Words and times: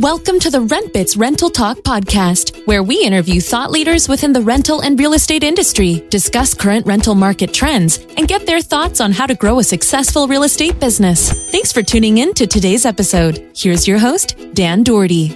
Welcome 0.00 0.40
to 0.40 0.50
the 0.50 0.64
RentBits 0.64 1.18
Rental 1.18 1.50
Talk 1.50 1.76
podcast, 1.80 2.66
where 2.66 2.82
we 2.82 3.04
interview 3.04 3.42
thought 3.42 3.70
leaders 3.70 4.08
within 4.08 4.32
the 4.32 4.40
rental 4.40 4.80
and 4.80 4.98
real 4.98 5.12
estate 5.12 5.44
industry, 5.44 6.02
discuss 6.08 6.54
current 6.54 6.86
rental 6.86 7.14
market 7.14 7.52
trends, 7.52 7.98
and 8.16 8.26
get 8.26 8.46
their 8.46 8.62
thoughts 8.62 9.02
on 9.02 9.12
how 9.12 9.26
to 9.26 9.34
grow 9.34 9.58
a 9.58 9.64
successful 9.64 10.26
real 10.26 10.44
estate 10.44 10.80
business. 10.80 11.30
Thanks 11.50 11.72
for 11.72 11.82
tuning 11.82 12.16
in 12.16 12.32
to 12.34 12.46
today's 12.46 12.86
episode. 12.86 13.52
Here's 13.54 13.86
your 13.86 13.98
host, 13.98 14.34
Dan 14.54 14.82
Doherty. 14.82 15.32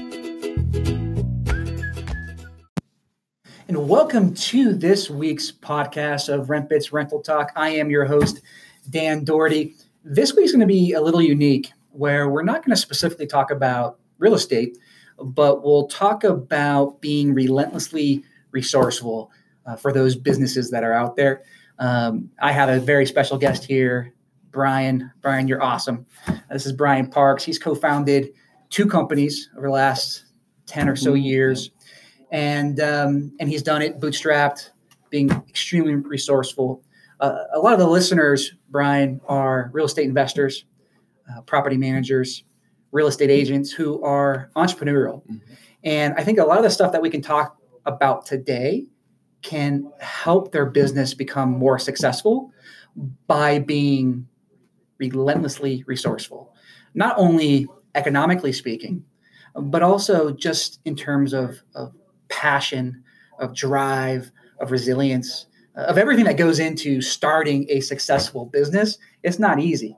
And 3.69 3.87
welcome 3.87 4.33
to 4.33 4.73
this 4.73 5.11
week's 5.11 5.53
podcast 5.53 6.33
of 6.33 6.47
RentBits 6.47 6.95
Rental 6.95 7.21
Talk. 7.21 7.53
I 7.57 7.69
am 7.73 7.91
your 7.91 8.07
host, 8.07 8.41
Dan 8.89 9.23
Doherty. 9.23 9.75
This 10.03 10.35
week's 10.35 10.53
going 10.53 10.61
to 10.61 10.67
be 10.67 10.95
a 10.95 11.03
little 11.03 11.21
unique 11.21 11.73
where 11.91 12.31
we're 12.31 12.43
not 12.43 12.65
going 12.65 12.75
to 12.75 12.81
specifically 12.81 13.27
talk 13.27 13.51
about 13.51 13.99
real 14.19 14.35
estate, 14.35 14.79
but 15.19 15.65
we'll 15.65 15.87
talk 15.89 16.25
about 16.25 17.01
being 17.01 17.35
relentlessly 17.35 18.25
resourceful 18.51 19.31
uh, 19.67 19.77
for 19.77 19.93
those 19.93 20.17
businesses 20.17 20.71
that 20.71 20.85
are 20.85 20.93
out 20.93 21.17
there. 21.17 21.43
Um, 21.79 22.31
I 22.41 22.53
have 22.53 22.69
a 22.69 22.81
very 22.81 23.07
special 23.07 23.39
guest 23.39 23.65
here, 23.65 24.15
Brian. 24.51 25.11
Brian, 25.21 25.49
you're 25.49 25.63
awesome. 25.63 26.07
This 26.51 26.67
is 26.67 26.73
Brian 26.73 27.09
Parks. 27.09 27.45
He's 27.45 27.59
co 27.59 27.75
founded 27.75 28.33
two 28.71 28.87
companies 28.87 29.51
over 29.57 29.67
the 29.67 29.73
last 29.73 30.25
10 30.67 30.89
or 30.89 30.97
so 30.97 31.13
mm-hmm. 31.13 31.23
years. 31.23 31.71
And, 32.33 32.81
um, 32.81 33.33
and 33.39 33.49
he's 33.49 33.63
done 33.63 33.83
it 33.83 34.01
bootstrapped, 34.01 34.71
being 35.11 35.31
extremely 35.49 35.95
resourceful. 35.95 36.83
Uh, 37.21 37.45
a 37.55 37.59
lot 37.59 37.73
of 37.73 37.79
the 37.79 37.89
listeners, 37.89 38.53
Brian, 38.71 39.21
are 39.29 39.71
real 39.73 39.87
estate 39.87 40.07
investors, 40.07 40.65
uh, 41.31 41.41
property 41.43 41.77
managers, 41.77 42.45
real 42.97 43.07
estate 43.07 43.31
agents 43.31 43.71
who 43.71 44.03
are 44.03 44.51
entrepreneurial. 44.57 45.23
Mm-hmm. 45.27 45.55
And 45.85 46.15
I 46.17 46.25
think 46.25 46.39
a 46.39 46.45
lot 46.45 46.57
of 46.57 46.65
the 46.65 46.71
stuff 46.71 46.93
that 46.93 47.03
we 47.03 47.11
can 47.11 47.21
talk 47.21 47.57
about 47.85 48.27
today 48.27 48.87
can 49.43 49.93
help 50.01 50.51
their 50.51 50.67
business 50.67 51.15
become 51.15 51.51
more 51.51 51.79
successful 51.79 52.51
by 53.27 53.59
being 53.59 54.27
relentlessly 54.99 55.85
resourceful, 55.87 56.55
not 56.95 57.15
only 57.19 57.69
economically 57.95 58.53
speaking, 58.53 59.05
but 59.55 59.83
also 59.83 60.33
just 60.33 60.81
in 60.85 60.97
terms 60.97 61.35
of, 61.35 61.63
of 61.75 61.93
passion, 62.29 63.05
of 63.39 63.55
drive, 63.55 64.33
of 64.61 64.71
resilience, 64.71 65.47
of 65.75 65.99
everything 65.99 66.25
that 66.25 66.39
goes 66.39 66.59
into 66.59 67.03
starting 67.03 67.67
a 67.69 67.81
successful 67.81 68.47
business. 68.47 68.99
It's 69.23 69.39
not 69.39 69.61
easy. 69.61 69.97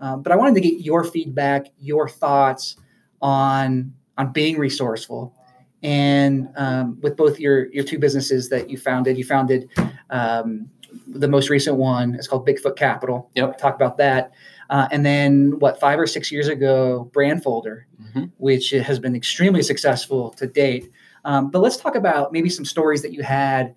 Um, 0.00 0.22
but 0.22 0.32
I 0.32 0.36
wanted 0.36 0.54
to 0.56 0.60
get 0.60 0.80
your 0.80 1.04
feedback, 1.04 1.66
your 1.78 2.08
thoughts 2.08 2.76
on 3.22 3.92
on 4.18 4.32
being 4.32 4.58
resourceful, 4.58 5.34
and 5.82 6.48
um, 6.56 6.98
with 7.00 7.16
both 7.16 7.38
your 7.38 7.72
your 7.72 7.84
two 7.84 7.98
businesses 7.98 8.48
that 8.50 8.68
you 8.70 8.76
founded. 8.78 9.16
You 9.16 9.24
founded 9.24 9.70
um, 10.10 10.68
the 11.06 11.28
most 11.28 11.50
recent 11.50 11.76
one. 11.76 12.14
It's 12.14 12.28
called 12.28 12.46
Bigfoot 12.46 12.76
Capital. 12.76 13.30
Yep. 13.34 13.58
Talk 13.58 13.74
about 13.74 13.96
that. 13.98 14.32
Uh, 14.68 14.88
and 14.90 15.06
then 15.06 15.58
what 15.60 15.78
five 15.78 15.98
or 15.98 16.06
six 16.06 16.32
years 16.32 16.48
ago, 16.48 17.10
Brandfolder, 17.14 17.84
mm-hmm. 18.02 18.24
which 18.38 18.70
has 18.70 18.98
been 18.98 19.14
extremely 19.14 19.62
successful 19.62 20.30
to 20.30 20.46
date. 20.46 20.90
Um, 21.24 21.50
but 21.50 21.60
let's 21.60 21.76
talk 21.76 21.94
about 21.94 22.32
maybe 22.32 22.48
some 22.48 22.64
stories 22.64 23.02
that 23.02 23.12
you 23.12 23.22
had 23.22 23.74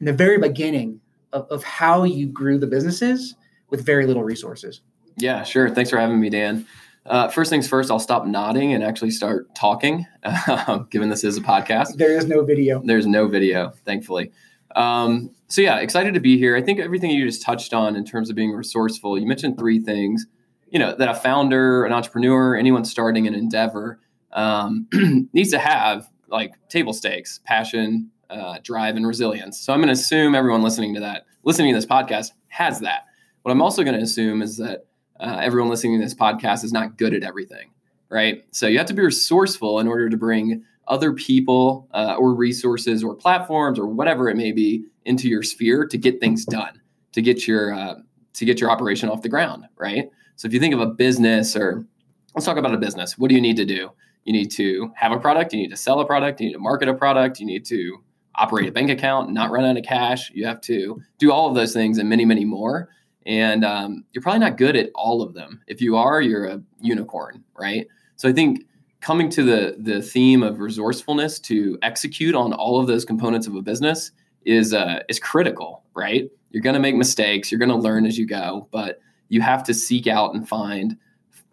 in 0.00 0.06
the 0.06 0.12
very 0.12 0.38
beginning 0.38 1.00
of, 1.32 1.46
of 1.50 1.62
how 1.64 2.04
you 2.04 2.26
grew 2.26 2.58
the 2.58 2.66
businesses 2.66 3.34
with 3.70 3.84
very 3.84 4.06
little 4.06 4.24
resources. 4.24 4.82
Yeah, 5.16 5.42
sure. 5.44 5.70
Thanks 5.70 5.90
for 5.90 5.98
having 5.98 6.20
me, 6.20 6.30
Dan. 6.30 6.66
Uh, 7.06 7.28
first 7.28 7.50
things 7.50 7.68
first, 7.68 7.90
I'll 7.90 8.00
stop 8.00 8.26
nodding 8.26 8.72
and 8.72 8.82
actually 8.82 9.12
start 9.12 9.54
talking, 9.54 10.06
given 10.90 11.08
this 11.08 11.22
is 11.24 11.36
a 11.36 11.40
podcast. 11.40 11.96
There 11.96 12.16
is 12.16 12.26
no 12.26 12.44
video. 12.44 12.82
There's 12.84 13.06
no 13.06 13.28
video, 13.28 13.72
thankfully. 13.84 14.32
Um, 14.74 15.30
so, 15.48 15.62
yeah, 15.62 15.78
excited 15.78 16.14
to 16.14 16.20
be 16.20 16.36
here. 16.36 16.56
I 16.56 16.62
think 16.62 16.80
everything 16.80 17.10
you 17.10 17.24
just 17.24 17.42
touched 17.42 17.72
on 17.72 17.94
in 17.94 18.04
terms 18.04 18.28
of 18.28 18.36
being 18.36 18.52
resourceful, 18.52 19.18
you 19.18 19.26
mentioned 19.26 19.56
three 19.56 19.78
things, 19.78 20.26
you 20.68 20.78
know, 20.78 20.94
that 20.96 21.08
a 21.08 21.14
founder, 21.14 21.84
an 21.84 21.92
entrepreneur, 21.92 22.56
anyone 22.56 22.84
starting 22.84 23.26
an 23.26 23.34
endeavor 23.34 24.00
um, 24.32 24.88
needs 25.32 25.50
to 25.52 25.58
have 25.58 26.08
like 26.28 26.54
table 26.68 26.92
stakes, 26.92 27.40
passion, 27.44 28.10
uh, 28.28 28.58
drive, 28.64 28.96
and 28.96 29.06
resilience. 29.06 29.60
So, 29.60 29.72
I'm 29.72 29.78
going 29.78 29.88
to 29.88 29.92
assume 29.92 30.34
everyone 30.34 30.62
listening 30.62 30.92
to 30.94 31.00
that, 31.00 31.24
listening 31.44 31.72
to 31.72 31.78
this 31.78 31.86
podcast, 31.86 32.32
has 32.48 32.80
that. 32.80 33.04
What 33.42 33.52
I'm 33.52 33.62
also 33.62 33.84
going 33.84 33.96
to 33.96 34.02
assume 34.02 34.42
is 34.42 34.56
that 34.56 34.85
uh, 35.20 35.40
everyone 35.42 35.70
listening 35.70 35.98
to 35.98 36.04
this 36.04 36.14
podcast 36.14 36.64
is 36.64 36.72
not 36.72 36.96
good 36.96 37.14
at 37.14 37.22
everything, 37.22 37.70
right? 38.08 38.44
So 38.52 38.66
you 38.66 38.78
have 38.78 38.86
to 38.88 38.94
be 38.94 39.02
resourceful 39.02 39.80
in 39.80 39.88
order 39.88 40.08
to 40.08 40.16
bring 40.16 40.64
other 40.88 41.12
people 41.12 41.88
uh, 41.92 42.16
or 42.18 42.34
resources 42.34 43.02
or 43.02 43.14
platforms 43.14 43.78
or 43.78 43.86
whatever 43.86 44.28
it 44.28 44.36
may 44.36 44.52
be 44.52 44.84
into 45.04 45.28
your 45.28 45.42
sphere 45.42 45.86
to 45.86 45.98
get 45.98 46.20
things 46.20 46.44
done, 46.44 46.80
to 47.12 47.22
get 47.22 47.46
your 47.46 47.72
uh, 47.74 47.94
to 48.34 48.44
get 48.44 48.60
your 48.60 48.70
operation 48.70 49.08
off 49.08 49.22
the 49.22 49.28
ground, 49.28 49.64
right? 49.76 50.10
So 50.36 50.46
if 50.46 50.52
you 50.52 50.60
think 50.60 50.74
of 50.74 50.80
a 50.80 50.86
business 50.86 51.56
or 51.56 51.86
let's 52.34 52.44
talk 52.44 52.58
about 52.58 52.74
a 52.74 52.78
business, 52.78 53.16
what 53.16 53.28
do 53.28 53.34
you 53.34 53.40
need 53.40 53.56
to 53.56 53.64
do? 53.64 53.90
You 54.24 54.32
need 54.32 54.50
to 54.52 54.92
have 54.94 55.12
a 55.12 55.18
product, 55.18 55.52
you 55.52 55.60
need 55.60 55.70
to 55.70 55.76
sell 55.76 56.00
a 56.00 56.06
product, 56.06 56.40
you 56.40 56.48
need 56.48 56.52
to 56.52 56.58
market 56.58 56.88
a 56.88 56.94
product, 56.94 57.40
you 57.40 57.46
need 57.46 57.64
to 57.66 57.98
operate 58.34 58.68
a 58.68 58.72
bank 58.72 58.90
account, 58.90 59.30
not 59.30 59.50
run 59.50 59.64
out 59.64 59.78
of 59.78 59.84
cash. 59.84 60.30
You 60.34 60.46
have 60.46 60.60
to 60.62 61.00
do 61.18 61.32
all 61.32 61.48
of 61.48 61.54
those 61.54 61.72
things 61.72 61.96
and 61.96 62.08
many, 62.08 62.24
many 62.26 62.44
more 62.44 62.90
and 63.26 63.64
um, 63.64 64.04
you're 64.12 64.22
probably 64.22 64.40
not 64.40 64.56
good 64.56 64.76
at 64.76 64.90
all 64.94 65.20
of 65.20 65.34
them. 65.34 65.60
If 65.66 65.80
you 65.80 65.96
are, 65.96 66.22
you're 66.22 66.46
a 66.46 66.62
unicorn, 66.80 67.42
right? 67.58 67.86
So 68.14 68.28
I 68.28 68.32
think 68.32 68.64
coming 69.00 69.28
to 69.30 69.42
the 69.42 69.76
the 69.78 70.00
theme 70.00 70.42
of 70.42 70.60
resourcefulness 70.60 71.38
to 71.40 71.78
execute 71.82 72.34
on 72.34 72.52
all 72.52 72.80
of 72.80 72.86
those 72.86 73.04
components 73.04 73.46
of 73.46 73.54
a 73.54 73.62
business 73.62 74.12
is 74.44 74.72
uh, 74.72 75.02
is 75.08 75.18
critical, 75.18 75.84
right? 75.94 76.30
You're 76.50 76.62
going 76.62 76.74
to 76.74 76.80
make 76.80 76.94
mistakes, 76.94 77.50
you're 77.50 77.58
going 77.58 77.68
to 77.68 77.76
learn 77.76 78.06
as 78.06 78.16
you 78.16 78.26
go, 78.26 78.68
but 78.70 79.00
you 79.28 79.40
have 79.42 79.64
to 79.64 79.74
seek 79.74 80.06
out 80.06 80.34
and 80.34 80.48
find 80.48 80.96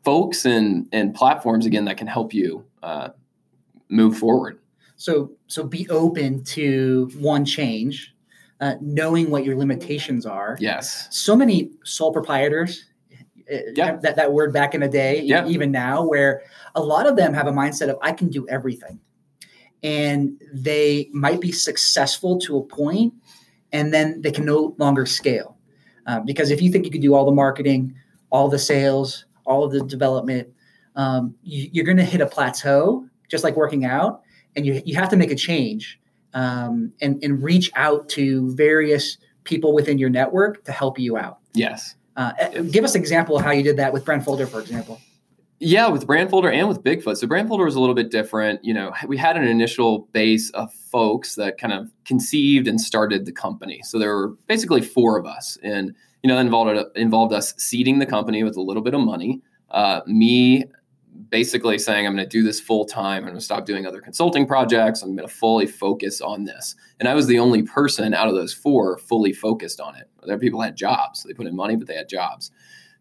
folks 0.06 0.46
and 0.46 0.88
and 0.92 1.14
platforms 1.16 1.66
again 1.66 1.86
that 1.86 1.98
can 1.98 2.08
help 2.08 2.34
you 2.34 2.64
uh, 2.84 3.10
move 3.90 4.18
forward. 4.18 4.60
So 4.96 5.32
so 5.48 5.64
be 5.64 5.90
open 5.90 6.44
to 6.46 7.10
one 7.18 7.46
change 7.46 8.13
uh, 8.60 8.76
knowing 8.82 9.30
what 9.30 9.44
your 9.44 9.56
limitations 9.56 10.26
are. 10.26 10.58
Yes. 10.60 11.08
So 11.12 11.36
many 11.36 11.72
sole 11.84 12.14
proprietors, 12.14 12.86
uh, 13.52 13.58
yeah. 13.76 13.98
that, 13.98 14.16
that 14.16 14.34
word 14.34 14.54
back 14.54 14.74
in 14.74 14.82
the 14.82 14.88
day, 14.88 15.22
yeah. 15.22 15.46
even 15.48 15.72
now, 15.72 16.04
where 16.06 16.44
a 16.76 16.82
lot 16.82 17.06
of 17.06 17.16
them 17.16 17.34
have 17.34 17.48
a 17.48 17.52
mindset 17.52 17.90
of, 17.90 17.98
I 18.02 18.12
can 18.12 18.30
do 18.30 18.48
everything. 18.48 19.00
And 19.82 20.42
they 20.54 21.10
might 21.12 21.42
be 21.42 21.52
successful 21.52 22.40
to 22.40 22.58
a 22.58 22.64
point, 22.64 23.14
and 23.74 23.94
then 23.94 24.22
they 24.22 24.32
can 24.32 24.46
no 24.46 24.76
longer 24.78 25.06
scale. 25.06 25.58
Uh, 26.06 26.22
because 26.22 26.52
if 26.52 26.62
you 26.62 26.72
think 26.72 26.86
you 26.86 26.92
can 26.92 27.02
do 27.02 27.14
all 27.14 27.26
the 27.26 27.34
marketing, 27.34 27.94
all 28.30 28.48
the 28.48 28.60
sales, 28.60 29.26
all 29.46 29.64
of 29.66 29.72
the 29.72 29.84
development, 29.84 30.48
um, 30.96 31.36
you, 31.44 31.82
are 31.82 31.86
going 31.86 31.98
to 31.98 32.04
hit 32.04 32.22
a 32.22 32.26
plateau, 32.26 33.06
just 33.30 33.44
like 33.44 33.58
working 33.58 33.84
out, 33.84 34.22
and 34.56 34.66
you, 34.66 34.82
you 34.86 34.96
have 34.96 35.10
to 35.10 35.18
make 35.18 35.32
a 35.32 35.36
change 35.36 36.00
um, 36.34 36.92
and, 37.02 37.24
and 37.24 37.44
reach 37.44 37.72
out 37.76 38.10
to 38.10 38.54
various 38.56 39.18
people 39.44 39.74
within 39.74 39.98
your 39.98 40.10
network 40.10 40.64
to 40.66 40.72
help 40.72 40.98
you 41.00 41.18
out. 41.18 41.40
Yes. 41.54 41.96
Uh, 42.16 42.34
yes. 42.38 42.72
Give 42.72 42.84
us 42.84 42.96
an 42.96 43.02
example 43.02 43.38
of 43.38 43.44
how 43.44 43.52
you 43.52 43.64
did 43.64 43.78
that 43.78 43.94
with 43.94 44.06
Brandfolder, 44.06 44.48
for 44.48 44.60
example. 44.60 45.00
Yeah, 45.60 45.88
with 45.88 46.06
Brandfolder 46.06 46.54
and 46.54 46.68
with 46.68 46.84
Bigfoot. 46.84 47.18
So 47.18 47.26
Brandfolder 47.26 47.64
was 47.64 47.76
a 47.76 47.80
little 47.80 47.96
bit 47.96 48.12
different. 48.12 48.64
You 48.66 48.74
know, 48.74 48.94
we 49.08 49.16
had 49.16 49.38
an 49.38 49.48
initial 49.48 50.10
base 50.12 50.50
of 50.52 50.74
folks 50.74 51.36
that 51.36 51.58
kind 51.58 51.72
of 51.72 51.90
conceived 52.06 52.68
and 52.68 52.82
started 52.82 53.26
the 53.26 53.32
company. 53.32 53.82
So 53.84 53.98
there 53.98 54.14
were 54.14 54.30
basically 54.48 54.82
four 54.82 55.18
of 55.18 55.26
us, 55.26 55.58
and 55.64 55.96
you 56.22 56.28
know, 56.28 56.36
that 56.36 56.42
involved 56.42 56.98
involved 56.98 57.34
us 57.34 57.54
seeding 57.58 58.00
the 58.00 58.06
company 58.06 58.44
with 58.44 58.58
a 58.58 58.62
little 58.62 58.84
bit 58.84 58.94
of 58.94 59.02
money. 59.02 59.42
Uh, 59.72 60.02
me 60.06 60.66
basically 61.34 61.80
saying, 61.80 62.06
I'm 62.06 62.16
going 62.16 62.24
to 62.24 62.30
do 62.30 62.44
this 62.44 62.60
full 62.60 62.86
time. 62.86 63.24
I'm 63.24 63.30
going 63.30 63.34
to 63.34 63.42
stop 63.42 63.66
doing 63.66 63.88
other 63.88 64.02
consulting 64.02 64.46
projects. 64.46 65.02
I'm 65.02 65.16
going 65.16 65.28
to 65.28 65.34
fully 65.34 65.66
focus 65.66 66.22
on 66.22 66.44
this. 66.44 66.76
And 67.00 67.10
I 67.10 67.16
was 67.16 67.26
the 67.26 67.40
only 67.40 67.64
person 67.64 68.14
out 68.14 68.28
of 68.28 68.36
those 68.36 68.54
four 68.54 69.00
fully 69.00 69.34
focused 69.34 69.80
on 69.80 69.96
it. 69.96 70.08
Other 70.22 70.38
people 70.38 70.62
had 70.62 70.76
jobs. 70.76 71.24
They 71.24 71.34
put 71.34 71.48
in 71.48 71.56
money, 71.56 71.76
but 71.76 71.88
they 71.88 71.96
had 71.96 72.08
jobs. 72.08 72.52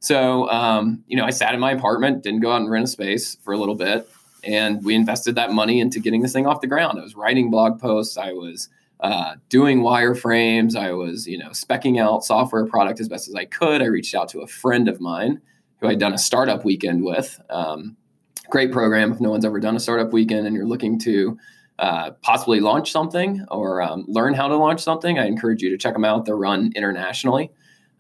So, 0.01 0.49
um, 0.49 1.05
you 1.09 1.15
know, 1.15 1.27
I 1.27 1.31
sat 1.31 1.53
in 1.53 1.61
my 1.61 1.73
apartment, 1.73 2.23
didn't 2.23 2.41
go 2.41 2.51
out 2.51 2.63
and 2.63 2.71
rent 2.71 2.85
a 2.85 2.89
space 2.89 3.37
for 3.43 3.53
a 3.53 3.59
little 3.59 3.75
bit. 3.75 4.09
And 4.45 4.83
we 4.83 4.95
invested 4.95 5.35
that 5.35 5.53
money 5.53 5.79
into 5.79 6.01
getting 6.01 6.23
this 6.23 6.33
thing 6.33 6.47
off 6.47 6.63
the 6.63 6.67
ground. 6.67 6.99
I 6.99 7.03
was 7.03 7.15
writing 7.15 7.51
blog 7.51 7.79
posts. 7.79 8.17
I 8.17 8.33
was 8.33 8.71
uh, 9.01 9.35
doing 9.51 9.81
wireframes. 9.81 10.75
I 10.75 10.93
was, 10.93 11.27
you 11.27 11.37
know, 11.37 11.51
specking 11.51 12.01
out 12.01 12.25
software 12.25 12.65
product 12.65 12.99
as 12.99 13.11
best 13.11 13.29
as 13.29 13.35
I 13.35 13.45
could. 13.45 13.83
I 13.83 13.87
reached 13.89 14.15
out 14.15 14.31
to 14.31 14.41
a 14.41 14.47
friend 14.47 14.89
of 14.89 15.03
mine 15.03 15.43
who 15.83 15.89
I'd 15.89 15.99
done 15.99 16.15
a 16.15 16.19
startup 16.19 16.65
weekend 16.65 17.05
with. 17.05 17.39
Um, 17.51 17.99
great 18.53 18.71
program 18.71 19.11
if 19.11 19.19
no 19.19 19.31
one's 19.31 19.47
ever 19.47 19.59
done 19.59 19.75
a 19.77 19.81
startup 19.81 20.13
weekend 20.13 20.47
and 20.47 20.55
you're 20.55 20.67
looking 20.67 20.99
to 20.99 21.39
uh, 21.79 22.11
possibly 22.21 22.61
launch 22.61 22.93
something 22.93 23.43
or 23.51 23.81
um, 23.81 24.05
learn 24.09 24.35
how 24.35 24.47
to 24.47 24.55
launch 24.55 24.83
something, 24.83 25.19
I 25.19 25.27
encourage 25.27 25.63
you 25.63 25.71
to 25.71 25.79
check 25.79 25.95
them 25.95 26.05
out. 26.05 26.27
They're 26.27 26.37
run 26.37 26.71
internationally. 26.77 27.51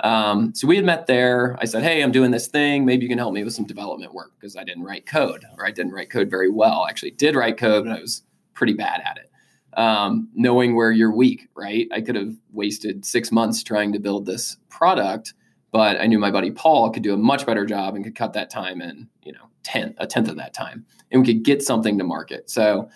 Um, 0.00 0.54
so 0.54 0.66
we 0.66 0.76
had 0.76 0.84
met 0.84 1.06
there. 1.06 1.56
I 1.58 1.64
said, 1.64 1.82
Hey, 1.82 2.02
I'm 2.02 2.12
doing 2.12 2.32
this 2.32 2.49
thing. 2.49 2.84
Maybe 2.84 3.04
you 3.04 3.08
can 3.08 3.16
help 3.16 3.32
me 3.32 3.43
with 3.43 3.54
some 3.54 3.64
development 3.64 4.12
work 4.12 4.32
because 4.38 4.54
I 4.54 4.62
didn't 4.62 4.82
write 4.82 5.06
code 5.06 5.43
or 5.56 5.66
I 5.66 5.70
didn't 5.70 5.93
write 5.93 6.10
code 6.10 6.28
very 6.28 6.50
well. 6.50 6.84
I 6.87 6.90
actually 6.90 7.12
did 7.12 7.34
write 7.34 7.56
code, 7.56 7.87
but 7.87 7.96
I 7.96 8.00
was 8.00 8.22
pretty 8.52 8.75
bad 8.75 9.00
at 9.06 9.16
it. 9.16 9.31
Um, 9.81 10.28
knowing 10.34 10.76
where 10.76 10.93
you're 10.93 11.16
weak, 11.16 11.48
right? 11.56 11.88
I 11.94 12.02
could 12.02 12.16
have 12.16 12.34
wasted 12.52 13.06
six 13.06 13.32
months 13.32 13.62
trying 13.62 13.94
to 13.94 13.98
build 13.98 14.26
this 14.26 14.58
product, 14.69 15.32
but 15.70 15.98
I 15.98 16.06
knew 16.06 16.19
my 16.19 16.31
buddy 16.31 16.50
Paul 16.50 16.90
could 16.90 17.02
do 17.02 17.14
a 17.14 17.16
much 17.16 17.46
better 17.46 17.64
job 17.64 17.94
and 17.94 18.05
could 18.05 18.14
cut 18.14 18.34
that 18.34 18.50
time 18.50 18.82
in, 18.82 19.08
you 19.22 19.32
know, 19.32 19.48
tenth, 19.62 19.94
a 19.98 20.06
tenth 20.06 20.28
of 20.28 20.36
that 20.36 20.54
time, 20.54 20.84
and 21.10 21.26
we 21.26 21.34
could 21.34 21.44
get 21.44 21.62
something 21.62 21.98
to 21.98 22.04
market. 22.04 22.50
So, 22.50 22.88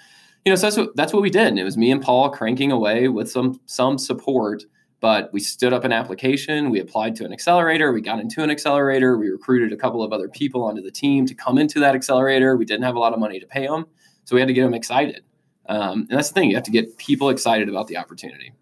you 0.44 0.52
know, 0.52 0.56
so 0.56 0.66
that's 0.66 0.76
what 0.76 0.96
that's 0.96 1.12
what 1.12 1.22
we 1.22 1.30
did. 1.30 1.48
And 1.48 1.58
it 1.58 1.64
was 1.64 1.76
me 1.76 1.90
and 1.90 2.02
Paul 2.02 2.30
cranking 2.30 2.72
away 2.72 3.08
with 3.08 3.30
some 3.30 3.60
some 3.66 3.98
support 3.98 4.64
but 5.00 5.32
we 5.32 5.40
stood 5.40 5.72
up 5.72 5.84
an 5.84 5.92
application, 5.92 6.70
we 6.70 6.80
applied 6.80 7.14
to 7.16 7.24
an 7.24 7.32
accelerator, 7.32 7.92
we 7.92 8.00
got 8.00 8.18
into 8.18 8.42
an 8.42 8.50
accelerator, 8.50 9.18
we 9.18 9.28
recruited 9.28 9.72
a 9.72 9.76
couple 9.76 10.02
of 10.02 10.12
other 10.12 10.28
people 10.28 10.64
onto 10.64 10.82
the 10.82 10.90
team 10.90 11.26
to 11.26 11.34
come 11.34 11.58
into 11.58 11.78
that 11.80 11.94
accelerator. 11.94 12.56
We 12.56 12.64
didn't 12.64 12.84
have 12.84 12.96
a 12.96 12.98
lot 12.98 13.12
of 13.12 13.18
money 13.18 13.38
to 13.38 13.46
pay 13.46 13.66
them, 13.66 13.86
so 14.24 14.34
we 14.34 14.40
had 14.40 14.48
to 14.48 14.54
get 14.54 14.62
them 14.62 14.74
excited. 14.74 15.22
Um, 15.68 16.06
and 16.08 16.18
that's 16.18 16.28
the 16.28 16.34
thing, 16.34 16.50
you 16.50 16.56
have 16.56 16.64
to 16.64 16.70
get 16.70 16.96
people 16.96 17.28
excited 17.28 17.68
about 17.68 17.88
the 17.88 17.96
opportunity. 17.96 18.52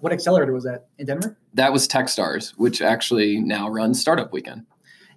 What 0.00 0.12
accelerator 0.12 0.52
was 0.52 0.64
that 0.64 0.88
in 0.98 1.06
Denver? 1.06 1.36
That 1.54 1.72
was 1.72 1.88
Techstars, 1.88 2.50
which 2.56 2.80
actually 2.80 3.38
now 3.40 3.68
runs 3.68 4.00
Startup 4.00 4.32
Weekend. 4.32 4.64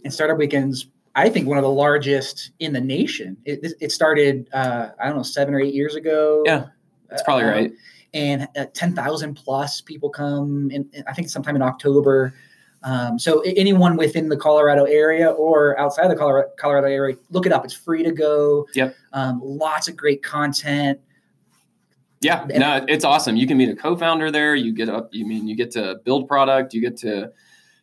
And 0.03 0.13
Startup 0.13 0.37
Weekend's, 0.37 0.87
I 1.15 1.29
think, 1.29 1.47
one 1.47 1.57
of 1.57 1.63
the 1.63 1.69
largest 1.69 2.51
in 2.59 2.73
the 2.73 2.81
nation. 2.81 3.38
It, 3.45 3.73
it 3.79 3.91
started, 3.91 4.47
uh, 4.53 4.89
I 5.01 5.07
don't 5.07 5.17
know, 5.17 5.23
seven 5.23 5.53
or 5.53 5.59
eight 5.59 5.73
years 5.73 5.95
ago. 5.95 6.44
Yeah, 6.45 6.67
that's 7.09 7.23
probably 7.23 7.45
uh, 7.45 7.51
right 7.51 7.71
and 8.13 8.47
uh, 8.57 8.65
10,000 8.73 9.35
plus 9.35 9.81
people 9.81 10.09
come 10.09 10.71
in, 10.71 10.89
I 11.07 11.13
think 11.13 11.29
sometime 11.29 11.56
in 11.56 11.61
October. 11.61 12.33
Um, 12.83 13.19
so 13.19 13.41
anyone 13.41 13.97
within 13.97 14.29
the 14.29 14.38
Colorado 14.38 14.85
area 14.85 15.29
or 15.29 15.77
outside 15.79 16.09
the 16.09 16.15
Colorado, 16.15 16.50
Colorado 16.57 16.88
area, 16.88 17.17
look 17.29 17.45
it 17.45 17.51
up. 17.51 17.65
It's 17.65 17.73
free 17.73 18.03
to 18.03 18.12
go. 18.12 18.67
Yep. 18.73 18.95
Um, 19.13 19.41
lots 19.44 19.88
of 19.88 19.97
great 19.97 20.23
content. 20.23 21.00
Yeah, 22.21 22.45
no, 22.50 22.85
it's 22.89 23.05
awesome. 23.05 23.38
You 23.38 23.47
can 23.47 23.57
meet 23.57 23.69
a 23.69 23.75
co-founder 23.75 24.29
there. 24.29 24.53
You 24.53 24.73
get 24.73 24.89
up. 24.89 25.09
You 25.13 25.25
mean 25.25 25.47
you 25.47 25.55
get 25.55 25.71
to 25.71 26.01
build 26.03 26.27
product. 26.27 26.73
You 26.73 26.81
get 26.81 26.97
to 26.97 27.31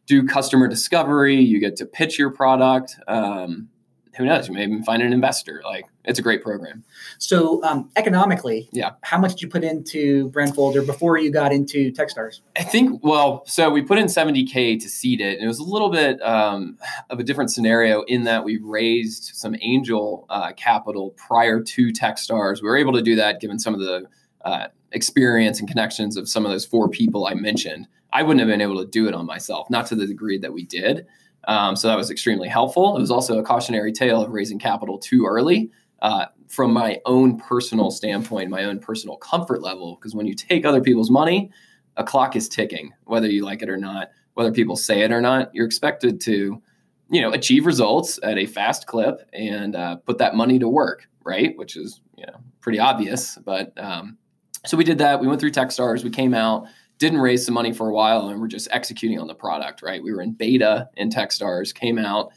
do 0.06 0.26
customer 0.26 0.68
discovery. 0.68 1.36
You 1.36 1.60
get 1.60 1.76
to 1.76 1.86
pitch 1.86 2.18
your 2.18 2.30
product. 2.30 2.96
Um, 3.08 3.68
who 4.16 4.24
knows? 4.24 4.48
You 4.48 4.54
may 4.54 4.62
even 4.62 4.82
find 4.82 5.02
an 5.02 5.12
investor. 5.12 5.60
Like 5.64 5.84
it's 6.04 6.18
a 6.18 6.22
great 6.22 6.42
program. 6.42 6.84
So 7.18 7.62
um, 7.62 7.90
economically, 7.96 8.68
yeah, 8.72 8.92
how 9.02 9.18
much 9.18 9.32
did 9.32 9.42
you 9.42 9.48
put 9.48 9.62
into 9.62 10.30
Brandfolder 10.30 10.86
before 10.86 11.18
you 11.18 11.30
got 11.30 11.52
into 11.52 11.92
Techstars? 11.92 12.40
I 12.56 12.62
think 12.62 13.04
well, 13.04 13.44
so 13.46 13.68
we 13.68 13.82
put 13.82 13.98
in 13.98 14.06
70k 14.06 14.80
to 14.80 14.88
seed 14.88 15.20
it, 15.20 15.34
and 15.34 15.44
it 15.44 15.48
was 15.48 15.58
a 15.58 15.64
little 15.64 15.90
bit 15.90 16.22
um, 16.22 16.78
of 17.10 17.20
a 17.20 17.24
different 17.24 17.50
scenario 17.50 18.02
in 18.02 18.24
that 18.24 18.44
we 18.44 18.58
raised 18.62 19.32
some 19.34 19.54
angel 19.60 20.24
uh, 20.30 20.52
capital 20.52 21.10
prior 21.16 21.60
to 21.60 21.88
Techstars. 21.88 22.62
We 22.62 22.68
were 22.68 22.78
able 22.78 22.94
to 22.94 23.02
do 23.02 23.16
that 23.16 23.40
given 23.40 23.58
some 23.58 23.74
of 23.74 23.80
the 23.80 24.06
uh, 24.44 24.68
experience 24.92 25.60
and 25.60 25.68
connections 25.68 26.16
of 26.16 26.28
some 26.28 26.46
of 26.46 26.50
those 26.50 26.64
four 26.64 26.88
people 26.88 27.26
I 27.26 27.34
mentioned. 27.34 27.86
I 28.16 28.22
wouldn't 28.22 28.40
have 28.40 28.48
been 28.48 28.62
able 28.62 28.82
to 28.82 28.90
do 28.90 29.08
it 29.08 29.14
on 29.14 29.26
myself, 29.26 29.68
not 29.68 29.86
to 29.88 29.94
the 29.94 30.06
degree 30.06 30.38
that 30.38 30.50
we 30.50 30.64
did. 30.64 31.06
Um, 31.48 31.76
so 31.76 31.86
that 31.88 31.98
was 31.98 32.10
extremely 32.10 32.48
helpful. 32.48 32.96
It 32.96 33.00
was 33.00 33.10
also 33.10 33.38
a 33.38 33.42
cautionary 33.42 33.92
tale 33.92 34.22
of 34.22 34.30
raising 34.30 34.58
capital 34.58 34.96
too 34.98 35.26
early 35.26 35.70
uh, 36.00 36.24
from 36.48 36.72
my 36.72 36.98
own 37.04 37.38
personal 37.38 37.90
standpoint, 37.90 38.48
my 38.48 38.64
own 38.64 38.78
personal 38.78 39.18
comfort 39.18 39.60
level. 39.60 39.96
Because 39.96 40.14
when 40.14 40.26
you 40.26 40.34
take 40.34 40.64
other 40.64 40.80
people's 40.80 41.10
money, 41.10 41.50
a 41.98 42.04
clock 42.04 42.36
is 42.36 42.48
ticking, 42.48 42.90
whether 43.04 43.26
you 43.26 43.44
like 43.44 43.60
it 43.60 43.68
or 43.68 43.76
not, 43.76 44.08
whether 44.32 44.50
people 44.50 44.76
say 44.76 45.02
it 45.02 45.12
or 45.12 45.20
not. 45.20 45.54
You're 45.54 45.66
expected 45.66 46.18
to, 46.22 46.62
you 47.10 47.20
know, 47.20 47.32
achieve 47.32 47.66
results 47.66 48.18
at 48.22 48.38
a 48.38 48.46
fast 48.46 48.86
clip 48.86 49.28
and 49.34 49.76
uh, 49.76 49.96
put 49.96 50.16
that 50.16 50.34
money 50.34 50.58
to 50.58 50.70
work, 50.70 51.06
right? 51.22 51.54
Which 51.58 51.76
is, 51.76 52.00
you 52.16 52.24
know, 52.24 52.38
pretty 52.62 52.78
obvious. 52.78 53.36
But 53.44 53.74
um, 53.76 54.16
so 54.64 54.78
we 54.78 54.84
did 54.84 54.96
that. 54.98 55.20
We 55.20 55.26
went 55.26 55.38
through 55.38 55.52
Techstars. 55.52 56.02
We 56.02 56.08
came 56.08 56.32
out 56.32 56.66
didn't 56.98 57.20
raise 57.20 57.44
some 57.44 57.54
money 57.54 57.72
for 57.72 57.88
a 57.88 57.92
while 57.92 58.28
and 58.28 58.40
we're 58.40 58.48
just 58.48 58.68
executing 58.70 59.18
on 59.18 59.26
the 59.26 59.34
product, 59.34 59.82
right? 59.82 60.02
We 60.02 60.12
were 60.12 60.22
in 60.22 60.32
beta 60.32 60.88
in 60.96 61.10
Techstars, 61.10 61.74
came 61.74 61.98
out 61.98 62.30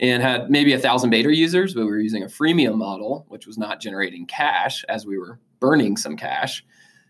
and 0.00 0.22
had 0.22 0.50
maybe 0.50 0.72
a 0.72 0.78
thousand 0.78 1.10
beta 1.10 1.34
users, 1.34 1.74
but 1.74 1.84
we 1.84 1.90
were 1.90 2.00
using 2.00 2.22
a 2.22 2.26
freemium 2.26 2.76
model, 2.76 3.26
which 3.28 3.46
was 3.46 3.58
not 3.58 3.80
generating 3.80 4.26
cash 4.26 4.84
as 4.88 5.06
we 5.06 5.18
were 5.18 5.38
burning 5.60 5.96
some 5.96 6.16
cash. 6.16 6.64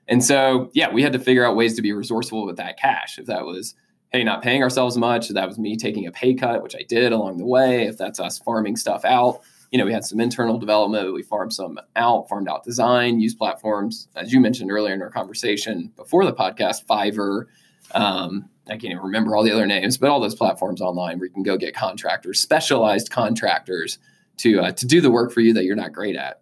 And 0.09 0.25
so, 0.25 0.71
yeah, 0.75 0.93
we 0.93 1.03
had 1.03 1.13
to 1.13 1.21
figure 1.21 1.47
out 1.47 1.55
ways 1.55 1.77
to 1.77 1.83
be 1.83 1.93
resourceful 1.93 2.45
with 2.45 2.57
that 2.57 2.79
cash. 2.79 3.17
If 3.19 3.27
that 3.27 3.45
was, 3.45 3.75
hey, 4.13 4.25
not 4.25 4.43
paying 4.43 4.63
ourselves 4.63 4.97
much, 4.99 5.31
if 5.31 5.35
that 5.35 5.47
was 5.47 5.59
me 5.59 5.77
taking 5.77 6.07
a 6.07 6.13
pay 6.13 6.35
cut, 6.35 6.63
which 6.63 6.75
I 6.75 6.83
did 6.89 7.13
along 7.13 7.39
the 7.39 7.47
way, 7.47 7.87
if 7.87 7.97
that's 7.97 8.19
us 8.19 8.41
farming 8.41 8.77
stuff 8.77 9.05
out, 9.05 9.41
you 9.71 9.79
know, 9.79 9.85
we 9.85 9.93
had 9.93 10.05
some 10.05 10.21
internal 10.21 10.59
development, 10.59 11.15
we 11.15 11.23
farmed 11.23 11.53
some 11.53 11.79
out, 11.95 12.29
farmed 12.29 12.49
out 12.49 12.65
design, 12.65 13.21
use 13.21 13.35
platforms, 13.35 14.09
as 14.17 14.33
you 14.33 14.41
mentioned 14.41 14.71
earlier 14.71 14.95
in 14.95 15.03
our 15.03 15.11
conversation 15.11 15.93
before 15.97 16.25
the 16.25 16.33
podcast, 16.33 16.85
Fiverr. 16.87 17.47
Um, 17.93 18.49
I 18.67 18.73
can't 18.73 18.93
even 18.93 18.99
remember 18.99 19.37
all 19.37 19.43
the 19.43 19.53
other 19.53 19.67
names, 19.67 19.97
but 19.97 20.11
all 20.11 20.21
those 20.21 20.35
platforms 20.35 20.81
online 20.81 21.19
where 21.19 21.27
you 21.27 21.33
can 21.33 21.43
go 21.43 21.57
get 21.57 21.75
contractors, 21.75 22.41
specialized 22.41 23.11
contractors 23.11 23.99
to 24.39 24.61
uh, 24.61 24.73
to 24.73 24.87
do 24.87 25.01
the 25.01 25.11
work 25.11 25.33
for 25.33 25.41
you 25.41 25.53
that 25.55 25.65
you're 25.65 25.77
not 25.77 25.93
great 25.93 26.17
at. 26.17 26.41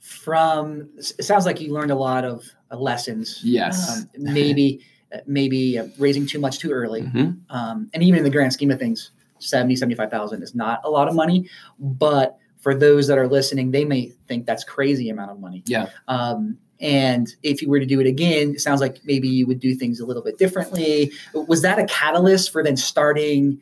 From 0.00 0.90
it 0.96 1.24
sounds 1.24 1.46
like 1.46 1.60
you 1.60 1.72
learned 1.72 1.90
a 1.90 1.96
lot 1.96 2.24
of 2.24 2.44
uh, 2.70 2.76
lessons. 2.76 3.40
Yes, 3.42 4.00
um, 4.00 4.10
maybe 4.16 4.84
maybe 5.26 5.78
uh, 5.78 5.88
raising 5.98 6.26
too 6.26 6.38
much 6.38 6.58
too 6.58 6.70
early, 6.70 7.02
mm-hmm. 7.02 7.32
um, 7.54 7.90
and 7.92 8.02
even 8.02 8.18
in 8.18 8.24
the 8.24 8.30
grand 8.30 8.52
scheme 8.52 8.70
of 8.70 8.78
things, 8.78 9.10
70, 9.42 9.76
75,000 9.76 10.42
is 10.42 10.54
not 10.54 10.80
a 10.84 10.90
lot 10.90 11.08
of 11.08 11.14
money, 11.14 11.48
but 11.78 12.38
for 12.58 12.74
those 12.74 13.08
that 13.08 13.18
are 13.18 13.28
listening, 13.28 13.72
they 13.72 13.84
may 13.84 14.12
think 14.28 14.46
that's 14.46 14.64
crazy 14.64 15.10
amount 15.10 15.32
of 15.32 15.40
money. 15.40 15.62
Yeah. 15.66 15.88
Um, 16.08 16.58
and 16.80 17.28
if 17.42 17.62
you 17.62 17.68
were 17.68 17.80
to 17.80 17.86
do 17.86 18.00
it 18.00 18.06
again, 18.06 18.54
it 18.54 18.60
sounds 18.60 18.80
like 18.80 18.98
maybe 19.04 19.28
you 19.28 19.46
would 19.46 19.60
do 19.60 19.74
things 19.74 20.00
a 20.00 20.06
little 20.06 20.22
bit 20.22 20.38
differently. 20.38 21.12
Was 21.34 21.62
that 21.62 21.78
a 21.78 21.84
catalyst 21.86 22.50
for 22.50 22.62
then 22.62 22.76
starting 22.76 23.60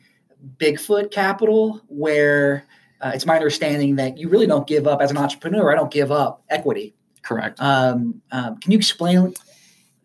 Bigfoot 0.57 1.11
Capital, 1.11 1.81
where 1.87 2.65
uh, 2.99 3.11
it's 3.13 3.25
my 3.25 3.35
understanding 3.35 3.95
that 3.97 4.17
you 4.17 4.27
really 4.27 4.47
don't 4.47 4.67
give 4.67 4.87
up 4.87 5.01
as 5.01 5.11
an 5.11 5.17
entrepreneur? 5.17 5.71
I 5.71 5.75
don't 5.75 5.91
give 5.91 6.11
up 6.11 6.43
equity. 6.49 6.95
Correct. 7.21 7.59
Um, 7.61 8.21
um, 8.31 8.57
can 8.57 8.71
you 8.71 8.77
explain 8.77 9.35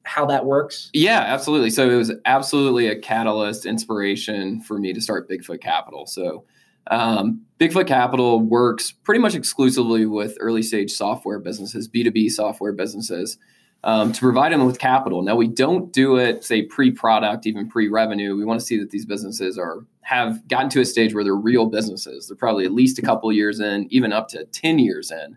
how 0.07 0.25
that 0.27 0.45
works? 0.45 0.91
Yeah, 0.93 1.21
absolutely. 1.21 1.71
So 1.71 1.91
it 1.91 1.97
was 1.97 2.13
absolutely 2.25 2.87
a 2.87 2.99
catalyst, 2.99 3.67
inspiration 3.67 4.61
for 4.61 4.79
me 4.79 4.93
to 4.93 5.01
start 5.01 5.29
Bigfoot 5.29 5.61
Capital. 5.61 6.07
So 6.07 6.45
um, 6.91 7.43
Bigfoot 7.59 7.87
Capital 7.87 8.41
works 8.41 8.93
pretty 8.93 9.21
much 9.21 9.35
exclusively 9.35 10.07
with 10.07 10.37
early 10.41 10.63
stage 10.63 10.93
software 10.93 11.41
businesses, 11.41 11.89
B2B 11.89 12.31
software 12.31 12.73
businesses, 12.73 13.39
um, 13.85 14.13
to 14.13 14.21
provide 14.21 14.53
them 14.53 14.65
with 14.65 14.79
capital. 14.79 15.23
Now 15.23 15.37
we 15.37 15.49
don't 15.49 15.93
do 15.93 16.17
it, 16.17 16.45
say, 16.45 16.63
pre-product, 16.63 17.47
even 17.47 17.69
pre-revenue. 17.69 18.37
We 18.37 18.45
want 18.45 18.61
to 18.61 18.67
see 18.67 18.79
that 18.79 18.91
these 18.91 19.07
businesses 19.07 19.59
are 19.59 19.85
have 20.03 20.47
gotten 20.47 20.71
to 20.71 20.81
a 20.81 20.85
stage 20.85 21.15
where 21.15 21.25
they're 21.25 21.35
real 21.35 21.67
businesses. 21.67 22.29
They're 22.29 22.37
probably 22.37 22.65
at 22.65 22.73
least 22.73 22.99
a 22.99 23.03
couple 23.03 23.33
years 23.33 23.59
in, 23.59 23.89
even 23.91 24.13
up 24.13 24.29
to 24.29 24.45
10 24.45 24.79
years 24.79 25.11
in. 25.11 25.37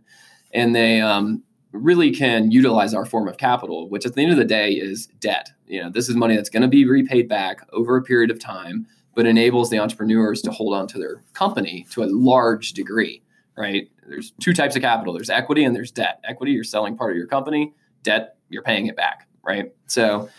And 0.51 0.75
they 0.75 1.01
um, 1.01 1.43
really 1.71 2.11
can 2.11 2.51
utilize 2.51 2.93
our 2.93 3.05
form 3.05 3.27
of 3.27 3.37
capital, 3.37 3.89
which 3.89 4.05
at 4.05 4.15
the 4.15 4.21
end 4.21 4.31
of 4.31 4.37
the 4.37 4.45
day 4.45 4.71
is 4.71 5.07
debt. 5.19 5.49
You 5.67 5.83
know, 5.83 5.89
this 5.89 6.09
is 6.09 6.15
money 6.15 6.35
that's 6.35 6.49
going 6.49 6.63
to 6.63 6.67
be 6.67 6.85
repaid 6.85 7.29
back 7.29 7.61
over 7.71 7.95
a 7.95 8.01
period 8.01 8.31
of 8.31 8.39
time, 8.39 8.87
but 9.15 9.25
enables 9.25 9.69
the 9.69 9.79
entrepreneurs 9.79 10.41
to 10.43 10.51
hold 10.51 10.73
on 10.73 10.87
to 10.87 10.97
their 10.97 11.23
company 11.33 11.85
to 11.91 12.03
a 12.03 12.05
large 12.05 12.73
degree, 12.73 13.21
right? 13.57 13.89
There's 14.07 14.31
two 14.39 14.53
types 14.53 14.75
of 14.75 14.81
capital. 14.81 15.13
There's 15.13 15.29
equity 15.29 15.63
and 15.63 15.75
there's 15.75 15.91
debt. 15.91 16.19
Equity, 16.23 16.53
you're 16.53 16.63
selling 16.63 16.97
part 16.97 17.11
of 17.11 17.17
your 17.17 17.27
company. 17.27 17.73
Debt, 18.01 18.37
you're 18.49 18.63
paying 18.63 18.87
it 18.87 18.95
back, 18.95 19.27
right? 19.43 19.71
So 19.87 20.29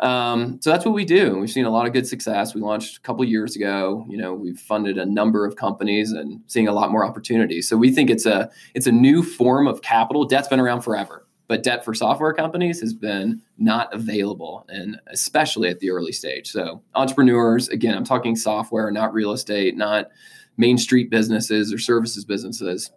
um, 0.00 0.60
so 0.60 0.70
that's 0.70 0.84
what 0.84 0.94
we 0.94 1.04
do. 1.04 1.38
We've 1.38 1.50
seen 1.50 1.64
a 1.64 1.70
lot 1.70 1.86
of 1.86 1.92
good 1.92 2.06
success. 2.06 2.54
We 2.54 2.60
launched 2.60 2.98
a 2.98 3.00
couple 3.00 3.24
years 3.24 3.56
ago. 3.56 4.06
You 4.08 4.16
know, 4.16 4.32
we've 4.32 4.58
funded 4.58 4.96
a 4.98 5.04
number 5.04 5.44
of 5.44 5.56
companies 5.56 6.12
and 6.12 6.40
seeing 6.46 6.68
a 6.68 6.72
lot 6.72 6.92
more 6.92 7.04
opportunities. 7.04 7.68
So 7.68 7.76
we 7.76 7.90
think 7.92 8.10
it's 8.10 8.26
a 8.26 8.50
it's 8.74 8.86
a 8.86 8.92
new 8.92 9.22
form 9.22 9.66
of 9.66 9.82
capital. 9.82 10.24
Debt's 10.24 10.48
been 10.48 10.60
around 10.60 10.82
forever, 10.82 11.26
but 11.48 11.62
debt 11.62 11.84
for 11.84 11.94
software 11.94 12.32
companies 12.32 12.80
has 12.80 12.94
been 12.94 13.42
not 13.58 13.92
available, 13.92 14.64
and 14.68 15.00
especially 15.08 15.68
at 15.68 15.80
the 15.80 15.90
early 15.90 16.12
stage. 16.12 16.48
So 16.48 16.82
entrepreneurs, 16.94 17.68
again, 17.68 17.96
I'm 17.96 18.04
talking 18.04 18.36
software, 18.36 18.90
not 18.92 19.12
real 19.12 19.32
estate, 19.32 19.76
not 19.76 20.10
main 20.56 20.78
street 20.78 21.10
businesses 21.10 21.72
or 21.72 21.78
services 21.78 22.24
businesses, 22.24 22.90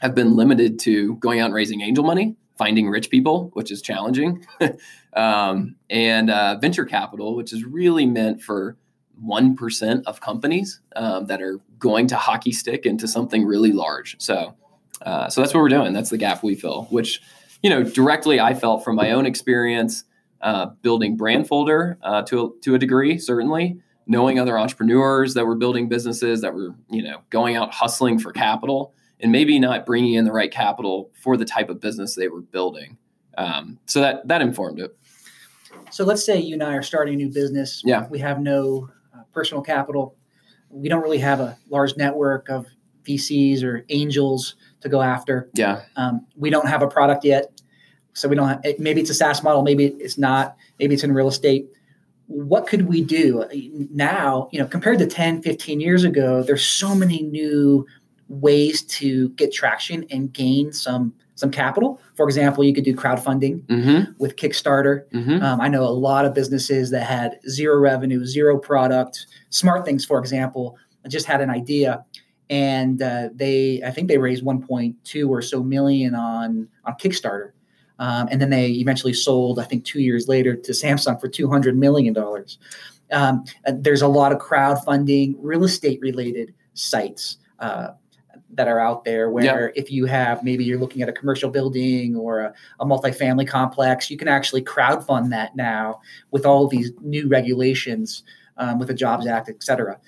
have 0.00 0.14
been 0.14 0.36
limited 0.36 0.78
to 0.80 1.16
going 1.16 1.40
out 1.40 1.46
and 1.46 1.54
raising 1.54 1.80
angel 1.80 2.04
money 2.04 2.36
finding 2.56 2.88
rich 2.88 3.10
people, 3.10 3.50
which 3.54 3.70
is 3.70 3.82
challenging, 3.82 4.46
um, 5.14 5.76
and 5.90 6.30
uh, 6.30 6.56
venture 6.60 6.84
capital, 6.84 7.34
which 7.34 7.52
is 7.52 7.64
really 7.64 8.06
meant 8.06 8.42
for 8.42 8.76
1% 9.24 10.02
of 10.06 10.20
companies 10.20 10.80
um, 10.96 11.26
that 11.26 11.40
are 11.40 11.60
going 11.78 12.06
to 12.08 12.16
hockey 12.16 12.52
stick 12.52 12.86
into 12.86 13.06
something 13.06 13.44
really 13.44 13.72
large. 13.72 14.16
So, 14.20 14.54
uh, 15.02 15.28
so 15.28 15.40
that's 15.40 15.54
what 15.54 15.60
we're 15.60 15.68
doing. 15.68 15.92
That's 15.92 16.10
the 16.10 16.18
gap 16.18 16.42
we 16.42 16.54
fill, 16.54 16.84
which, 16.90 17.20
you 17.62 17.70
know, 17.70 17.82
directly 17.82 18.40
I 18.40 18.54
felt 18.54 18.84
from 18.84 18.96
my 18.96 19.12
own 19.12 19.26
experience. 19.26 20.04
uh, 20.44 20.66
building 20.82 21.16
Brandfolder 21.16 21.96
uh, 22.02 22.22
to 22.22 22.44
a, 22.44 22.60
to 22.60 22.74
a 22.74 22.78
degree, 22.78 23.18
certainly 23.18 23.80
knowing 24.06 24.38
other 24.38 24.58
entrepreneurs 24.58 25.34
that 25.34 25.46
were 25.46 25.54
building 25.54 25.88
businesses 25.88 26.42
that 26.42 26.54
were 26.54 26.74
you 26.90 27.02
know 27.02 27.22
going 27.30 27.56
out 27.56 27.72
hustling 27.72 28.18
for 28.18 28.32
capital 28.32 28.92
and 29.24 29.32
maybe 29.32 29.58
not 29.58 29.86
bringing 29.86 30.14
in 30.14 30.26
the 30.26 30.32
right 30.32 30.50
capital 30.50 31.10
for 31.14 31.38
the 31.38 31.46
type 31.46 31.70
of 31.70 31.80
business 31.80 32.14
they 32.14 32.28
were 32.28 32.42
building. 32.42 32.98
Um, 33.38 33.78
so 33.86 34.02
that 34.02 34.28
that 34.28 34.42
informed 34.42 34.78
it. 34.78 34.94
So 35.90 36.04
let's 36.04 36.24
say 36.24 36.38
you 36.38 36.52
and 36.52 36.62
I 36.62 36.74
are 36.74 36.82
starting 36.82 37.14
a 37.14 37.16
new 37.16 37.32
business. 37.32 37.80
Yeah. 37.86 38.06
We 38.08 38.18
have 38.18 38.38
no 38.38 38.90
uh, 39.14 39.22
personal 39.32 39.62
capital. 39.62 40.14
We 40.68 40.90
don't 40.90 41.02
really 41.02 41.18
have 41.18 41.40
a 41.40 41.56
large 41.70 41.96
network 41.96 42.50
of 42.50 42.66
VCs 43.04 43.62
or 43.62 43.86
angels 43.88 44.56
to 44.82 44.90
go 44.90 45.00
after. 45.00 45.48
Yeah. 45.54 45.84
Um, 45.96 46.26
we 46.36 46.50
don't 46.50 46.68
have 46.68 46.82
a 46.82 46.88
product 46.88 47.24
yet. 47.24 47.62
So 48.12 48.28
we 48.28 48.36
don't 48.36 48.48
have, 48.48 48.78
maybe 48.78 49.00
it's 49.00 49.10
a 49.10 49.14
SaaS 49.14 49.42
model, 49.42 49.62
maybe 49.62 49.86
it's 49.86 50.18
not, 50.18 50.56
maybe 50.78 50.94
it's 50.94 51.02
in 51.02 51.12
real 51.12 51.28
estate. 51.28 51.66
What 52.26 52.66
could 52.66 52.88
we 52.88 53.02
do 53.02 53.44
now, 53.90 54.48
you 54.52 54.60
know, 54.60 54.66
compared 54.66 54.98
to 54.98 55.06
10, 55.06 55.42
15 55.42 55.80
years 55.80 56.04
ago, 56.04 56.42
there's 56.42 56.64
so 56.64 56.94
many 56.94 57.22
new 57.22 57.86
ways 58.40 58.82
to 58.82 59.30
get 59.30 59.52
traction 59.52 60.04
and 60.10 60.32
gain 60.32 60.72
some 60.72 61.14
some 61.36 61.50
capital. 61.50 62.00
For 62.14 62.26
example, 62.26 62.64
you 62.64 62.72
could 62.72 62.84
do 62.84 62.94
crowdfunding 62.94 63.62
mm-hmm. 63.62 64.12
with 64.18 64.36
Kickstarter. 64.36 65.08
Mm-hmm. 65.10 65.42
Um, 65.42 65.60
I 65.60 65.68
know 65.68 65.82
a 65.82 65.90
lot 65.90 66.24
of 66.24 66.34
businesses 66.34 66.90
that 66.90 67.04
had 67.04 67.40
zero 67.48 67.78
revenue, 67.78 68.24
zero 68.24 68.56
product. 68.56 69.26
Smart 69.50 69.84
Things, 69.84 70.04
for 70.04 70.18
example, 70.18 70.76
just 71.08 71.26
had 71.26 71.40
an 71.40 71.50
idea, 71.50 72.04
and 72.50 73.02
uh, 73.02 73.30
they 73.34 73.82
I 73.84 73.90
think 73.90 74.08
they 74.08 74.18
raised 74.18 74.44
1.2 74.44 75.28
or 75.28 75.42
so 75.42 75.62
million 75.62 76.14
on 76.14 76.68
on 76.84 76.94
Kickstarter, 76.94 77.50
um, 77.98 78.28
and 78.30 78.40
then 78.40 78.50
they 78.50 78.70
eventually 78.72 79.12
sold 79.12 79.58
I 79.58 79.64
think 79.64 79.84
two 79.84 80.00
years 80.00 80.28
later 80.28 80.54
to 80.54 80.72
Samsung 80.72 81.20
for 81.20 81.28
200 81.28 81.76
million 81.76 82.14
dollars. 82.14 82.58
Um, 83.12 83.44
there's 83.66 84.02
a 84.02 84.08
lot 84.08 84.32
of 84.32 84.38
crowdfunding, 84.38 85.36
real 85.38 85.64
estate 85.64 86.00
related 86.00 86.54
sites. 86.72 87.36
Uh, 87.58 87.88
that 88.56 88.68
are 88.68 88.80
out 88.80 89.04
there 89.04 89.30
where 89.30 89.72
if 89.74 89.90
you 89.90 90.06
have 90.06 90.42
maybe 90.42 90.64
you're 90.64 90.78
looking 90.78 91.02
at 91.02 91.08
a 91.08 91.12
commercial 91.12 91.50
building 91.50 92.16
or 92.16 92.40
a, 92.40 92.54
a 92.80 92.86
multifamily 92.86 93.46
complex, 93.46 94.10
you 94.10 94.16
can 94.16 94.28
actually 94.28 94.62
crowdfund 94.62 95.30
that 95.30 95.54
now 95.56 96.00
with 96.30 96.46
all 96.46 96.66
these 96.68 96.92
new 97.00 97.28
regulations 97.28 98.22
um, 98.56 98.78
with 98.78 98.88
the 98.88 98.94
Jobs 98.94 99.26
Act, 99.26 99.48
et 99.48 99.62
cetera. 99.62 99.98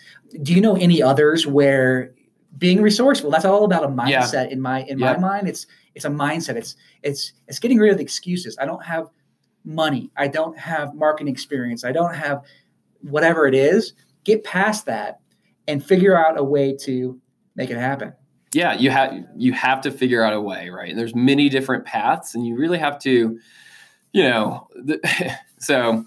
Do 0.43 0.55
you 0.55 0.61
know 0.61 0.76
any 0.76 1.03
others 1.03 1.47
where 1.47 2.12
being 2.59 2.81
resourceful, 2.81 3.31
that's 3.31 3.45
all 3.45 3.65
about 3.65 3.85
a 3.85 3.88
mindset 3.88 4.47
yeah. 4.47 4.53
in 4.53 4.61
my 4.61 4.83
in 4.85 4.99
yeah. 4.99 5.12
my 5.12 5.19
mind. 5.19 5.49
It's 5.49 5.67
it's 5.95 6.05
a 6.05 6.11
mindset. 6.11 6.57
It's 6.57 6.76
it's 7.03 7.33
it's 7.49 7.59
getting 7.59 7.79
rid 7.79 7.91
of 7.91 7.99
the 7.99 8.03
excuses. 8.03 8.57
I 8.61 8.65
don't 8.65 8.85
have 8.85 9.09
money. 9.65 10.11
I 10.17 10.29
don't 10.29 10.57
have 10.59 10.95
marketing 10.95 11.33
experience. 11.33 11.85
I 11.85 11.93
don't 11.93 12.15
have 12.15 12.43
whatever 13.03 13.47
it 13.47 13.55
is. 13.55 13.93
Get 14.25 14.45
past 14.45 14.87
that 14.87 15.21
and 15.69 15.85
figure 15.85 16.17
out 16.17 16.38
a 16.38 16.45
way 16.45 16.76
to 16.83 17.21
make 17.57 17.71
it 17.71 17.76
happen 17.76 18.12
yeah, 18.57 18.73
you 18.73 18.89
have 18.89 19.13
you 19.37 19.53
have 19.53 19.83
to 19.83 19.91
figure 19.91 20.23
out 20.23 20.33
a 20.33 20.41
way, 20.41 20.71
right? 20.71 20.89
And 20.89 20.99
there's 20.99 21.15
many 21.15 21.51
different 21.51 21.85
paths, 21.85 22.35
and 22.35 22.47
you 22.47 22.57
really 22.57 22.79
have 22.79 22.99
to, 23.01 23.39
you 24.13 24.23
know, 24.23 24.67
the, 24.75 24.99
so 25.59 26.07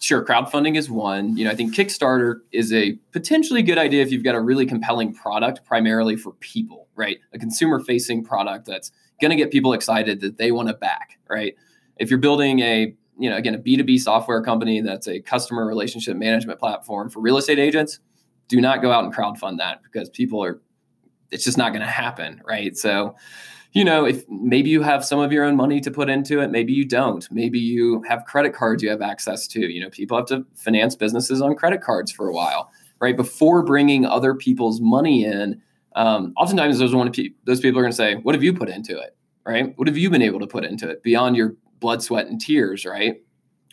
sure, 0.00 0.22
crowdfunding 0.22 0.76
is 0.76 0.90
one. 0.90 1.38
You 1.38 1.46
know, 1.46 1.50
I 1.50 1.54
think 1.54 1.74
Kickstarter 1.74 2.40
is 2.52 2.70
a 2.70 2.98
potentially 3.12 3.62
good 3.62 3.78
idea 3.78 4.02
if 4.02 4.12
you've 4.12 4.24
got 4.24 4.34
a 4.34 4.40
really 4.40 4.66
compelling 4.66 5.14
product, 5.14 5.64
primarily 5.64 6.16
for 6.16 6.32
people, 6.32 6.86
right? 6.96 7.18
A 7.32 7.38
consumer 7.38 7.80
facing 7.80 8.22
product 8.22 8.66
that's 8.66 8.92
going 9.18 9.30
to 9.30 9.36
get 9.36 9.50
people 9.50 9.72
excited 9.72 10.20
that 10.20 10.36
they 10.36 10.52
want 10.52 10.68
to 10.68 10.74
back, 10.74 11.18
right? 11.30 11.54
If 11.96 12.10
you're 12.10 12.18
building 12.18 12.60
a 12.60 12.94
you 13.18 13.30
know, 13.30 13.36
again, 13.38 13.54
a 13.54 13.58
B2B 13.58 13.98
software 14.00 14.42
company 14.42 14.82
that's 14.82 15.08
a 15.08 15.20
customer 15.20 15.64
relationship 15.64 16.18
management 16.18 16.58
platform 16.58 17.08
for 17.08 17.20
real 17.20 17.38
estate 17.38 17.58
agents, 17.58 18.00
do 18.48 18.60
not 18.60 18.82
go 18.82 18.92
out 18.92 19.04
and 19.04 19.14
crowdfund 19.14 19.56
that 19.56 19.82
because 19.82 20.10
people 20.10 20.44
are 20.44 20.60
it's 21.30 21.44
just 21.44 21.58
not 21.58 21.72
going 21.72 21.82
to 21.82 21.90
happen, 21.90 22.40
right? 22.44 22.76
So, 22.76 23.16
you 23.72 23.84
know, 23.84 24.06
if 24.06 24.24
maybe 24.28 24.70
you 24.70 24.82
have 24.82 25.04
some 25.04 25.18
of 25.18 25.32
your 25.32 25.44
own 25.44 25.56
money 25.56 25.80
to 25.80 25.90
put 25.90 26.08
into 26.08 26.40
it, 26.40 26.50
maybe 26.50 26.72
you 26.72 26.84
don't. 26.84 27.26
Maybe 27.30 27.58
you 27.58 28.02
have 28.08 28.24
credit 28.24 28.54
cards 28.54 28.82
you 28.82 28.88
have 28.90 29.02
access 29.02 29.46
to. 29.48 29.60
You 29.60 29.82
know, 29.82 29.90
people 29.90 30.16
have 30.16 30.26
to 30.26 30.46
finance 30.54 30.94
businesses 30.96 31.42
on 31.42 31.54
credit 31.54 31.82
cards 31.82 32.10
for 32.10 32.28
a 32.28 32.32
while, 32.32 32.70
right? 33.00 33.16
Before 33.16 33.62
bringing 33.62 34.06
other 34.06 34.34
people's 34.34 34.80
money 34.80 35.24
in, 35.24 35.60
um, 35.94 36.32
oftentimes 36.36 36.78
those 36.78 36.94
one 36.94 37.10
pe- 37.12 37.30
those 37.44 37.60
people 37.60 37.78
are 37.78 37.82
going 37.82 37.92
to 37.92 37.96
say, 37.96 38.16
"What 38.16 38.34
have 38.34 38.42
you 38.42 38.52
put 38.52 38.68
into 38.68 38.98
it?" 38.98 39.16
Right? 39.44 39.72
What 39.76 39.88
have 39.88 39.96
you 39.96 40.10
been 40.10 40.22
able 40.22 40.40
to 40.40 40.46
put 40.46 40.64
into 40.64 40.88
it 40.88 41.02
beyond 41.02 41.36
your 41.36 41.54
blood, 41.80 42.02
sweat, 42.02 42.26
and 42.26 42.40
tears? 42.40 42.84
Right? 42.84 43.20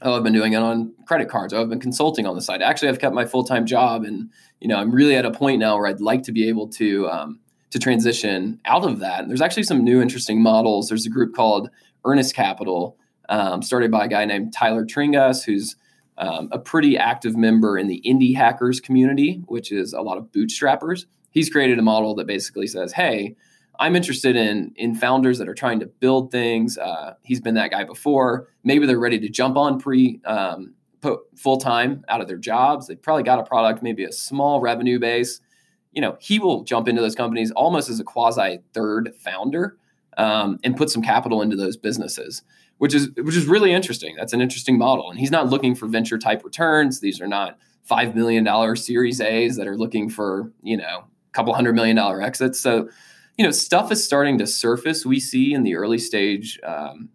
oh 0.03 0.15
i've 0.15 0.23
been 0.23 0.33
doing 0.33 0.53
it 0.53 0.57
on 0.57 0.93
credit 1.05 1.29
cards 1.29 1.53
oh 1.53 1.61
i've 1.61 1.69
been 1.69 1.79
consulting 1.79 2.25
on 2.25 2.35
the 2.35 2.41
side 2.41 2.61
actually 2.61 2.89
i've 2.89 2.99
kept 2.99 3.15
my 3.15 3.25
full-time 3.25 3.65
job 3.65 4.03
and 4.03 4.29
you 4.59 4.67
know 4.67 4.77
i'm 4.77 4.91
really 4.91 5.15
at 5.15 5.25
a 5.25 5.31
point 5.31 5.59
now 5.59 5.77
where 5.77 5.87
i'd 5.87 6.01
like 6.01 6.23
to 6.23 6.31
be 6.31 6.47
able 6.47 6.67
to 6.67 7.07
um, 7.09 7.39
to 7.73 7.79
transition 7.79 8.59
out 8.65 8.85
of 8.85 8.99
that. 8.99 9.27
There's 9.27 9.41
actually 9.41 9.63
some 9.63 9.83
new 9.83 9.99
interesting 9.99 10.43
models. 10.43 10.89
There's 10.89 11.07
a 11.07 11.09
group 11.09 11.33
called 11.33 11.71
Earnest 12.05 12.35
Capital, 12.35 12.97
um, 13.29 13.63
started 13.63 13.89
by 13.89 14.05
a 14.05 14.07
guy 14.07 14.25
named 14.25 14.53
Tyler 14.53 14.85
Tringas, 14.85 15.43
who's 15.43 15.75
um, 16.19 16.49
a 16.51 16.59
pretty 16.59 16.99
active 16.99 17.35
member 17.35 17.75
in 17.75 17.87
the 17.87 17.99
indie 18.05 18.35
hackers 18.35 18.79
community, 18.79 19.41
which 19.47 19.71
is 19.71 19.91
a 19.91 20.01
lot 20.01 20.19
of 20.19 20.31
bootstrappers. 20.31 21.07
He's 21.31 21.49
created 21.49 21.79
a 21.79 21.81
model 21.81 22.13
that 22.15 22.27
basically 22.27 22.67
says, 22.67 22.93
"Hey, 22.93 23.35
I'm 23.79 23.95
interested 23.95 24.35
in 24.35 24.71
in 24.75 24.93
founders 24.93 25.39
that 25.39 25.49
are 25.49 25.55
trying 25.55 25.79
to 25.79 25.87
build 25.87 26.31
things. 26.31 26.77
Uh, 26.77 27.15
he's 27.23 27.41
been 27.41 27.55
that 27.55 27.71
guy 27.71 27.85
before. 27.85 28.49
Maybe 28.63 28.85
they're 28.85 28.99
ready 28.99 29.17
to 29.17 29.29
jump 29.29 29.57
on 29.57 29.79
pre 29.79 30.21
um, 30.25 30.75
full 31.35 31.57
time 31.57 32.05
out 32.07 32.21
of 32.21 32.27
their 32.27 32.37
jobs. 32.37 32.85
They've 32.85 33.01
probably 33.01 33.23
got 33.23 33.39
a 33.39 33.43
product, 33.43 33.81
maybe 33.81 34.03
a 34.03 34.11
small 34.11 34.61
revenue 34.61 34.99
base, 34.99 35.41
you 35.93 36.01
know, 36.01 36.17
he 36.19 36.39
will 36.39 36.63
jump 36.63 36.87
into 36.87 37.01
those 37.01 37.15
companies 37.15 37.51
almost 37.51 37.89
as 37.89 37.99
a 37.99 38.03
quasi 38.03 38.59
third 38.73 39.13
founder 39.17 39.77
um, 40.17 40.59
and 40.63 40.75
put 40.75 40.89
some 40.89 41.01
capital 41.01 41.41
into 41.41 41.55
those 41.55 41.77
businesses, 41.77 42.43
which 42.77 42.93
is 42.93 43.09
which 43.17 43.35
is 43.35 43.45
really 43.45 43.71
interesting. 43.71 44.15
That's 44.15 44.33
an 44.33 44.41
interesting 44.41 44.77
model, 44.77 45.09
and 45.09 45.19
he's 45.19 45.31
not 45.31 45.49
looking 45.49 45.75
for 45.75 45.87
venture 45.87 46.17
type 46.17 46.43
returns. 46.43 46.99
These 46.99 47.21
are 47.21 47.27
not 47.27 47.57
five 47.83 48.15
million 48.15 48.43
dollar 48.43 48.75
Series 48.75 49.21
A's 49.21 49.55
that 49.57 49.67
are 49.67 49.77
looking 49.77 50.09
for 50.09 50.51
you 50.61 50.77
know 50.77 51.05
a 51.05 51.31
couple 51.31 51.53
hundred 51.53 51.73
million 51.73 51.95
dollar 51.95 52.21
exits. 52.21 52.59
So, 52.59 52.89
you 53.37 53.45
know, 53.45 53.51
stuff 53.51 53.91
is 53.91 54.03
starting 54.03 54.37
to 54.39 54.47
surface. 54.47 55.05
We 55.05 55.19
see 55.19 55.53
in 55.53 55.63
the 55.63 55.75
early 55.75 55.97
stage. 55.97 56.59
Um, 56.63 57.09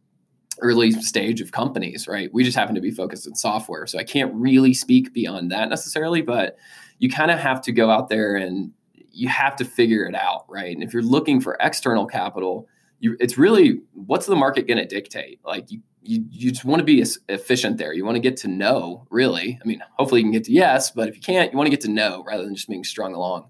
early 0.61 0.91
stage 0.91 1.41
of 1.41 1.53
companies 1.53 2.09
right 2.09 2.35
we 2.35 2.43
just 2.43 2.57
happen 2.57 2.75
to 2.75 2.81
be 2.81 2.91
focused 2.91 3.29
in 3.29 3.35
software 3.37 3.87
so 3.87 3.97
i 3.97 4.03
can't 4.03 4.35
really 4.35 4.75
speak 4.75 5.13
beyond 5.13 5.53
that 5.53 5.69
necessarily 5.69 6.21
but 6.21 6.57
you 6.99 7.09
kind 7.09 7.31
of 7.31 7.39
have 7.39 7.61
to 7.63 7.73
go 7.73 7.91
out 7.91 8.09
there 8.09 8.37
and 8.37 8.73
you 9.11 9.29
have 9.29 9.57
to 9.57 9.65
figure 9.65 10.05
it 10.07 10.15
out, 10.15 10.45
right? 10.49 10.75
And 10.75 10.83
if 10.83 10.93
you're 10.93 11.03
looking 11.03 11.41
for 11.41 11.57
external 11.61 12.07
capital, 12.07 12.69
you, 13.01 13.17
it's 13.21 13.39
really 13.39 13.81
what's 13.95 14.27
the 14.27 14.37
market 14.37 14.67
going 14.67 14.79
to 14.79 14.87
dictate? 14.87 15.41
Like 15.45 15.71
you, 15.71 15.81
you, 16.03 16.25
you 16.31 16.51
just 16.51 16.65
want 16.65 16.81
to 16.81 16.85
be 16.85 17.05
efficient 17.29 17.79
there. 17.79 17.93
You 17.93 18.05
want 18.05 18.17
to 18.17 18.21
get 18.21 18.37
to 18.39 18.49
know, 18.49 19.07
really. 19.11 19.59
I 19.63 19.67
mean, 19.67 19.83
hopefully 19.97 20.21
you 20.21 20.25
can 20.25 20.33
get 20.33 20.45
to 20.45 20.53
yes, 20.53 20.91
but 20.91 21.09
if 21.09 21.15
you 21.15 21.21
can't, 21.21 21.53
you 21.53 21.59
want 21.59 21.67
to 21.67 21.71
get 21.71 21.81
to 21.83 21.91
know 21.91 22.25
rather 22.27 22.45
than 22.45 22.55
just 22.55 22.69
being 22.69 22.85
strung 22.85 23.15
along. 23.15 23.49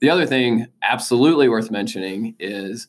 The 0.00 0.10
other 0.10 0.26
thing, 0.26 0.66
absolutely 0.82 1.48
worth 1.48 1.70
mentioning, 1.70 2.34
is 2.38 2.88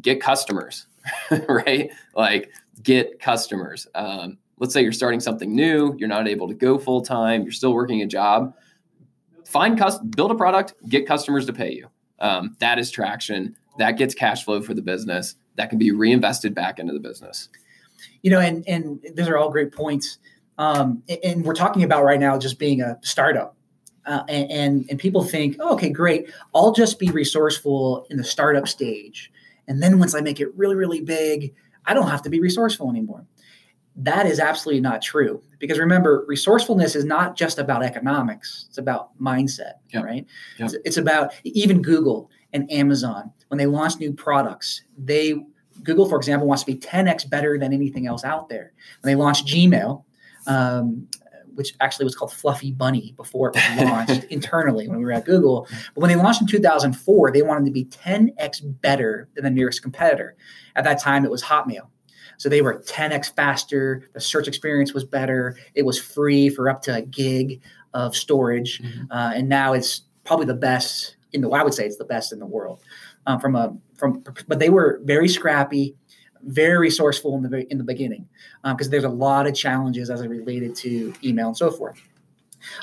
get 0.00 0.20
customers, 0.20 0.86
right? 1.48 1.90
Like 2.14 2.50
get 2.82 3.18
customers. 3.20 3.86
Um, 3.94 4.38
let's 4.58 4.72
say 4.72 4.82
you're 4.82 4.92
starting 4.92 5.20
something 5.20 5.54
new, 5.54 5.94
you're 5.98 6.08
not 6.08 6.28
able 6.28 6.48
to 6.48 6.54
go 6.54 6.78
full 6.78 7.02
time, 7.02 7.42
you're 7.42 7.52
still 7.52 7.72
working 7.72 8.02
a 8.02 8.06
job 8.06 8.54
find 9.52 9.78
cus- 9.78 9.98
build 9.98 10.30
a 10.30 10.34
product, 10.34 10.74
get 10.88 11.06
customers 11.06 11.46
to 11.46 11.52
pay 11.52 11.72
you. 11.72 11.88
Um, 12.18 12.56
that 12.60 12.78
is 12.78 12.90
traction. 12.90 13.54
That 13.78 13.92
gets 13.92 14.14
cash 14.14 14.44
flow 14.44 14.62
for 14.62 14.74
the 14.74 14.82
business. 14.82 15.34
That 15.56 15.68
can 15.70 15.78
be 15.78 15.90
reinvested 15.90 16.54
back 16.54 16.78
into 16.78 16.92
the 16.92 17.00
business. 17.00 17.48
You 18.22 18.30
know, 18.30 18.40
and 18.40 18.66
and 18.66 19.00
those 19.14 19.28
are 19.28 19.36
all 19.36 19.50
great 19.50 19.72
points. 19.72 20.18
Um, 20.58 21.02
and 21.24 21.44
we're 21.44 21.54
talking 21.54 21.82
about 21.82 22.04
right 22.04 22.20
now 22.20 22.38
just 22.38 22.58
being 22.58 22.80
a 22.80 22.98
startup. 23.02 23.56
Uh, 24.04 24.24
and, 24.28 24.50
and, 24.50 24.86
and 24.90 24.98
people 24.98 25.22
think, 25.22 25.56
oh, 25.60 25.74
okay, 25.74 25.88
great. 25.88 26.28
I'll 26.54 26.72
just 26.72 26.98
be 26.98 27.10
resourceful 27.10 28.04
in 28.10 28.16
the 28.16 28.24
startup 28.24 28.66
stage, 28.66 29.30
and 29.68 29.80
then 29.82 29.98
once 30.00 30.14
I 30.14 30.20
make 30.20 30.40
it 30.40 30.48
really, 30.56 30.74
really 30.74 31.00
big, 31.00 31.54
I 31.86 31.94
don't 31.94 32.08
have 32.08 32.22
to 32.22 32.30
be 32.30 32.40
resourceful 32.40 32.90
anymore 32.90 33.24
that 33.96 34.26
is 34.26 34.40
absolutely 34.40 34.80
not 34.80 35.02
true. 35.02 35.42
Because 35.58 35.78
remember 35.78 36.24
resourcefulness 36.26 36.96
is 36.96 37.04
not 37.04 37.36
just 37.36 37.58
about 37.58 37.82
economics. 37.82 38.66
It's 38.68 38.78
about 38.78 39.10
mindset 39.20 39.74
yep. 39.92 40.04
right? 40.04 40.26
Yep. 40.58 40.66
It's, 40.66 40.76
it's, 40.84 40.96
about 40.96 41.32
even 41.44 41.82
google 41.82 42.30
and 42.52 42.70
amazon 42.70 43.32
when 43.48 43.58
they 43.58 43.66
launch 43.66 43.98
new 43.98 44.12
products 44.12 44.82
they 44.96 45.34
google 45.82 46.08
for 46.08 46.16
example 46.16 46.46
wants 46.46 46.62
to 46.62 46.72
be 46.72 46.78
10x 46.78 47.28
better 47.28 47.58
than 47.58 47.72
anything 47.72 48.06
else 48.06 48.24
out 48.24 48.48
there. 48.48 48.72
When 49.00 49.12
they 49.12 49.16
launched 49.16 49.46
gmail 49.46 50.04
um, 50.46 51.08
which 51.54 51.74
actually 51.80 52.04
was 52.04 52.14
called 52.14 52.32
fluffy 52.32 52.72
bunny 52.72 53.12
before 53.16 53.50
it 53.50 53.56
was 53.56 53.90
launched 53.90 54.24
internally 54.30 54.88
when 54.88 54.98
we 54.98 55.04
were 55.04 55.12
at 55.12 55.24
google. 55.24 55.66
But 55.94 56.00
when 56.00 56.08
they 56.08 56.16
launched 56.16 56.40
in 56.40 56.46
2004 56.46 57.32
they 57.32 57.42
wanted 57.42 57.66
to 57.66 57.72
be 57.72 57.84
10x 57.86 58.80
better 58.80 59.28
than 59.34 59.44
the 59.44 59.50
nearest 59.50 59.82
competitor. 59.82 60.36
At 60.76 60.84
that 60.84 61.00
time 61.00 61.24
it 61.24 61.30
was 61.30 61.42
hotmail 61.42 61.88
So 62.38 62.48
they 62.48 62.62
were 62.62 62.80
10x 62.80 63.34
faster. 63.34 64.08
The 64.12 64.20
search 64.20 64.48
experience 64.48 64.92
was 64.92 65.04
better. 65.04 65.56
It 65.74 65.84
was 65.84 66.00
free 66.00 66.48
for 66.48 66.68
up 66.68 66.82
to 66.82 66.96
a 66.96 67.02
gig 67.02 67.60
of 67.94 68.16
storage, 68.16 68.80
mm-hmm. 68.80 69.10
uh, 69.10 69.32
and 69.34 69.48
now 69.48 69.72
it's 69.72 70.02
probably 70.24 70.46
the 70.46 70.54
best 70.54 71.16
in 71.32 71.40
the. 71.40 71.50
I 71.50 71.62
would 71.62 71.74
say 71.74 71.86
it's 71.86 71.98
the 71.98 72.04
best 72.04 72.32
in 72.32 72.38
the 72.38 72.46
world. 72.46 72.80
Um, 73.26 73.38
from 73.38 73.54
a 73.54 73.76
from, 73.94 74.24
but 74.48 74.58
they 74.58 74.70
were 74.70 75.00
very 75.04 75.28
scrappy, 75.28 75.94
very 76.42 76.78
resourceful 76.78 77.36
in 77.36 77.42
the 77.42 77.70
in 77.70 77.78
the 77.78 77.84
beginning, 77.84 78.28
because 78.64 78.86
um, 78.86 78.90
there's 78.90 79.04
a 79.04 79.08
lot 79.08 79.46
of 79.46 79.54
challenges 79.54 80.10
as 80.10 80.20
it 80.20 80.28
related 80.28 80.74
to 80.76 81.12
email 81.22 81.48
and 81.48 81.56
so 81.56 81.70
forth. 81.70 82.00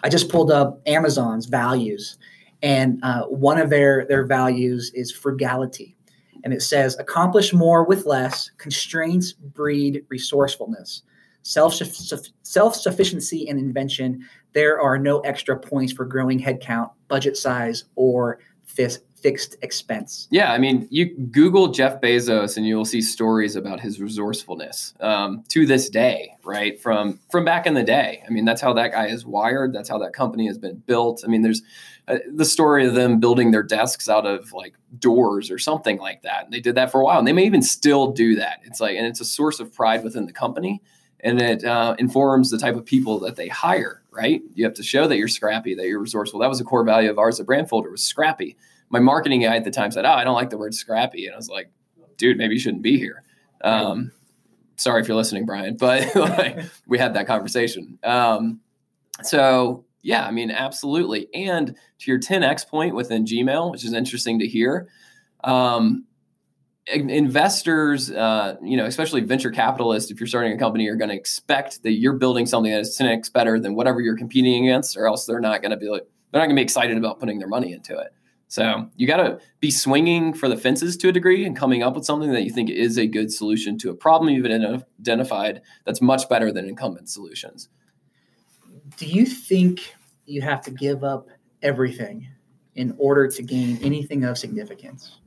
I 0.04 0.10
just 0.10 0.30
pulled 0.30 0.52
up 0.52 0.82
Amazon's 0.86 1.46
values, 1.46 2.18
and 2.62 3.00
uh, 3.04 3.24
one 3.24 3.58
of 3.58 3.70
their 3.70 4.06
their 4.06 4.26
values 4.26 4.92
is 4.94 5.12
frugality 5.12 5.98
and 6.44 6.54
it 6.54 6.62
says 6.62 6.98
accomplish 7.00 7.54
more 7.54 7.84
with 7.84 8.06
less 8.06 8.52
constraints 8.58 9.34
breed 9.34 10.04
resourcefulness. 10.10 11.04
Self 11.44 11.74
self-sufficiency 12.44 13.48
and 13.48 13.60
invention 13.60 14.26
there 14.54 14.82
are 14.82 14.98
no 14.98 15.20
extra 15.22 15.58
points 15.58 15.94
for 15.94 16.06
growing 16.06 16.40
headcount 16.40 16.90
budget 17.08 17.38
size 17.38 17.86
or 17.96 18.40
fis- 18.66 19.00
fixed 19.16 19.56
expense. 19.62 20.28
Yeah 20.32 20.52
i 20.52 20.58
mean 20.58 20.88
you 20.90 21.16
google 21.32 21.70
jeff 21.70 22.02
bezos 22.02 22.58
and 22.58 22.66
you'll 22.66 22.86
see 22.86 23.02
stories 23.02 23.56
about 23.56 23.80
his 23.80 24.00
resourcefulness 24.00 24.94
um, 25.00 25.44
to 25.50 25.66
this 25.66 25.90
day 25.90 26.38
right? 26.50 26.82
From 26.82 27.20
from 27.32 27.46
back 27.46 27.68
in 27.68 27.76
the 27.76 27.84
day. 27.84 28.24
I 28.28 28.32
mean 28.32 28.44
that's 28.44 28.60
how 28.60 28.74
that 28.74 28.92
guy 28.92 29.08
is 29.08 29.26
wired. 29.26 29.72
That's 29.72 29.88
how 29.88 30.00
that 30.00 30.14
company 30.14 30.48
has 30.48 30.58
been 30.58 30.78
built. 30.88 31.22
I 31.24 31.28
mean 31.28 31.44
there's 31.44 31.62
uh, 32.10 32.18
the 32.34 32.46
story 32.46 32.88
of 32.88 32.96
them 32.96 33.20
building 33.20 33.52
their 33.52 33.64
desks 33.64 34.10
out 34.10 34.26
of 34.26 34.52
like 34.52 34.74
doors 34.98 35.52
or 35.52 35.60
something 35.60 36.00
like 36.00 36.24
that. 36.24 36.46
And 36.46 36.54
they 36.54 36.60
did 36.60 36.76
that 36.76 36.92
for 36.92 37.02
a 37.02 37.06
while, 37.06 37.20
and 37.20 37.28
they 37.28 37.34
may 37.34 37.46
even 37.46 37.62
still 37.62 38.12
do 38.12 38.36
that. 38.36 38.60
It's 38.64 38.80
like, 38.80 38.98
and 38.98 39.06
it's 39.06 39.22
a 39.22 39.26
source 39.26 39.60
of 39.60 39.74
pride 39.74 40.04
within 40.04 40.26
the 40.26 40.34
company, 40.34 40.82
and 41.20 41.40
it 41.40 41.64
uh, 41.64 41.96
informs 42.00 42.50
the 42.50 42.58
type 42.58 42.76
of 42.76 42.86
people 42.86 43.20
that 43.20 43.36
they 43.36 43.48
hire. 43.48 44.02
Right? 44.12 44.42
You 44.56 44.66
have 44.66 44.74
to 44.74 44.84
show 44.84 45.08
that 45.08 45.18
you're 45.18 45.28
scrappy, 45.28 45.76
that 45.76 45.86
you're 45.86 46.00
resourceful. 46.00 46.40
That 46.40 46.50
was 46.50 46.60
a 46.60 46.64
core 46.66 46.84
value 46.84 47.12
of 47.12 47.20
ours 47.20 47.40
at 47.40 47.46
Brandfolder 47.46 47.92
was 47.92 48.04
scrappy. 48.04 48.58
My 48.90 49.00
marketing 49.00 49.44
guy 49.44 49.56
at 49.56 49.64
the 49.64 49.72
time 49.72 49.92
said, 49.92 50.06
"Oh, 50.06 50.12
I 50.12 50.24
don't 50.24 50.36
like 50.36 50.50
the 50.50 50.58
word 50.58 50.74
scrappy," 50.74 51.28
and 51.28 51.36
I 51.36 51.38
was 51.38 51.48
like, 51.48 51.70
"Dude, 52.18 52.38
maybe 52.38 52.56
you 52.56 52.60
shouldn't 52.60 52.82
be 52.82 52.98
here." 52.98 53.24
Um, 53.62 54.12
sorry 54.78 55.02
if 55.02 55.08
you're 55.08 55.18
listening, 55.18 55.46
Brian, 55.46 55.78
but 55.78 56.16
like, 56.16 56.60
we 56.88 56.98
had 56.98 57.14
that 57.14 57.28
conversation. 57.28 58.00
Um, 58.04 58.62
so 59.22 59.86
yeah, 60.02 60.26
I 60.26 60.32
mean, 60.32 60.52
absolutely. 60.52 61.28
And 61.34 61.76
to 62.00 62.12
your 62.12 62.20
10x 62.20 62.68
point 62.68 62.96
within 62.96 63.26
Gmail, 63.26 63.72
which 63.72 63.84
is 63.84 63.94
interesting 63.94 64.40
to 64.40 64.48
hear, 64.48 64.88
um, 65.44 66.06
investors, 66.88 68.10
uh, 68.12 68.56
you 68.64 68.76
know, 68.76 68.86
especially 68.86 69.22
venture 69.22 69.52
capitalists, 69.52 70.10
if 70.10 70.20
you're 70.20 70.28
starting 70.28 70.54
a 70.54 70.58
company, 70.58 70.88
are 70.88 70.96
going 70.96 71.10
to 71.10 71.16
expect 71.16 71.84
that 71.84 71.94
you're 71.94 72.14
building 72.14 72.46
something 72.46 72.72
that 72.72 72.80
is 72.80 72.98
10x 72.98 73.32
better 73.32 73.60
than 73.60 73.76
whatever 73.76 74.02
you're 74.02 74.18
competing 74.18 74.66
against, 74.66 74.98
or 74.98 75.06
else 75.06 75.26
they're 75.26 75.40
not 75.40 75.62
going 75.62 75.72
to 75.72 75.78
be 75.78 75.90
like, 75.90 76.08
they're 76.32 76.40
not 76.40 76.48
going 76.48 76.56
to 76.56 76.60
be 76.60 76.64
excited 76.64 76.98
about 76.98 77.20
putting 77.20 77.40
their 77.40 77.48
money 77.48 77.74
into 77.74 77.98
it. 77.98 78.14
So 78.48 78.90
you 78.96 79.06
got 79.06 79.18
to 79.18 79.40
be 79.60 79.70
swinging 79.70 80.34
for 80.34 80.50
the 80.50 80.58
fences 80.58 80.98
to 80.98 81.10
a 81.10 81.12
degree 81.12 81.46
and 81.46 81.56
coming 81.56 81.84
up 81.84 81.94
with 81.94 82.06
something 82.06 82.32
that 82.32 82.44
you 82.44 82.50
think 82.50 82.72
is 82.72 82.98
a 82.98 83.06
good 83.06 83.32
solution 83.32 83.78
to 83.80 83.92
a 83.92 83.94
problem 83.94 84.34
you've 84.34 84.48
identified 84.48 85.62
that's 85.86 86.02
much 86.02 86.28
better 86.28 86.52
than 86.52 86.68
incumbent 86.68 87.10
solutions 87.10 87.70
do 89.00 89.06
you 89.06 89.26
think 89.26 89.96
you 90.26 90.42
have 90.42 90.62
to 90.62 90.72
give 90.72 91.04
up 91.04 91.30
everything 91.64 92.28
in 92.76 92.94
order 92.98 93.28
to 93.30 93.42
gain 93.42 93.80
anything 93.82 94.26
of 94.26 94.38
significance? 94.38 95.20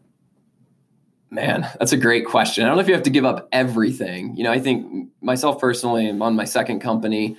Man, 1.31 1.63
that's 1.79 1.93
a 1.93 1.97
great 1.97 2.27
question. 2.27 2.65
I 2.65 2.69
don't 2.69 2.77
know 2.77 2.83
if 2.83 2.89
you 2.89 2.95
have 2.95 3.03
to 3.05 3.11
give 3.11 3.25
up 3.25 3.49
everything. 3.51 4.37
You 4.37 4.45
know, 4.45 4.53
I 4.53 4.61
think 4.61 5.09
myself 5.23 5.59
personally, 5.59 6.07
I'm 6.07 6.21
on 6.21 6.37
my 6.37 6.45
second 6.45 6.81
company. 6.81 7.39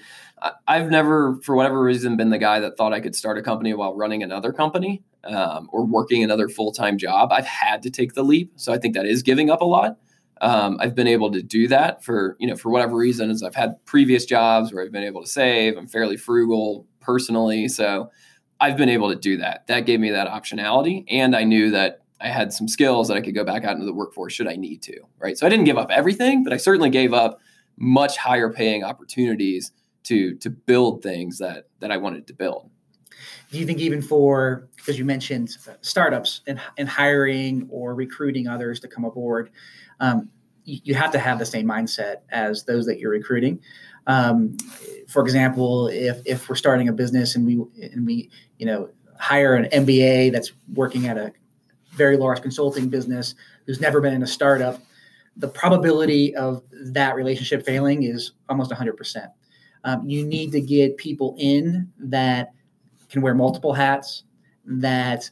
I've 0.68 0.90
never, 0.90 1.40
for 1.44 1.56
whatever 1.56 1.82
reason, 1.82 2.18
been 2.18 2.32
the 2.32 2.40
guy 2.40 2.60
that 2.60 2.78
thought 2.78 2.94
I 2.94 3.00
could 3.00 3.16
start 3.16 3.38
a 3.38 3.44
company 3.44 3.74
while 3.76 3.96
running 3.96 4.24
another 4.24 4.52
company 4.52 5.04
um, 5.24 5.70
or 5.72 5.86
working 5.86 6.24
another 6.24 6.50
full 6.50 6.72
time 6.72 6.98
job. 6.98 7.32
I've 7.32 7.46
had 7.46 7.84
to 7.84 7.92
take 7.92 8.14
the 8.14 8.24
leap. 8.24 8.52
So 8.56 8.74
I 8.74 8.80
think 8.80 8.96
that 8.96 9.06
is 9.06 9.22
giving 9.22 9.52
up 9.52 9.62
a 9.62 9.66
lot 9.66 10.00
um, 10.44 10.78
I've 10.82 10.94
been 10.94 11.08
able 11.08 11.32
to 11.32 11.42
do 11.42 11.70
that 11.70 12.04
for 12.04 12.36
you 12.38 12.48
know 12.48 12.58
for 12.58 12.70
whatever 12.70 12.98
reasons. 12.98 13.42
I've 13.42 13.56
had 13.56 13.84
previous 13.86 14.26
jobs 14.26 14.74
where 14.74 14.84
I've 14.84 14.92
been 14.92 15.04
able 15.04 15.22
to 15.22 15.28
save. 15.28 15.78
I'm 15.78 15.88
fairly 15.88 16.18
frugal 16.18 16.86
personally, 17.00 17.70
so 17.70 18.12
I've 18.60 18.76
been 18.76 18.90
able 18.90 19.10
to 19.10 19.16
do 19.16 19.38
that. 19.38 19.66
That 19.68 19.86
gave 19.86 20.02
me 20.02 20.12
that 20.12 20.28
optionality, 20.28 21.06
and 21.10 21.34
I 21.34 21.46
knew 21.46 21.72
that 21.72 22.02
I 22.20 22.28
had 22.28 22.52
some 22.52 22.68
skills 22.68 23.08
that 23.08 23.16
I 23.16 23.22
could 23.22 23.36
go 23.36 23.46
back 23.46 23.64
out 23.64 23.74
into 23.74 23.86
the 23.86 23.94
workforce 23.94 24.34
should 24.34 24.48
I 24.48 24.58
need 24.58 24.82
to. 24.84 25.00
Right, 25.18 25.38
so 25.38 25.48
I 25.48 25.50
didn't 25.50 25.66
give 25.66 25.78
up 25.78 25.90
everything, 25.90 26.44
but 26.44 26.52
I 26.52 26.58
certainly 26.58 26.90
gave 26.90 27.14
up 27.14 27.40
much 27.78 28.18
higher 28.18 28.52
paying 28.52 28.84
opportunities 28.84 29.72
to 30.04 30.36
to 30.36 30.50
build 30.50 31.02
things 31.02 31.38
that 31.38 31.68
that 31.80 31.90
I 31.90 31.96
wanted 31.96 32.28
to 32.28 32.34
build. 32.34 32.70
Do 33.50 33.60
you 33.60 33.66
think 33.66 33.80
even 33.80 34.02
for 34.02 34.68
because 34.76 35.00
you 35.00 35.06
mentioned 35.06 35.52
startups 35.82 36.42
and, 36.48 36.60
and 36.78 36.90
hiring 36.90 37.68
or 37.72 37.96
recruiting 37.96 38.48
others 38.48 38.82
to 38.82 38.90
come 38.90 39.06
aboard? 39.06 39.52
Um, 40.04 40.30
you, 40.66 40.94
have 40.96 41.12
to 41.12 41.20
have 41.20 41.40
the 41.40 41.46
same 41.46 41.66
mindset 41.66 42.18
as 42.30 42.66
those 42.66 42.86
that 42.86 43.00
you're 43.00 43.12
recruiting. 43.12 43.60
Um, 44.06 44.58
for 45.08 45.22
example, 45.22 45.88
if 45.88 46.22
if 46.26 46.50
we're 46.50 46.56
starting 46.56 46.90
a 46.90 46.94
business 46.94 47.36
and 47.36 47.46
we 47.46 47.54
and 47.82 48.06
we 48.06 48.30
you 48.58 48.66
know 48.66 48.90
hire 49.18 49.56
an 49.56 49.70
MBA 49.72 50.34
that's 50.34 50.52
working 50.74 51.08
at 51.08 51.18
a 51.18 51.32
very 51.92 52.18
large 52.18 52.42
consulting 52.42 52.90
business 52.90 53.36
who's 53.66 53.80
never 53.80 54.02
been 54.02 54.14
in 54.14 54.24
a 54.24 54.28
startup, 54.28 54.82
the 55.38 55.48
probability 55.48 56.36
of 56.36 56.64
that 56.72 57.16
relationship 57.16 57.66
failing 57.66 58.04
is 58.04 58.34
almost 58.50 58.72
100%. 58.72 59.28
Um, 59.86 60.10
you 60.10 60.26
need 60.26 60.52
to 60.52 60.60
get 60.60 60.98
people 60.98 61.36
in 61.38 61.90
that 62.00 62.54
can 63.10 63.22
wear 63.22 63.36
multiple 63.36 63.74
hats, 63.74 64.24
that 64.66 65.30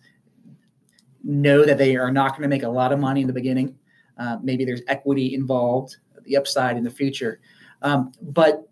know 1.23 1.65
that 1.65 1.77
they 1.77 1.95
are 1.97 2.11
not 2.11 2.31
going 2.31 2.43
to 2.43 2.47
make 2.47 2.63
a 2.63 2.69
lot 2.69 2.93
of 2.93 2.99
money 2.99 3.21
in 3.21 3.27
the 3.27 3.33
beginning, 3.33 3.75
uh, 4.21 4.37
maybe 4.43 4.63
there's 4.65 4.81
equity 4.87 5.33
involved, 5.33 5.97
the 6.25 6.37
upside 6.37 6.77
in 6.77 6.83
the 6.83 6.91
future. 6.91 7.39
Um, 7.81 8.11
but 8.21 8.69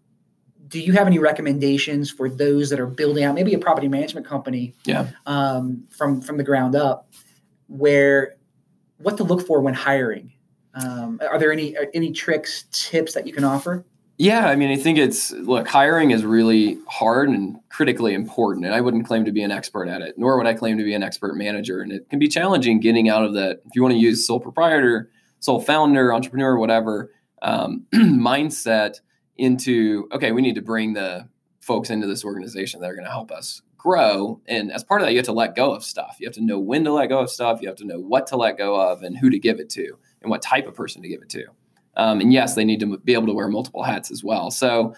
do 0.67 0.79
you 0.79 0.93
have 0.93 1.07
any 1.07 1.17
recommendations 1.17 2.11
for 2.11 2.29
those 2.29 2.69
that 2.69 2.79
are 2.79 2.85
building 2.85 3.23
out 3.23 3.33
maybe 3.33 3.55
a 3.55 3.59
property 3.59 3.87
management 3.87 4.27
company 4.27 4.75
yeah. 4.85 5.07
um, 5.25 5.83
from 5.89 6.21
from 6.21 6.37
the 6.37 6.43
ground 6.43 6.75
up, 6.75 7.11
where 7.67 8.35
what 8.97 9.17
to 9.17 9.23
look 9.23 9.45
for 9.47 9.61
when 9.61 9.73
hiring? 9.73 10.31
Um, 10.75 11.19
are 11.27 11.39
there 11.39 11.51
any 11.51 11.75
any 11.95 12.11
tricks, 12.11 12.65
tips 12.71 13.13
that 13.15 13.25
you 13.25 13.33
can 13.33 13.43
offer? 13.43 13.83
Yeah, 14.19 14.47
I 14.47 14.55
mean, 14.57 14.69
I 14.69 14.75
think 14.75 14.97
it's 14.97 15.31
look, 15.31 15.67
hiring 15.67 16.11
is 16.11 16.23
really 16.25 16.77
hard 16.87 17.29
and 17.29 17.57
critically 17.69 18.13
important, 18.13 18.65
and 18.65 18.75
I 18.75 18.81
wouldn't 18.81 19.07
claim 19.07 19.25
to 19.25 19.31
be 19.31 19.41
an 19.41 19.49
expert 19.49 19.87
at 19.87 20.01
it, 20.01 20.15
nor 20.17 20.37
would 20.37 20.45
I 20.45 20.53
claim 20.53 20.77
to 20.77 20.83
be 20.83 20.93
an 20.93 21.01
expert 21.01 21.35
manager. 21.35 21.81
And 21.81 21.91
it 21.91 22.07
can 22.09 22.19
be 22.19 22.27
challenging 22.27 22.79
getting 22.79 23.09
out 23.09 23.23
of 23.23 23.33
that. 23.33 23.61
If 23.65 23.75
you 23.75 23.81
want 23.81 23.93
to 23.93 23.99
use 23.99 24.27
sole 24.27 24.39
proprietor 24.39 25.09
sole 25.39 25.61
founder, 25.61 26.13
entrepreneur, 26.13 26.57
whatever 26.57 27.11
um, 27.41 27.85
mindset 27.93 28.99
into 29.37 30.07
okay, 30.11 30.31
we 30.31 30.41
need 30.41 30.55
to 30.55 30.61
bring 30.61 30.93
the 30.93 31.27
folks 31.61 31.89
into 31.89 32.07
this 32.07 32.25
organization 32.25 32.81
that 32.81 32.89
are 32.89 32.95
going 32.95 33.05
to 33.05 33.11
help 33.11 33.31
us 33.31 33.61
grow. 33.77 34.41
And 34.47 34.71
as 34.71 34.83
part 34.83 35.01
of 35.01 35.07
that, 35.07 35.11
you 35.11 35.17
have 35.17 35.25
to 35.25 35.31
let 35.31 35.55
go 35.55 35.73
of 35.73 35.83
stuff. 35.83 36.17
You 36.19 36.27
have 36.27 36.35
to 36.35 36.41
know 36.41 36.59
when 36.59 36.83
to 36.83 36.91
let 36.91 37.07
go 37.07 37.19
of 37.19 37.29
stuff. 37.29 37.61
You 37.61 37.67
have 37.67 37.77
to 37.77 37.85
know 37.85 37.99
what 37.99 38.27
to 38.27 38.37
let 38.37 38.57
go 38.57 38.75
of 38.75 39.03
and 39.03 39.17
who 39.17 39.29
to 39.29 39.39
give 39.39 39.59
it 39.59 39.69
to 39.71 39.97
and 40.21 40.29
what 40.29 40.41
type 40.41 40.67
of 40.67 40.75
person 40.75 41.01
to 41.01 41.07
give 41.07 41.21
it 41.21 41.29
to. 41.29 41.45
Um, 41.95 42.19
and 42.21 42.31
yes, 42.31 42.55
they 42.55 42.65
need 42.65 42.79
to 42.81 42.97
be 42.97 43.13
able 43.13 43.27
to 43.27 43.33
wear 43.33 43.47
multiple 43.47 43.83
hats 43.83 44.11
as 44.11 44.23
well. 44.23 44.51
So, 44.51 44.93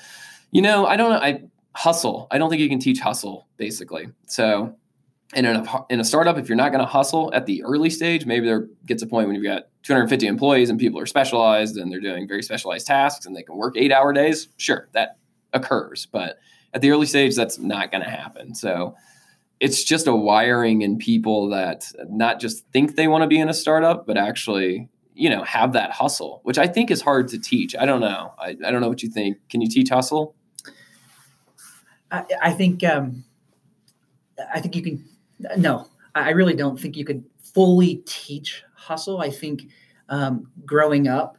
you 0.51 0.61
know, 0.61 0.85
I 0.85 0.97
don't. 0.97 1.13
I 1.13 1.43
hustle. 1.73 2.27
I 2.31 2.37
don't 2.37 2.49
think 2.49 2.61
you 2.61 2.69
can 2.69 2.79
teach 2.79 2.99
hustle 2.99 3.47
basically. 3.57 4.09
So 4.27 4.75
in 5.33 5.45
a, 5.45 5.85
in 5.89 5.99
a 5.99 6.03
startup, 6.03 6.37
if 6.37 6.49
you're 6.49 6.57
not 6.57 6.71
going 6.71 6.83
to 6.83 6.89
hustle 6.89 7.31
at 7.33 7.45
the 7.45 7.63
early 7.63 7.89
stage, 7.89 8.25
maybe 8.25 8.45
there 8.45 8.67
gets 8.85 9.01
a 9.01 9.07
point 9.07 9.27
when 9.27 9.35
you've 9.35 9.45
got 9.45 9.67
250 9.83 10.27
employees 10.27 10.69
and 10.69 10.79
people 10.79 10.99
are 10.99 11.05
specialized 11.05 11.77
and 11.77 11.91
they're 11.91 12.01
doing 12.01 12.27
very 12.27 12.43
specialized 12.43 12.87
tasks 12.87 13.25
and 13.25 13.35
they 13.35 13.43
can 13.43 13.55
work 13.55 13.75
eight 13.77 13.91
hour 13.91 14.11
days. 14.11 14.49
Sure, 14.57 14.89
that 14.91 15.17
occurs. 15.53 16.05
But 16.05 16.39
at 16.73 16.81
the 16.81 16.91
early 16.91 17.05
stage, 17.05 17.35
that's 17.35 17.57
not 17.57 17.91
going 17.91 18.03
to 18.03 18.09
happen. 18.09 18.53
So 18.55 18.95
it's 19.59 19.83
just 19.83 20.07
a 20.07 20.15
wiring 20.15 20.81
in 20.81 20.97
people 20.97 21.49
that 21.49 21.85
not 22.09 22.39
just 22.39 22.65
think 22.73 22.95
they 22.95 23.07
want 23.07 23.21
to 23.21 23.27
be 23.27 23.39
in 23.39 23.47
a 23.47 23.53
startup, 23.53 24.05
but 24.05 24.17
actually, 24.17 24.89
you 25.13 25.29
know, 25.29 25.43
have 25.43 25.73
that 25.73 25.91
hustle, 25.91 26.41
which 26.43 26.57
I 26.57 26.67
think 26.67 26.91
is 26.91 27.01
hard 27.01 27.27
to 27.29 27.39
teach. 27.39 27.75
I 27.75 27.85
don't 27.85 28.01
know. 28.01 28.33
I, 28.37 28.57
I 28.65 28.71
don't 28.71 28.81
know 28.81 28.89
what 28.89 29.03
you 29.03 29.09
think. 29.09 29.37
Can 29.49 29.61
you 29.61 29.69
teach 29.69 29.89
hustle? 29.89 30.35
I, 32.11 32.25
I 32.41 32.51
think, 32.51 32.83
um, 32.83 33.23
I 34.53 34.59
think 34.59 34.75
you 34.75 34.81
can 34.81 35.05
no, 35.57 35.87
I 36.15 36.31
really 36.31 36.53
don't 36.53 36.79
think 36.79 36.95
you 36.97 37.05
could 37.05 37.23
fully 37.39 38.01
teach 38.05 38.63
hustle. 38.75 39.19
I 39.19 39.29
think 39.29 39.63
um, 40.09 40.51
growing 40.65 41.07
up, 41.07 41.37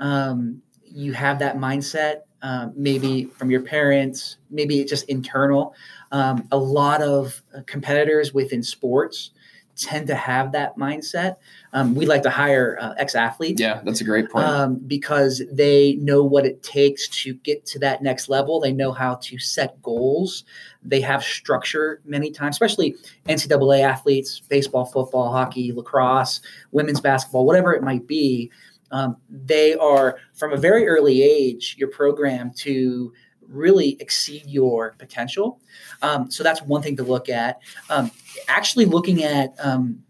um, 0.00 0.60
you 0.82 1.12
have 1.12 1.38
that 1.40 1.56
mindset, 1.56 2.22
uh, 2.42 2.68
maybe 2.76 3.24
from 3.24 3.50
your 3.50 3.62
parents, 3.62 4.36
maybe 4.50 4.80
it's 4.80 4.90
just 4.90 5.08
internal. 5.08 5.74
Um, 6.12 6.46
a 6.52 6.56
lot 6.56 7.02
of 7.02 7.42
competitors 7.66 8.34
within 8.34 8.62
sports, 8.62 9.30
tend 9.76 10.06
to 10.06 10.14
have 10.14 10.52
that 10.52 10.76
mindset. 10.76 11.36
Um, 11.72 11.94
we 11.94 12.06
like 12.06 12.22
to 12.22 12.30
hire 12.30 12.78
uh, 12.80 12.94
ex 12.98 13.14
athletes. 13.14 13.60
Yeah, 13.60 13.80
that's 13.84 14.00
a 14.00 14.04
great 14.04 14.30
point. 14.30 14.46
Um, 14.46 14.76
because 14.86 15.42
they 15.50 15.94
know 15.94 16.22
what 16.24 16.46
it 16.46 16.62
takes 16.62 17.08
to 17.22 17.34
get 17.34 17.66
to 17.66 17.78
that 17.80 18.02
next 18.02 18.28
level. 18.28 18.60
They 18.60 18.72
know 18.72 18.92
how 18.92 19.16
to 19.16 19.38
set 19.38 19.80
goals. 19.82 20.44
They 20.82 21.00
have 21.00 21.22
structure 21.22 22.00
many 22.04 22.30
times, 22.30 22.54
especially 22.54 22.96
NCAA 23.26 23.82
athletes, 23.82 24.40
baseball, 24.48 24.84
football, 24.84 25.32
hockey, 25.32 25.72
lacrosse, 25.72 26.40
women's 26.72 27.00
basketball, 27.00 27.46
whatever 27.46 27.74
it 27.74 27.82
might 27.82 28.06
be. 28.06 28.50
Um, 28.90 29.16
they 29.28 29.74
are 29.74 30.18
from 30.34 30.52
a 30.52 30.56
very 30.56 30.86
early 30.86 31.22
age, 31.22 31.74
you're 31.78 31.88
programmed 31.88 32.56
to 32.58 33.12
really 33.54 33.96
exceed 34.00 34.44
your 34.46 34.94
potential. 34.98 35.60
Um, 36.02 36.30
so 36.30 36.42
that's 36.42 36.60
one 36.62 36.82
thing 36.82 36.96
to 36.96 37.02
look 37.02 37.28
at. 37.28 37.60
Um, 37.88 38.10
actually, 38.48 38.86
looking 38.86 39.22
at 39.22 39.54
um, 39.58 40.02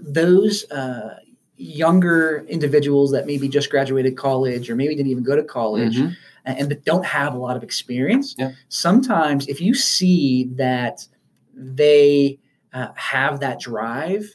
those 0.00 0.70
uh, 0.70 1.18
younger 1.56 2.44
individuals 2.48 3.10
that 3.12 3.26
maybe 3.26 3.48
just 3.48 3.70
graduated 3.70 4.16
college 4.16 4.70
or 4.70 4.76
maybe 4.76 4.94
didn't 4.94 5.10
even 5.10 5.22
go 5.24 5.36
to 5.36 5.44
college 5.44 5.96
Mhm. 5.96 6.16
and, 6.44 6.58
and 6.58 6.70
that 6.70 6.84
don't 6.84 7.04
have 7.04 7.34
a 7.34 7.38
lot 7.38 7.56
of 7.56 7.62
experience. 7.62 8.34
Yeah. 8.38 8.52
Sometimes, 8.68 9.48
if 9.48 9.60
you 9.60 9.74
see 9.74 10.44
that 10.56 11.06
they 11.54 12.38
uh, 12.72 12.88
have 12.94 13.40
that 13.40 13.60
drive 13.60 14.34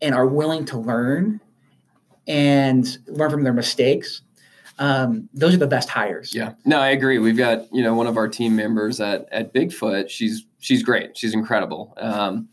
and 0.00 0.14
are 0.14 0.26
willing 0.26 0.64
to 0.66 0.78
learn 0.78 1.40
and 2.26 2.98
learn 3.06 3.30
from 3.30 3.42
their 3.42 3.52
mistakes, 3.52 4.22
um, 4.78 5.28
those 5.32 5.54
are 5.54 5.58
the 5.58 5.66
best 5.66 5.88
hires. 5.88 6.34
Yeah, 6.34 6.54
no, 6.64 6.80
I 6.80 6.88
agree. 6.88 7.18
We've 7.18 7.36
got 7.36 7.72
you 7.72 7.82
know 7.82 7.94
one 7.94 8.06
of 8.06 8.16
our 8.16 8.28
team 8.28 8.56
members 8.56 9.00
at 9.00 9.28
at 9.32 9.54
Bigfoot. 9.54 10.10
She's 10.10 10.44
she's 10.58 10.82
great. 10.82 11.16
She's 11.16 11.34
incredible. 11.34 11.94
Um, 11.96 12.48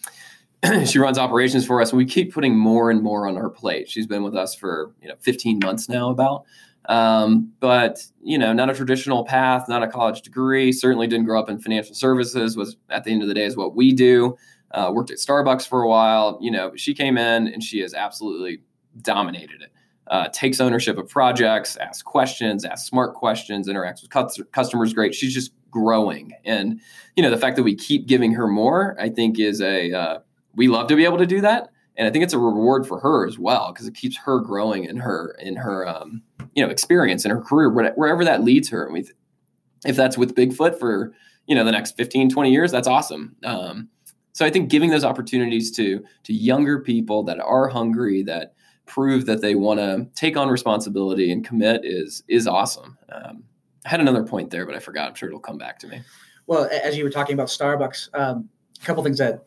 she 0.85 0.99
runs 0.99 1.17
operations 1.17 1.65
for 1.65 1.81
us, 1.81 1.91
and 1.91 1.97
we 1.97 2.05
keep 2.05 2.33
putting 2.33 2.55
more 2.55 2.91
and 2.91 3.01
more 3.01 3.27
on 3.27 3.35
her 3.35 3.49
plate. 3.49 3.89
She's 3.89 4.05
been 4.05 4.23
with 4.23 4.35
us 4.35 4.53
for 4.53 4.93
you 5.01 5.07
know 5.07 5.15
15 5.19 5.59
months 5.63 5.89
now, 5.89 6.09
about. 6.09 6.43
Um, 6.85 7.51
but 7.59 8.05
you 8.23 8.37
know, 8.37 8.53
not 8.53 8.69
a 8.69 8.73
traditional 8.73 9.23
path, 9.23 9.67
not 9.67 9.81
a 9.81 9.87
college 9.87 10.21
degree. 10.21 10.71
Certainly 10.71 11.07
didn't 11.07 11.25
grow 11.25 11.39
up 11.39 11.49
in 11.49 11.59
financial 11.59 11.95
services. 11.95 12.55
Was 12.55 12.75
at 12.89 13.03
the 13.03 13.11
end 13.11 13.23
of 13.23 13.27
the 13.27 13.33
day 13.33 13.45
is 13.45 13.57
what 13.57 13.75
we 13.75 13.93
do. 13.93 14.37
Uh, 14.71 14.91
worked 14.93 15.11
at 15.11 15.17
Starbucks 15.17 15.67
for 15.67 15.81
a 15.81 15.87
while. 15.87 16.37
You 16.39 16.51
know, 16.51 16.75
she 16.75 16.93
came 16.93 17.17
in 17.17 17.47
and 17.47 17.63
she 17.63 17.79
has 17.79 17.93
absolutely 17.93 18.61
dominated 19.01 19.61
it 19.61 19.71
uh, 20.11 20.27
takes 20.27 20.59
ownership 20.59 20.97
of 20.97 21.07
projects, 21.07 21.77
asks 21.77 22.03
questions, 22.03 22.65
asks 22.65 22.87
smart 22.87 23.15
questions, 23.15 23.69
interacts 23.69 24.01
with 24.01 24.11
cus- 24.11 24.41
customers 24.51 24.93
great. 24.93 25.15
She's 25.15 25.33
just 25.33 25.53
growing, 25.71 26.33
and 26.43 26.81
you 27.15 27.23
know 27.23 27.29
the 27.29 27.37
fact 27.37 27.55
that 27.55 27.63
we 27.63 27.75
keep 27.75 28.07
giving 28.07 28.33
her 28.33 28.45
more, 28.45 28.97
I 28.99 29.07
think, 29.07 29.39
is 29.39 29.61
a 29.61 29.93
uh, 29.93 30.19
we 30.53 30.67
love 30.67 30.87
to 30.87 30.97
be 30.97 31.05
able 31.05 31.17
to 31.17 31.25
do 31.25 31.39
that, 31.41 31.69
and 31.95 32.05
I 32.05 32.11
think 32.11 32.25
it's 32.25 32.33
a 32.33 32.39
reward 32.39 32.85
for 32.85 32.99
her 32.99 33.25
as 33.25 33.39
well 33.39 33.71
because 33.71 33.87
it 33.87 33.95
keeps 33.95 34.17
her 34.17 34.39
growing 34.39 34.83
in 34.83 34.97
her 34.97 35.33
in 35.39 35.55
her 35.55 35.87
um, 35.87 36.21
you 36.53 36.63
know 36.63 36.69
experience 36.69 37.23
in 37.23 37.31
her 37.31 37.39
career 37.39 37.69
wherever 37.69 38.25
that 38.25 38.43
leads 38.43 38.67
her. 38.69 38.83
And 38.83 38.93
we, 38.93 39.07
if 39.85 39.95
that's 39.95 40.17
with 40.17 40.35
Bigfoot 40.35 40.77
for 40.77 41.13
you 41.47 41.55
know 41.55 41.63
the 41.63 41.71
next 41.71 41.95
15, 41.95 42.29
20 42.29 42.51
years, 42.51 42.69
that's 42.69 42.87
awesome. 42.87 43.37
Um, 43.45 43.87
so 44.33 44.45
I 44.45 44.49
think 44.49 44.69
giving 44.69 44.89
those 44.89 45.05
opportunities 45.05 45.71
to 45.77 46.03
to 46.23 46.33
younger 46.33 46.81
people 46.81 47.23
that 47.23 47.39
are 47.39 47.69
hungry 47.69 48.23
that 48.23 48.55
prove 48.91 49.25
that 49.25 49.41
they 49.41 49.55
want 49.55 49.79
to 49.79 50.05
take 50.15 50.35
on 50.35 50.49
responsibility 50.49 51.31
and 51.31 51.45
commit 51.45 51.81
is 51.83 52.23
is 52.27 52.45
awesome. 52.47 52.97
Um, 53.09 53.43
I 53.85 53.89
had 53.89 54.01
another 54.01 54.23
point 54.23 54.49
there, 54.51 54.65
but 54.65 54.75
I 54.75 54.79
forgot. 54.79 55.07
I'm 55.07 55.15
sure 55.15 55.29
it'll 55.29 55.39
come 55.39 55.57
back 55.57 55.79
to 55.79 55.87
me. 55.87 56.01
Well, 56.45 56.69
as 56.83 56.97
you 56.97 57.03
were 57.03 57.09
talking 57.09 57.33
about 57.33 57.47
Starbucks, 57.47 58.09
um, 58.13 58.49
a 58.81 58.85
couple 58.85 59.03
things 59.03 59.17
that, 59.19 59.45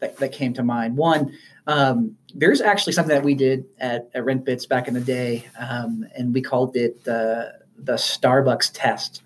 that, 0.00 0.16
that 0.16 0.32
came 0.32 0.52
to 0.54 0.62
mind. 0.62 0.96
One, 0.96 1.32
um, 1.66 2.16
there's 2.34 2.60
actually 2.60 2.92
something 2.92 3.14
that 3.14 3.24
we 3.24 3.34
did 3.34 3.64
at, 3.78 4.10
at 4.14 4.24
RentBits 4.24 4.68
back 4.68 4.88
in 4.88 4.94
the 4.94 5.00
day, 5.00 5.46
um, 5.58 6.04
and 6.16 6.34
we 6.34 6.42
called 6.42 6.76
it 6.76 7.04
the 7.04 7.60
the 7.78 7.94
Starbucks 7.94 8.72
test. 8.74 9.22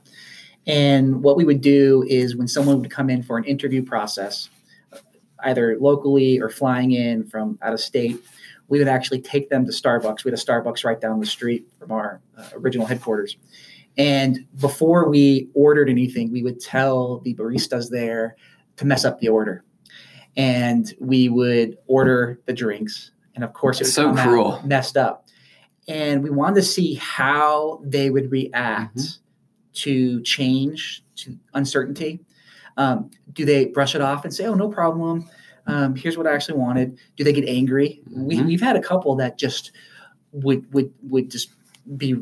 And 0.66 1.22
what 1.22 1.36
we 1.36 1.44
would 1.44 1.60
do 1.60 2.04
is 2.08 2.36
when 2.36 2.48
someone 2.48 2.80
would 2.80 2.90
come 2.90 3.10
in 3.10 3.22
for 3.22 3.36
an 3.36 3.44
interview 3.44 3.82
process, 3.82 4.48
either 5.40 5.76
locally 5.80 6.40
or 6.40 6.48
flying 6.48 6.92
in 6.92 7.26
from 7.26 7.58
out 7.62 7.72
of 7.72 7.80
state, 7.80 8.22
we 8.68 8.78
would 8.78 8.88
actually 8.88 9.20
take 9.20 9.50
them 9.50 9.64
to 9.66 9.72
Starbucks. 9.72 10.24
We 10.24 10.30
had 10.30 10.38
a 10.38 10.42
Starbucks 10.42 10.84
right 10.84 11.00
down 11.00 11.20
the 11.20 11.26
street 11.26 11.66
from 11.78 11.92
our 11.92 12.20
uh, 12.36 12.48
original 12.54 12.86
headquarters. 12.86 13.36
And 13.96 14.46
before 14.60 15.08
we 15.08 15.48
ordered 15.54 15.88
anything, 15.88 16.32
we 16.32 16.42
would 16.42 16.60
tell 16.60 17.18
the 17.20 17.34
baristas 17.34 17.90
there 17.90 18.36
to 18.76 18.84
mess 18.84 19.04
up 19.04 19.20
the 19.20 19.28
order. 19.28 19.64
And 20.36 20.92
we 20.98 21.28
would 21.28 21.78
order 21.86 22.40
the 22.46 22.52
drinks. 22.52 23.12
And 23.34 23.44
of 23.44 23.52
course, 23.52 23.80
it 23.80 23.84
was 23.84 23.94
so 23.94 24.12
cruel, 24.14 24.60
messed 24.64 24.96
up. 24.96 25.28
And 25.86 26.22
we 26.22 26.30
wanted 26.30 26.56
to 26.56 26.62
see 26.62 26.94
how 26.94 27.80
they 27.84 28.10
would 28.10 28.32
react 28.32 28.96
mm-hmm. 28.96 29.74
to 29.74 30.22
change, 30.22 31.04
to 31.16 31.38
uncertainty. 31.52 32.20
Um, 32.76 33.10
do 33.32 33.44
they 33.44 33.66
brush 33.66 33.94
it 33.94 34.00
off 34.00 34.24
and 34.24 34.34
say, 34.34 34.46
oh, 34.46 34.54
no 34.54 34.68
problem? 34.68 35.28
Um, 35.66 35.96
here's 35.96 36.16
what 36.16 36.26
I 36.26 36.34
actually 36.34 36.58
wanted. 36.58 36.98
Do 37.16 37.24
they 37.24 37.32
get 37.32 37.48
angry? 37.48 38.02
Mm-hmm. 38.08 38.24
We, 38.24 38.42
we've 38.42 38.60
had 38.60 38.76
a 38.76 38.82
couple 38.82 39.14
that 39.16 39.38
just 39.38 39.72
would 40.32 40.72
would 40.72 40.92
would 41.02 41.30
just 41.30 41.50
be 41.96 42.16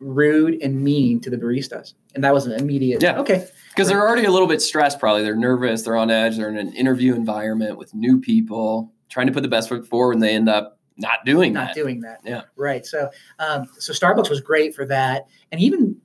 rude 0.00 0.62
and 0.62 0.82
mean 0.82 1.20
to 1.20 1.30
the 1.30 1.36
baristas, 1.36 1.94
and 2.14 2.22
that 2.24 2.32
was 2.32 2.46
an 2.46 2.52
immediate. 2.52 3.02
Yeah. 3.02 3.18
Okay. 3.18 3.46
Because 3.70 3.88
they're 3.88 4.00
already 4.00 4.24
a 4.24 4.30
little 4.30 4.48
bit 4.48 4.60
stressed. 4.60 4.98
Probably 4.98 5.22
they're 5.22 5.36
nervous. 5.36 5.82
They're 5.82 5.96
on 5.96 6.10
edge. 6.10 6.36
They're 6.36 6.48
in 6.48 6.56
an 6.56 6.72
interview 6.74 7.14
environment 7.14 7.78
with 7.78 7.94
new 7.94 8.20
people, 8.20 8.92
trying 9.08 9.28
to 9.28 9.32
put 9.32 9.42
the 9.42 9.48
best 9.48 9.68
foot 9.68 9.86
forward, 9.86 10.14
and 10.14 10.22
they 10.22 10.34
end 10.34 10.48
up 10.48 10.78
not 10.96 11.24
doing 11.24 11.52
not 11.52 11.68
that. 11.68 11.74
doing 11.74 12.00
that. 12.00 12.20
Yeah. 12.24 12.42
Right. 12.56 12.84
So, 12.84 13.08
um, 13.38 13.68
so 13.78 13.92
Starbucks 13.92 14.30
was 14.30 14.40
great 14.40 14.74
for 14.74 14.84
that, 14.86 15.26
and 15.52 15.60
even 15.60 15.97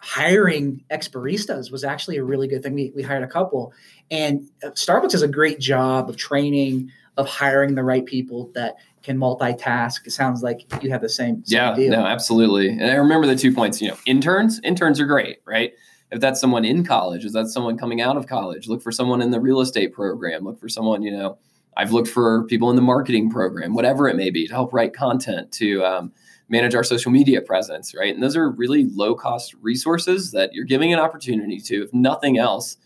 hiring 0.00 0.82
ex 0.90 1.08
baristas 1.08 1.70
was 1.70 1.84
actually 1.84 2.16
a 2.16 2.24
really 2.24 2.48
good 2.48 2.62
thing. 2.62 2.74
We, 2.74 2.92
we 2.94 3.02
hired 3.02 3.22
a 3.22 3.28
couple, 3.28 3.72
and 4.10 4.48
uh, 4.64 4.70
Starbucks 4.70 5.10
does 5.10 5.22
a 5.22 5.28
great 5.28 5.60
job 5.60 6.08
of 6.08 6.16
training, 6.16 6.90
of 7.16 7.28
hiring 7.28 7.74
the 7.74 7.84
right 7.84 8.04
people 8.04 8.50
that 8.54 8.76
can 9.02 9.18
multitask. 9.18 10.06
It 10.06 10.10
sounds 10.10 10.42
like 10.42 10.82
you 10.82 10.90
have 10.90 11.00
the 11.02 11.08
same. 11.08 11.44
same 11.44 11.58
yeah, 11.58 11.74
deal. 11.74 11.90
no, 11.90 12.06
absolutely. 12.06 12.68
And 12.68 12.90
I 12.90 12.94
remember 12.94 13.26
the 13.26 13.36
two 13.36 13.54
points. 13.54 13.80
You 13.80 13.88
know, 13.88 13.96
interns, 14.06 14.60
interns 14.64 15.00
are 15.00 15.06
great, 15.06 15.38
right? 15.44 15.72
If 16.10 16.20
that's 16.20 16.40
someone 16.40 16.64
in 16.64 16.84
college, 16.84 17.24
is 17.24 17.32
that 17.34 17.46
someone 17.48 17.78
coming 17.78 18.00
out 18.00 18.16
of 18.16 18.26
college? 18.26 18.66
Look 18.66 18.82
for 18.82 18.90
someone 18.90 19.22
in 19.22 19.30
the 19.30 19.40
real 19.40 19.60
estate 19.60 19.92
program. 19.92 20.44
Look 20.44 20.58
for 20.58 20.68
someone, 20.68 21.02
you 21.02 21.12
know. 21.12 21.38
I've 21.76 21.92
looked 21.92 22.08
for 22.08 22.44
people 22.44 22.68
in 22.70 22.76
the 22.76 22.82
marketing 22.82 23.30
program, 23.30 23.74
whatever 23.74 24.08
it 24.08 24.16
may 24.16 24.30
be, 24.30 24.48
to 24.48 24.52
help 24.52 24.72
write 24.72 24.92
content, 24.92 25.52
to 25.52 25.84
um, 25.84 26.12
manage 26.50 26.74
our 26.74 26.84
social 26.84 27.12
media 27.12 27.40
presence, 27.40 27.94
right? 27.94 28.12
And 28.12 28.22
those 28.22 28.36
are 28.36 28.50
really 28.50 28.84
low 28.90 29.14
cost 29.14 29.54
resources 29.62 30.32
that 30.32 30.52
you're 30.52 30.64
giving 30.64 30.92
an 30.92 30.98
opportunity 30.98 31.60
to, 31.60 31.84
if 31.84 31.94
nothing 31.94 32.38
else, 32.38 32.76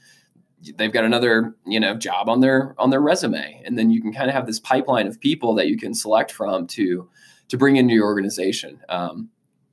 they've 0.77 0.93
got 0.93 1.05
another 1.05 1.55
you 1.67 1.81
know 1.81 1.95
job 1.95 2.29
on 2.29 2.41
their 2.41 2.75
on 2.79 2.91
their 2.91 3.01
resume. 3.01 3.61
And 3.65 3.77
then 3.79 3.91
you 3.91 4.01
can 4.01 4.13
kind 4.13 4.29
of 4.29 4.35
have 4.35 4.47
this 4.47 4.61
pipeline 4.61 5.07
of 5.07 5.21
people 5.21 5.55
that 5.55 5.67
you 5.67 5.77
can 5.77 5.95
select 5.95 6.31
from 6.31 6.67
to 6.69 7.09
to 7.49 7.59
bring 7.59 7.77
into 7.77 7.95
your 7.95 8.05
organization. 8.05 8.81
Um, 8.89 9.31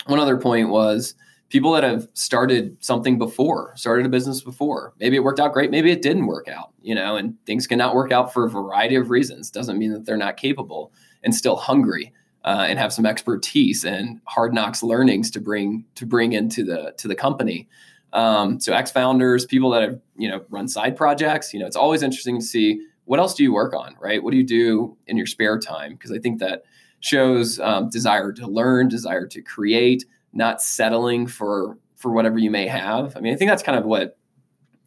one 0.08 0.20
other 0.20 0.38
point 0.38 0.70
was 0.70 1.14
people 1.50 1.74
that 1.74 1.84
have 1.84 2.08
started 2.14 2.82
something 2.84 3.18
before 3.18 3.74
started 3.76 4.06
a 4.06 4.10
business 4.10 4.42
before. 4.42 4.94
Maybe 5.00 5.18
it 5.18 5.24
worked 5.24 5.40
out 5.40 5.54
great 5.54 5.70
maybe 5.70 5.92
it 5.92 6.02
didn't 6.02 6.26
work 6.28 6.48
out 6.48 6.72
you 6.82 6.96
know 6.96 7.18
and 7.18 7.36
things 7.46 7.68
cannot 7.68 7.96
work 7.96 8.12
out 8.12 8.34
for 8.34 8.46
a 8.46 8.50
variety 8.50 8.96
of 8.96 9.10
reasons. 9.10 9.52
Doesn't 9.52 9.78
mean 9.78 9.92
that 9.94 10.06
they're 10.06 10.18
not 10.18 10.38
capable 10.38 10.92
and 11.24 11.36
still 11.36 11.56
hungry 11.56 12.14
uh, 12.44 12.66
and 12.68 12.80
have 12.80 12.92
some 12.92 13.06
expertise 13.06 13.86
and 13.86 14.20
hard 14.26 14.54
knocks 14.54 14.82
learnings 14.82 15.30
to 15.32 15.40
bring 15.40 15.86
to 15.96 16.06
bring 16.06 16.34
into 16.34 16.64
the 16.64 16.94
to 16.98 17.08
the 17.08 17.16
company 17.16 17.68
um, 18.14 18.60
so 18.60 18.74
ex 18.74 18.92
founders, 18.92 19.46
people 19.46 19.70
that 19.72 19.82
have 19.82 20.00
you 20.18 20.30
know 20.30 20.44
run 20.50 20.68
side 20.68 20.96
projects, 20.96 21.54
you 21.54 21.60
know, 21.60 21.66
it's 21.66 21.76
always 21.76 22.04
interesting 22.04 22.40
to 22.40 22.46
see 22.46 22.86
what 23.06 23.20
else 23.20 23.34
do 23.34 23.44
you 23.44 23.54
work 23.54 23.74
on, 23.74 23.96
right? 24.00 24.22
What 24.22 24.32
do 24.32 24.38
you 24.38 24.46
do 24.46 24.96
in 25.08 25.18
your 25.18 25.26
spare 25.26 25.60
time? 25.60 25.94
Because 25.94 26.12
I 26.12 26.20
think 26.20 26.40
that 26.40 26.64
shows 27.00 27.60
um, 27.60 27.90
desire 27.90 28.32
to 28.34 28.48
learn, 28.48 28.88
desire 28.88 29.26
to 29.28 29.42
create, 29.42 30.06
not 30.34 30.62
settling 30.62 31.28
for 31.28 31.78
for 31.96 32.12
whatever 32.12 32.38
you 32.38 32.52
may 32.52 32.68
have. 32.68 33.16
I 33.16 33.22
mean, 33.22 33.34
I 33.34 33.38
think 33.38 33.50
that's 33.50 33.64
kind 33.64 33.78
of 33.78 33.86
what 33.86 34.18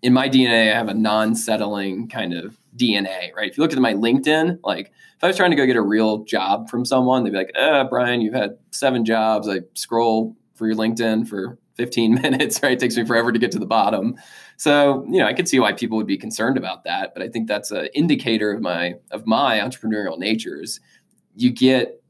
in 0.02 0.12
my 0.12 0.28
DNA. 0.28 0.70
I 0.72 0.76
have 0.76 0.88
a 0.88 0.94
non-settling 0.94 2.08
kind 2.08 2.34
of 2.34 2.58
DNA, 2.76 3.34
right? 3.34 3.50
If 3.50 3.56
you 3.56 3.62
look 3.62 3.72
at 3.72 3.78
my 3.78 3.94
LinkedIn, 3.94 4.58
like 4.64 4.87
if 5.16 5.24
I 5.24 5.28
was 5.28 5.37
trying 5.37 5.50
to 5.50 5.56
go 5.56 5.66
get 5.66 5.76
a 5.76 5.82
real 5.82 6.24
job 6.24 6.68
from 6.68 6.84
someone, 6.84 7.24
they'd 7.24 7.30
be 7.30 7.37
like, 7.37 7.52
uh, 7.56 7.84
Brian, 7.84 8.20
you've 8.20 8.34
had 8.34 8.58
seven 8.72 9.04
jobs. 9.04 9.48
I 9.48 9.60
scroll 9.74 10.37
for 10.54 10.66
your 10.66 10.76
LinkedIn 10.76 11.28
for 11.28 11.58
15 11.76 12.14
minutes, 12.22 12.62
right? 12.62 12.72
It 12.72 12.78
takes 12.78 12.96
me 12.96 13.04
forever 13.04 13.32
to 13.32 13.38
get 13.38 13.52
to 13.52 13.58
the 13.58 13.66
bottom. 13.66 14.16
So, 14.56 15.04
you 15.08 15.18
know, 15.18 15.26
I 15.26 15.32
could 15.32 15.48
see 15.48 15.58
why 15.58 15.72
people 15.72 15.96
would 15.96 16.06
be 16.06 16.18
concerned 16.18 16.56
about 16.56 16.84
that, 16.84 17.12
but 17.14 17.22
I 17.22 17.28
think 17.28 17.48
that's 17.48 17.70
an 17.70 17.88
indicator 17.94 18.52
of 18.52 18.60
my 18.60 18.94
of 19.10 19.26
my 19.26 19.58
entrepreneurial 19.58 20.18
natures. 20.18 20.80
You 21.34 21.50
get 21.50 22.00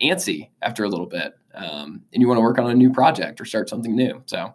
antsy 0.00 0.50
after 0.60 0.84
a 0.84 0.88
little 0.88 1.06
bit, 1.06 1.34
um, 1.54 2.02
and 2.12 2.20
you 2.20 2.28
want 2.28 2.38
to 2.38 2.42
work 2.42 2.58
on 2.58 2.70
a 2.70 2.74
new 2.74 2.92
project 2.92 3.40
or 3.40 3.44
start 3.44 3.68
something 3.68 3.96
new. 3.96 4.22
So, 4.26 4.54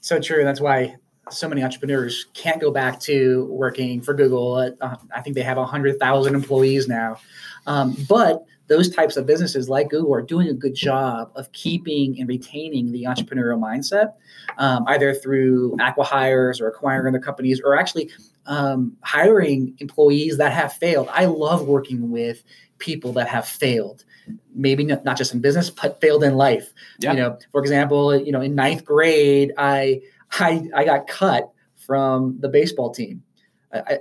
so 0.00 0.20
true. 0.20 0.44
That's 0.44 0.60
why 0.60 0.96
so 1.32 1.48
many 1.48 1.62
entrepreneurs 1.62 2.26
can't 2.34 2.60
go 2.60 2.70
back 2.70 3.00
to 3.00 3.46
working 3.46 4.00
for 4.00 4.14
Google. 4.14 4.74
Uh, 4.80 4.96
I 5.14 5.20
think 5.20 5.34
they 5.34 5.42
have 5.42 5.56
100,000 5.56 6.34
employees 6.34 6.88
now. 6.88 7.18
Um, 7.66 7.96
but 8.08 8.44
those 8.68 8.88
types 8.88 9.16
of 9.16 9.26
businesses 9.26 9.68
like 9.68 9.90
Google 9.90 10.14
are 10.14 10.22
doing 10.22 10.48
a 10.48 10.54
good 10.54 10.74
job 10.74 11.30
of 11.34 11.50
keeping 11.52 12.18
and 12.18 12.28
retaining 12.28 12.92
the 12.92 13.04
entrepreneurial 13.04 13.58
mindset, 13.58 14.14
um, 14.58 14.84
either 14.88 15.14
through 15.14 15.76
acquihires 15.76 16.60
or 16.60 16.68
acquiring 16.68 17.14
other 17.14 17.22
companies, 17.22 17.60
or 17.62 17.76
actually 17.76 18.10
um, 18.46 18.96
hiring 19.02 19.74
employees 19.78 20.38
that 20.38 20.52
have 20.52 20.72
failed. 20.72 21.08
I 21.12 21.26
love 21.26 21.66
working 21.66 22.10
with 22.10 22.42
people 22.78 23.12
that 23.12 23.28
have 23.28 23.46
failed 23.46 24.04
maybe 24.54 24.84
not 24.84 25.16
just 25.16 25.34
in 25.34 25.40
business 25.40 25.70
but 25.70 26.00
failed 26.00 26.22
in 26.22 26.36
life 26.36 26.72
yeah. 27.00 27.12
you 27.12 27.16
know 27.18 27.38
for 27.50 27.60
example 27.60 28.16
you 28.16 28.30
know 28.32 28.40
in 28.40 28.54
ninth 28.54 28.84
grade 28.84 29.52
i 29.58 30.00
i 30.40 30.68
i 30.74 30.84
got 30.84 31.06
cut 31.06 31.50
from 31.76 32.36
the 32.40 32.48
baseball 32.48 32.90
team 32.90 33.22
I, 33.72 33.78
I, 33.78 33.92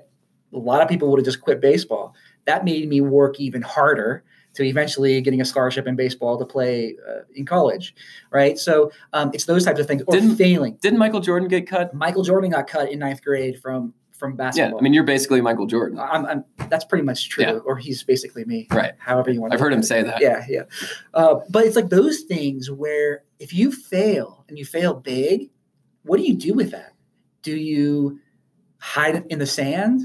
a 0.53 0.57
lot 0.57 0.81
of 0.81 0.89
people 0.89 1.09
would 1.09 1.19
have 1.19 1.25
just 1.25 1.41
quit 1.41 1.61
baseball 1.61 2.13
that 2.45 2.65
made 2.65 2.89
me 2.89 3.01
work 3.01 3.39
even 3.39 3.61
harder 3.61 4.23
to 4.53 4.63
eventually 4.63 5.21
getting 5.21 5.41
a 5.41 5.45
scholarship 5.45 5.87
in 5.87 5.95
baseball 5.95 6.37
to 6.37 6.45
play 6.45 6.95
uh, 7.07 7.21
in 7.35 7.45
college, 7.45 7.95
right? 8.31 8.57
So 8.57 8.91
um, 9.13 9.31
it's 9.33 9.45
those 9.45 9.65
types 9.65 9.79
of 9.79 9.87
things. 9.87 10.03
Or 10.07 10.13
didn't, 10.13 10.35
failing. 10.35 10.77
Didn't 10.81 10.99
Michael 10.99 11.21
Jordan 11.21 11.47
get 11.47 11.67
cut? 11.67 11.93
Michael 11.93 12.23
Jordan 12.23 12.51
got 12.51 12.67
cut 12.67 12.91
in 12.91 12.99
ninth 12.99 13.23
grade 13.23 13.61
from 13.61 13.93
from 14.11 14.35
basketball. 14.35 14.73
Yeah, 14.73 14.77
I 14.77 14.81
mean 14.81 14.93
you're 14.93 15.03
basically 15.03 15.41
Michael 15.41 15.65
Jordan. 15.65 15.99
I'm, 15.99 16.25
I'm 16.25 16.45
that's 16.69 16.85
pretty 16.85 17.03
much 17.03 17.29
true, 17.29 17.43
yeah. 17.43 17.53
or 17.53 17.77
he's 17.77 18.03
basically 18.03 18.45
me. 18.45 18.67
Right. 18.71 18.93
However 18.99 19.31
you 19.31 19.41
want. 19.41 19.53
I've 19.53 19.59
heard 19.59 19.73
him 19.73 19.79
it. 19.79 19.85
say 19.85 20.03
that. 20.03 20.21
Yeah, 20.21 20.45
yeah. 20.47 20.63
Uh, 21.13 21.35
but 21.49 21.65
it's 21.65 21.75
like 21.75 21.89
those 21.89 22.21
things 22.21 22.69
where 22.69 23.23
if 23.39 23.53
you 23.53 23.71
fail 23.71 24.45
and 24.47 24.59
you 24.59 24.65
fail 24.65 24.93
big, 24.93 25.49
what 26.03 26.17
do 26.17 26.23
you 26.23 26.35
do 26.35 26.53
with 26.53 26.71
that? 26.71 26.93
Do 27.41 27.55
you 27.55 28.19
hide 28.79 29.15
it 29.15 29.25
in 29.29 29.39
the 29.39 29.45
sand? 29.45 30.01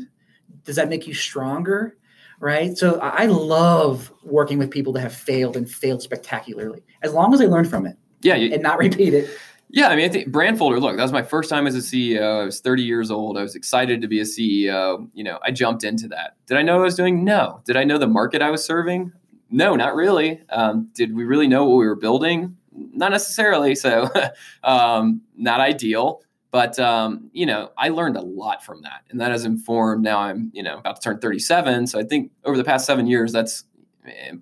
Does 0.64 0.76
that 0.76 0.88
make 0.88 1.06
you 1.06 1.14
stronger? 1.14 1.96
right? 2.40 2.76
So 2.76 2.98
I 3.00 3.26
love 3.26 4.12
working 4.22 4.58
with 4.58 4.70
people 4.70 4.92
that 4.94 5.00
have 5.00 5.14
failed 5.14 5.56
and 5.56 5.70
failed 5.70 6.02
spectacularly, 6.02 6.82
as 7.02 7.12
long 7.12 7.32
as 7.32 7.40
they 7.40 7.46
learn 7.46 7.64
from 7.64 7.86
it. 7.86 7.96
Yeah, 8.22 8.34
you, 8.34 8.52
and 8.52 8.62
not 8.62 8.78
repeat 8.78 9.14
it. 9.14 9.30
Yeah, 9.68 9.88
I 9.88 9.96
mean, 9.96 10.04
I 10.04 10.08
think 10.08 10.28
Brandfolder. 10.28 10.80
Look, 10.80 10.96
that 10.96 11.02
was 11.02 11.12
my 11.12 11.22
first 11.22 11.50
time 11.50 11.66
as 11.66 11.74
a 11.74 11.78
CEO. 11.78 12.42
I 12.42 12.44
was 12.44 12.60
30 12.60 12.82
years 12.82 13.10
old. 13.10 13.36
I 13.36 13.42
was 13.42 13.56
excited 13.56 14.00
to 14.00 14.08
be 14.08 14.20
a 14.20 14.24
CEO. 14.24 15.08
You 15.12 15.24
know, 15.24 15.38
I 15.42 15.50
jumped 15.50 15.84
into 15.84 16.08
that. 16.08 16.36
Did 16.46 16.56
I 16.56 16.62
know 16.62 16.76
what 16.76 16.82
I 16.82 16.84
was 16.84 16.94
doing? 16.94 17.24
No. 17.24 17.62
Did 17.64 17.76
I 17.76 17.84
know 17.84 17.98
the 17.98 18.06
market 18.06 18.42
I 18.42 18.50
was 18.50 18.64
serving? 18.64 19.12
No, 19.50 19.74
not 19.76 19.94
really. 19.94 20.40
Um, 20.50 20.88
did 20.94 21.14
we 21.14 21.24
really 21.24 21.48
know 21.48 21.64
what 21.64 21.78
we 21.78 21.86
were 21.86 21.96
building? 21.96 22.56
Not 22.96 23.12
necessarily. 23.12 23.74
So, 23.74 24.08
um, 24.64 25.20
not 25.36 25.60
ideal. 25.60 26.22
But 26.56 26.78
um, 26.78 27.28
you 27.34 27.44
know, 27.44 27.70
I 27.76 27.90
learned 27.90 28.16
a 28.16 28.22
lot 28.22 28.64
from 28.64 28.80
that, 28.82 29.02
and 29.10 29.20
that 29.20 29.30
has 29.30 29.44
informed. 29.44 30.02
Now 30.02 30.20
I'm 30.20 30.50
you 30.54 30.62
know 30.62 30.78
about 30.78 30.96
to 30.96 31.02
turn 31.02 31.18
37, 31.18 31.86
so 31.88 31.98
I 31.98 32.04
think 32.04 32.30
over 32.44 32.56
the 32.56 32.64
past 32.64 32.86
seven 32.86 33.06
years, 33.06 33.30
that's 33.30 33.64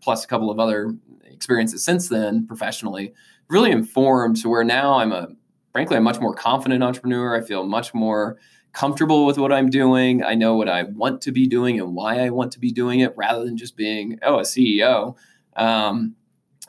plus 0.01 0.25
a 0.25 0.29
couple 0.29 0.51
of 0.51 0.61
other 0.61 0.95
experiences 1.25 1.85
since 1.85 2.09
then 2.09 2.47
professionally, 2.47 3.13
really 3.49 3.71
informed 3.71 4.37
to 4.37 4.49
where 4.49 4.65
now 4.65 4.99
I'm 4.99 5.13
a 5.13 5.29
frankly 5.73 5.97
a 5.97 6.01
much 6.01 6.21
more 6.21 6.35
confident 6.35 6.85
entrepreneur. 6.85 7.37
I 7.37 7.41
feel 7.41 7.65
much 7.65 7.93
more 7.95 8.39
comfortable 8.73 9.27
with 9.27 9.39
what 9.39 9.53
I'm 9.53 9.71
doing. 9.71 10.23
I 10.23 10.35
know 10.35 10.55
what 10.57 10.69
I 10.69 10.85
want 10.85 11.21
to 11.23 11.33
be 11.33 11.47
doing 11.47 11.81
and 11.81 11.95
why 11.95 12.21
I 12.21 12.31
want 12.31 12.53
to 12.53 12.61
be 12.61 12.71
doing 12.71 13.01
it, 13.01 13.13
rather 13.17 13.45
than 13.45 13.57
just 13.57 13.77
being 13.77 14.19
oh 14.23 14.39
a 14.39 14.43
CEO. 14.43 15.17
Um, 15.57 16.15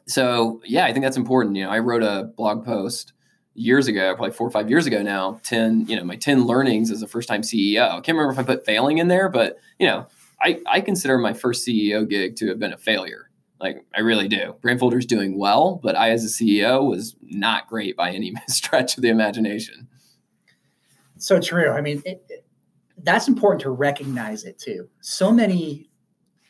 so 0.07 0.61
yeah, 0.65 0.85
I 0.85 0.93
think 0.93 1.03
that's 1.03 1.17
important. 1.17 1.55
You 1.55 1.65
know, 1.65 1.69
I 1.69 1.79
wrote 1.79 2.03
a 2.03 2.31
blog 2.35 2.65
post 2.65 3.13
years 3.55 3.87
ago, 3.87 4.13
probably 4.15 4.33
four 4.33 4.47
or 4.47 4.51
five 4.51 4.69
years 4.69 4.85
ago 4.85 5.01
now, 5.01 5.39
10, 5.43 5.87
you 5.87 5.95
know, 5.95 6.03
my 6.03 6.15
10 6.15 6.45
learnings 6.45 6.91
as 6.91 7.01
a 7.01 7.07
first 7.07 7.27
time 7.27 7.41
CEO. 7.41 7.89
I 7.89 8.01
can't 8.01 8.17
remember 8.17 8.31
if 8.31 8.39
I 8.39 8.43
put 8.43 8.65
failing 8.65 8.97
in 8.97 9.07
there, 9.07 9.29
but, 9.29 9.57
you 9.79 9.87
know, 9.87 10.07
I, 10.41 10.59
I 10.67 10.81
consider 10.81 11.17
my 11.17 11.33
first 11.33 11.65
CEO 11.65 12.07
gig 12.07 12.35
to 12.37 12.49
have 12.49 12.59
been 12.59 12.73
a 12.73 12.77
failure. 12.77 13.29
Like 13.59 13.85
I 13.95 14.01
really 14.01 14.27
do. 14.27 14.55
Brandfolder's 14.61 15.05
doing 15.05 15.39
well, 15.39 15.79
but 15.81 15.95
I, 15.95 16.11
as 16.11 16.25
a 16.25 16.27
CEO, 16.27 16.87
was 16.87 17.15
not 17.21 17.67
great 17.67 17.95
by 17.95 18.11
any 18.11 18.33
stretch 18.47 18.97
of 18.97 19.01
the 19.01 19.09
imagination. 19.09 19.87
So 21.17 21.39
true. 21.39 21.71
I 21.71 21.79
mean, 21.79 22.01
it, 22.05 22.25
it, 22.29 22.45
that's 23.03 23.29
important 23.29 23.61
to 23.61 23.69
recognize 23.69 24.43
it 24.43 24.59
too. 24.59 24.89
So 24.99 25.31
many 25.31 25.89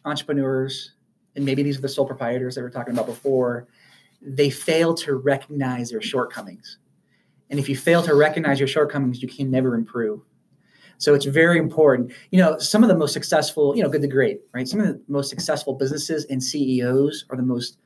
entrepreneurs, 0.04 0.95
and 1.36 1.46
maybe 1.46 1.64
these 1.64 1.78
are 1.78 1.82
the 1.82 1.90
sole 1.90 2.06
proprietors 2.06 2.56
that 2.56 2.62
we 2.62 2.68
are 2.68 2.72
talking 2.72 2.94
about 2.94 3.06
before, 3.06 3.68
they 4.22 4.50
fail 4.50 4.94
to 4.94 5.16
recognize 5.16 5.90
their 5.90 6.02
shortcomings. 6.02 6.78
And 7.50 7.60
if 7.60 7.70
you 7.70 7.76
fail 7.76 8.02
to 8.04 8.16
recognize 8.16 8.60
your 8.60 8.68
shortcomings, 8.68 9.22
you 9.22 9.28
can 9.28 9.52
never 9.52 9.76
improve. 9.76 10.22
So 10.98 11.14
it's 11.14 11.26
very 11.26 11.60
important. 11.60 12.12
You 12.32 12.40
know, 12.40 12.58
some 12.58 12.84
of 12.84 12.90
the 12.90 12.96
most 12.96 13.14
successful, 13.14 13.76
you 13.76 13.84
know, 13.84 13.90
good 13.90 14.02
to 14.02 14.08
great, 14.08 14.42
right? 14.54 14.68
Some 14.68 14.80
of 14.80 14.88
the 14.88 15.02
most 15.08 15.30
successful 15.30 15.74
businesses 15.74 16.26
and 16.26 16.42
CEOs 16.42 17.26
are 17.30 17.38
the 17.38 17.44
most 17.44 17.78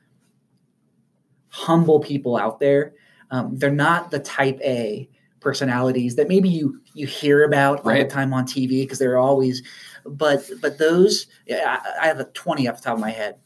humble 1.48 2.00
people 2.00 2.36
out 2.36 2.60
there. 2.60 2.94
Um, 3.30 3.56
they're 3.56 3.70
not 3.70 4.10
the 4.10 4.20
type 4.20 4.60
A 4.62 5.08
personalities 5.40 6.16
that 6.16 6.28
maybe 6.28 6.48
you 6.48 6.80
you 6.94 7.06
hear 7.06 7.44
about 7.44 7.84
right. 7.84 7.98
all 7.98 8.04
the 8.04 8.10
time 8.10 8.32
on 8.32 8.44
TV 8.44 8.82
because 8.82 8.98
they're 8.98 9.18
always, 9.18 9.62
but 10.04 10.48
but 10.60 10.78
those 10.78 11.26
I, 11.50 11.80
I 12.02 12.06
have 12.06 12.20
a 12.20 12.24
twenty 12.24 12.68
off 12.68 12.76
the 12.76 12.82
top 12.82 12.94
of 12.94 13.00
my 13.00 13.10
head. 13.10 13.36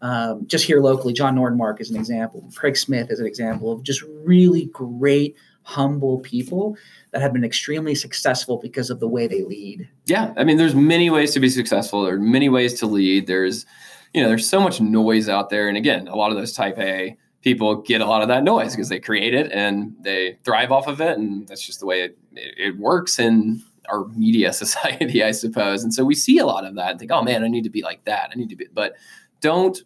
Um, 0.00 0.46
just 0.48 0.64
here 0.64 0.80
locally, 0.80 1.12
Jon 1.12 1.36
Nordmark 1.36 1.80
is 1.80 1.90
an 1.90 1.96
example. 1.96 2.50
Craig 2.56 2.76
Smith 2.76 3.10
is 3.10 3.20
an 3.20 3.26
example 3.26 3.70
of 3.70 3.84
just 3.84 4.02
really 4.24 4.66
great 4.66 5.36
humble 5.62 6.18
people 6.20 6.76
that 7.12 7.22
have 7.22 7.32
been 7.32 7.44
extremely 7.44 7.94
successful 7.94 8.58
because 8.58 8.90
of 8.90 8.98
the 8.98 9.06
way 9.06 9.28
they 9.28 9.42
lead. 9.42 9.88
Yeah, 10.06 10.34
I 10.36 10.42
mean, 10.42 10.56
there's 10.56 10.74
many 10.74 11.08
ways 11.08 11.32
to 11.34 11.40
be 11.40 11.48
successful. 11.48 12.02
There 12.02 12.14
are 12.14 12.18
many 12.18 12.48
ways 12.48 12.78
to 12.80 12.86
lead. 12.86 13.28
There's, 13.28 13.64
you 14.12 14.22
know, 14.22 14.28
there's 14.28 14.48
so 14.48 14.60
much 14.60 14.80
noise 14.80 15.28
out 15.28 15.50
there, 15.50 15.68
and 15.68 15.76
again, 15.76 16.08
a 16.08 16.16
lot 16.16 16.32
of 16.32 16.36
those 16.36 16.52
Type 16.52 16.78
A 16.78 17.16
people 17.42 17.76
get 17.76 18.00
a 18.00 18.06
lot 18.06 18.22
of 18.22 18.28
that 18.28 18.44
noise 18.44 18.72
because 18.72 18.88
they 18.88 19.00
create 19.00 19.34
it 19.34 19.50
and 19.52 19.94
they 20.00 20.38
thrive 20.44 20.72
off 20.72 20.86
of 20.86 21.00
it, 21.00 21.18
and 21.18 21.46
that's 21.48 21.64
just 21.64 21.80
the 21.80 21.86
way 21.86 22.02
it, 22.02 22.18
it, 22.32 22.54
it 22.58 22.78
works 22.78 23.18
in 23.18 23.62
our 23.88 24.06
media 24.08 24.52
society, 24.52 25.22
I 25.22 25.32
suppose. 25.32 25.82
And 25.84 25.92
so 25.92 26.04
we 26.04 26.14
see 26.14 26.38
a 26.38 26.46
lot 26.46 26.64
of 26.64 26.74
that 26.76 26.92
and 26.92 26.98
think, 26.98 27.12
oh 27.12 27.22
man, 27.22 27.44
I 27.44 27.48
need 27.48 27.64
to 27.64 27.70
be 27.70 27.82
like 27.82 28.04
that. 28.04 28.30
I 28.32 28.38
need 28.38 28.48
to 28.50 28.56
be, 28.56 28.66
but 28.72 28.94
don't. 29.40 29.78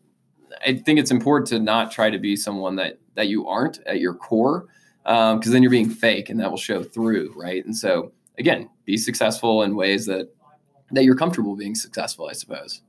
I 0.64 0.74
think 0.74 0.98
it's 0.98 1.10
important 1.10 1.48
to 1.48 1.58
not 1.58 1.90
try 1.90 2.08
to 2.08 2.18
be 2.18 2.36
someone 2.36 2.76
that 2.76 2.98
that 3.16 3.28
you 3.28 3.48
aren't 3.48 3.80
at 3.86 3.98
your 3.98 4.14
core 4.14 4.66
because 5.06 5.46
um, 5.46 5.52
then 5.52 5.62
you're 5.62 5.70
being 5.70 5.90
fake 5.90 6.30
and 6.30 6.38
that 6.40 6.50
will 6.50 6.58
show 6.58 6.82
through 6.82 7.32
right 7.36 7.64
and 7.64 7.76
so 7.76 8.12
again 8.38 8.68
be 8.84 8.96
successful 8.96 9.62
in 9.62 9.76
ways 9.76 10.06
that 10.06 10.28
that 10.90 11.04
you're 11.04 11.16
comfortable 11.16 11.54
being 11.54 11.74
successful 11.74 12.28
i 12.28 12.32
suppose 12.32 12.82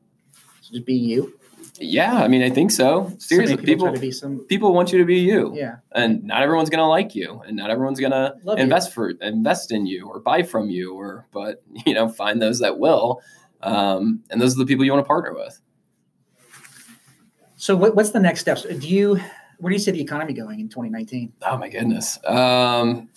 just 0.62 0.86
be 0.86 0.96
you 0.96 1.40
yeah 1.80 2.16
i 2.16 2.28
mean 2.28 2.42
i 2.42 2.50
think 2.50 2.72
so 2.72 3.12
seriously 3.18 3.56
so 3.56 3.64
people 3.64 3.92
people, 3.92 4.12
some... 4.12 4.40
people 4.48 4.74
want 4.74 4.92
you 4.92 4.98
to 4.98 5.06
be 5.06 5.20
you 5.20 5.52
yeah 5.56 5.78
and 5.94 6.24
not 6.24 6.42
everyone's 6.42 6.70
gonna 6.70 6.88
like 6.88 7.16
you 7.16 7.42
and 7.46 7.56
not 7.56 7.70
everyone's 7.70 8.00
gonna 8.00 8.36
Love 8.44 8.60
invest 8.60 8.90
you. 8.90 8.94
for 8.94 9.10
invest 9.22 9.72
in 9.72 9.86
you 9.86 10.08
or 10.08 10.20
buy 10.20 10.44
from 10.44 10.70
you 10.70 10.94
or 10.94 11.28
but 11.32 11.64
you 11.86 11.94
know 11.94 12.10
find 12.10 12.42
those 12.42 12.60
that 12.60 12.80
will 12.80 13.22
um, 13.60 14.24
and 14.30 14.40
those 14.40 14.56
are 14.56 14.60
the 14.60 14.68
people 14.68 14.86
you 14.86 14.92
want 14.92 15.04
to 15.04 15.08
partner 15.08 15.34
with 15.34 15.60
so 17.56 17.76
what, 17.76 17.96
what's 17.96 18.12
the 18.12 18.20
next 18.20 18.42
steps 18.42 18.64
do 18.64 18.88
you 18.88 19.20
where 19.60 19.72
do 19.72 19.76
you 19.76 19.80
see 19.80 19.92
the 19.92 20.02
economy 20.02 20.34
going 20.34 20.60
in 20.60 20.70
2019? 20.70 21.34
Oh 21.42 21.58
my 21.58 21.70
goodness. 21.70 22.20
Um, 22.26 23.10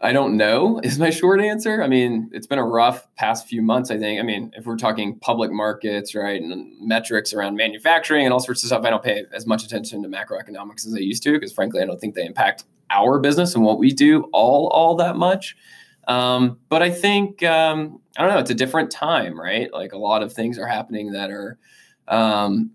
I 0.00 0.12
don't 0.12 0.36
know 0.36 0.78
is 0.84 0.98
my 0.98 1.10
short 1.10 1.40
answer. 1.40 1.82
I 1.82 1.88
mean, 1.88 2.30
it's 2.32 2.46
been 2.46 2.58
a 2.58 2.64
rough 2.64 3.06
past 3.16 3.46
few 3.48 3.62
months, 3.62 3.90
I 3.90 3.98
think. 3.98 4.20
I 4.20 4.22
mean, 4.22 4.52
if 4.56 4.66
we're 4.66 4.76
talking 4.76 5.18
public 5.18 5.50
markets, 5.50 6.14
right, 6.14 6.40
and 6.40 6.74
metrics 6.80 7.32
around 7.32 7.56
manufacturing 7.56 8.24
and 8.24 8.32
all 8.32 8.40
sorts 8.40 8.62
of 8.62 8.68
stuff, 8.68 8.84
I 8.84 8.90
don't 8.90 9.02
pay 9.02 9.24
as 9.32 9.46
much 9.46 9.64
attention 9.64 10.02
to 10.02 10.08
macroeconomics 10.08 10.86
as 10.86 10.94
I 10.94 10.98
used 10.98 11.22
to 11.24 11.32
because 11.32 11.52
frankly, 11.52 11.82
I 11.82 11.86
don't 11.86 12.00
think 12.00 12.14
they 12.14 12.26
impact 12.26 12.64
our 12.90 13.18
business 13.18 13.54
and 13.54 13.64
what 13.64 13.78
we 13.78 13.90
do 13.90 14.24
all 14.32 14.68
all 14.68 14.96
that 14.96 15.16
much. 15.16 15.56
Um, 16.08 16.58
but 16.68 16.82
I 16.82 16.90
think 16.90 17.42
um, 17.42 18.00
I 18.16 18.22
don't 18.22 18.32
know, 18.32 18.38
it's 18.38 18.50
a 18.50 18.54
different 18.54 18.90
time, 18.90 19.38
right? 19.38 19.72
Like 19.72 19.92
a 19.92 19.98
lot 19.98 20.22
of 20.22 20.32
things 20.32 20.58
are 20.58 20.66
happening 20.66 21.12
that 21.12 21.30
are 21.30 21.58
um, 22.08 22.70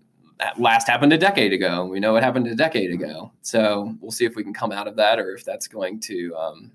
last 0.58 0.86
happened 0.86 1.12
a 1.12 1.18
decade 1.18 1.52
ago. 1.52 1.86
We 1.86 2.00
know 2.00 2.12
what 2.12 2.22
happened 2.22 2.46
a 2.46 2.54
decade 2.54 2.90
ago. 2.90 3.32
So 3.42 3.96
we'll 4.00 4.10
see 4.10 4.24
if 4.24 4.36
we 4.36 4.42
can 4.42 4.52
come 4.52 4.72
out 4.72 4.86
of 4.86 4.96
that, 4.96 5.18
or 5.18 5.34
if 5.34 5.44
that's 5.44 5.66
going 5.66 6.00
to 6.00 6.34
um, 6.36 6.72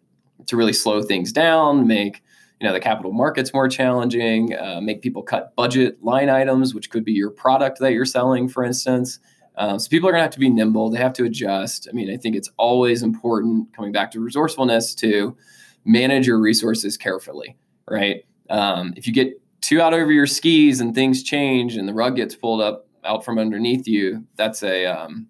to 0.47 0.57
really 0.57 0.73
slow 0.73 1.01
things 1.01 1.31
down, 1.31 1.87
make 1.87 2.23
you 2.59 2.67
know 2.67 2.73
the 2.73 2.79
capital 2.79 3.13
markets 3.13 3.53
more 3.53 3.67
challenging, 3.67 4.55
uh, 4.55 4.81
make 4.81 5.01
people 5.01 5.21
cut 5.21 5.55
budget 5.55 6.03
line 6.03 6.29
items, 6.29 6.73
which 6.73 6.89
could 6.89 7.05
be 7.05 7.13
your 7.13 7.29
product 7.29 7.79
that 7.79 7.93
you're 7.93 8.05
selling, 8.05 8.49
for 8.49 8.63
instance. 8.63 9.19
Um, 9.57 9.79
so 9.79 9.89
people 9.89 10.07
are 10.07 10.11
going 10.11 10.19
to 10.19 10.25
have 10.25 10.33
to 10.33 10.39
be 10.39 10.49
nimble. 10.49 10.89
They 10.89 10.99
have 10.99 11.13
to 11.13 11.25
adjust. 11.25 11.87
I 11.89 11.93
mean, 11.93 12.11
I 12.11 12.17
think 12.17 12.35
it's 12.35 12.49
always 12.57 13.01
important 13.01 13.73
coming 13.75 13.91
back 13.91 14.11
to 14.11 14.19
resourcefulness 14.19 14.93
to 14.95 15.35
manage 15.83 16.27
your 16.27 16.39
resources 16.39 16.95
carefully, 16.95 17.57
right? 17.89 18.23
Um, 18.49 18.93
if 18.95 19.07
you 19.07 19.13
get 19.13 19.41
too 19.61 19.81
out 19.81 19.93
over 19.93 20.11
your 20.11 20.27
skis 20.27 20.79
and 20.79 20.93
things 20.93 21.23
change 21.23 21.75
and 21.75 21.87
the 21.87 21.93
rug 21.93 22.15
gets 22.15 22.35
pulled 22.35 22.61
up 22.61 22.87
out 23.03 23.25
from 23.25 23.39
underneath 23.39 23.87
you, 23.87 24.23
that's 24.35 24.61
a 24.61 24.85
um, 24.85 25.27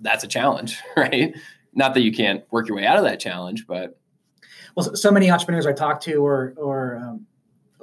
that's 0.00 0.22
a 0.22 0.28
challenge, 0.28 0.80
right? 0.96 1.34
Not 1.76 1.94
that 1.94 2.00
you 2.00 2.12
can't 2.12 2.44
work 2.50 2.68
your 2.68 2.76
way 2.76 2.86
out 2.86 2.96
of 2.96 3.04
that 3.04 3.20
challenge, 3.20 3.66
but 3.66 3.98
well, 4.74 4.94
so 4.96 5.10
many 5.10 5.30
entrepreneurs 5.30 5.66
I 5.66 5.72
talk 5.72 6.00
to 6.02 6.24
or 6.24 6.54
or 6.56 6.96
um, 6.96 7.26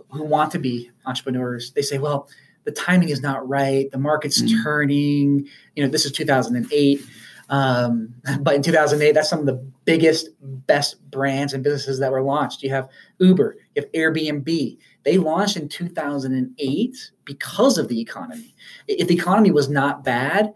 who 0.10 0.24
want 0.24 0.52
to 0.52 0.60
be 0.60 0.90
entrepreneurs, 1.06 1.72
they 1.72 1.82
say, 1.82 1.98
well, 1.98 2.30
the 2.66 2.72
timing 2.72 3.10
is 3.10 3.22
not 3.22 3.48
right. 3.48 3.90
The 3.92 3.98
market's 3.98 4.42
mm-hmm. 4.42 4.64
turning. 4.64 5.48
You 5.76 5.84
know, 5.84 5.90
this 5.90 6.06
is 6.06 6.12
2008. 6.12 7.02
Um, 7.50 8.14
but 8.42 8.56
in 8.56 8.62
2008, 8.62 9.14
that's 9.14 9.30
some 9.30 9.40
of 9.40 9.46
the 9.46 9.64
biggest, 9.86 10.30
best 10.42 11.02
brands 11.10 11.54
and 11.54 11.64
businesses 11.64 12.00
that 12.00 12.12
were 12.12 12.22
launched. 12.22 12.64
You 12.64 12.70
have 12.70 12.90
Uber, 13.20 13.58
you 13.76 13.82
have 13.82 13.92
Airbnb. 13.92 14.78
They 15.04 15.18
launched 15.18 15.58
in 15.58 15.68
2008 15.68 17.12
because 17.26 17.78
of 17.78 17.88
the 17.90 18.00
economy. 18.00 18.56
If 18.88 19.08
the 19.08 19.16
economy 19.16 19.52
was 19.52 19.68
not 19.68 20.04
bad, 20.04 20.54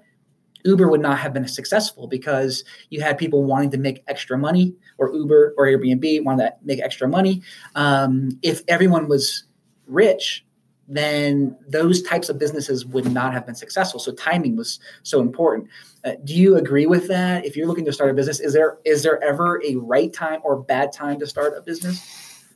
Uber 0.67 0.89
would 0.89 1.01
not 1.01 1.17
have 1.17 1.33
been 1.33 1.47
successful 1.47 2.07
because 2.07 2.63
you 2.89 3.01
had 3.01 3.17
people 3.17 3.43
wanting 3.43 3.71
to 3.71 3.77
make 3.77 4.03
extra 4.07 4.37
money, 4.37 4.75
or 4.97 5.13
Uber 5.13 5.55
or 5.57 5.65
Airbnb 5.65 6.23
wanted 6.23 6.49
to 6.49 6.53
make 6.63 6.81
extra 6.81 7.07
money. 7.07 7.41
Um, 7.75 8.37
if 8.43 8.61
everyone 8.67 9.07
was 9.07 9.45
rich, 9.87 10.45
then 10.87 11.57
those 11.67 12.01
types 12.01 12.29
of 12.29 12.39
businesses 12.39 12.85
would 12.85 13.11
not 13.11 13.33
have 13.33 13.45
been 13.45 13.55
successful. 13.55 13.99
So 13.99 14.13
timing 14.13 14.55
was 14.55 14.79
so 15.03 15.19
important. 15.21 15.67
Uh, 16.05 16.13
do 16.23 16.33
you 16.33 16.55
agree 16.55 16.85
with 16.85 17.07
that? 17.07 17.45
If 17.45 17.57
you're 17.57 17.67
looking 17.67 17.85
to 17.85 17.93
start 17.93 18.09
a 18.09 18.13
business, 18.13 18.39
is 18.39 18.53
there 18.53 18.77
is 18.85 19.03
there 19.03 19.21
ever 19.23 19.61
a 19.65 19.75
right 19.75 20.11
time 20.13 20.39
or 20.43 20.61
bad 20.61 20.93
time 20.93 21.19
to 21.19 21.27
start 21.27 21.53
a 21.57 21.61
business? 21.61 22.05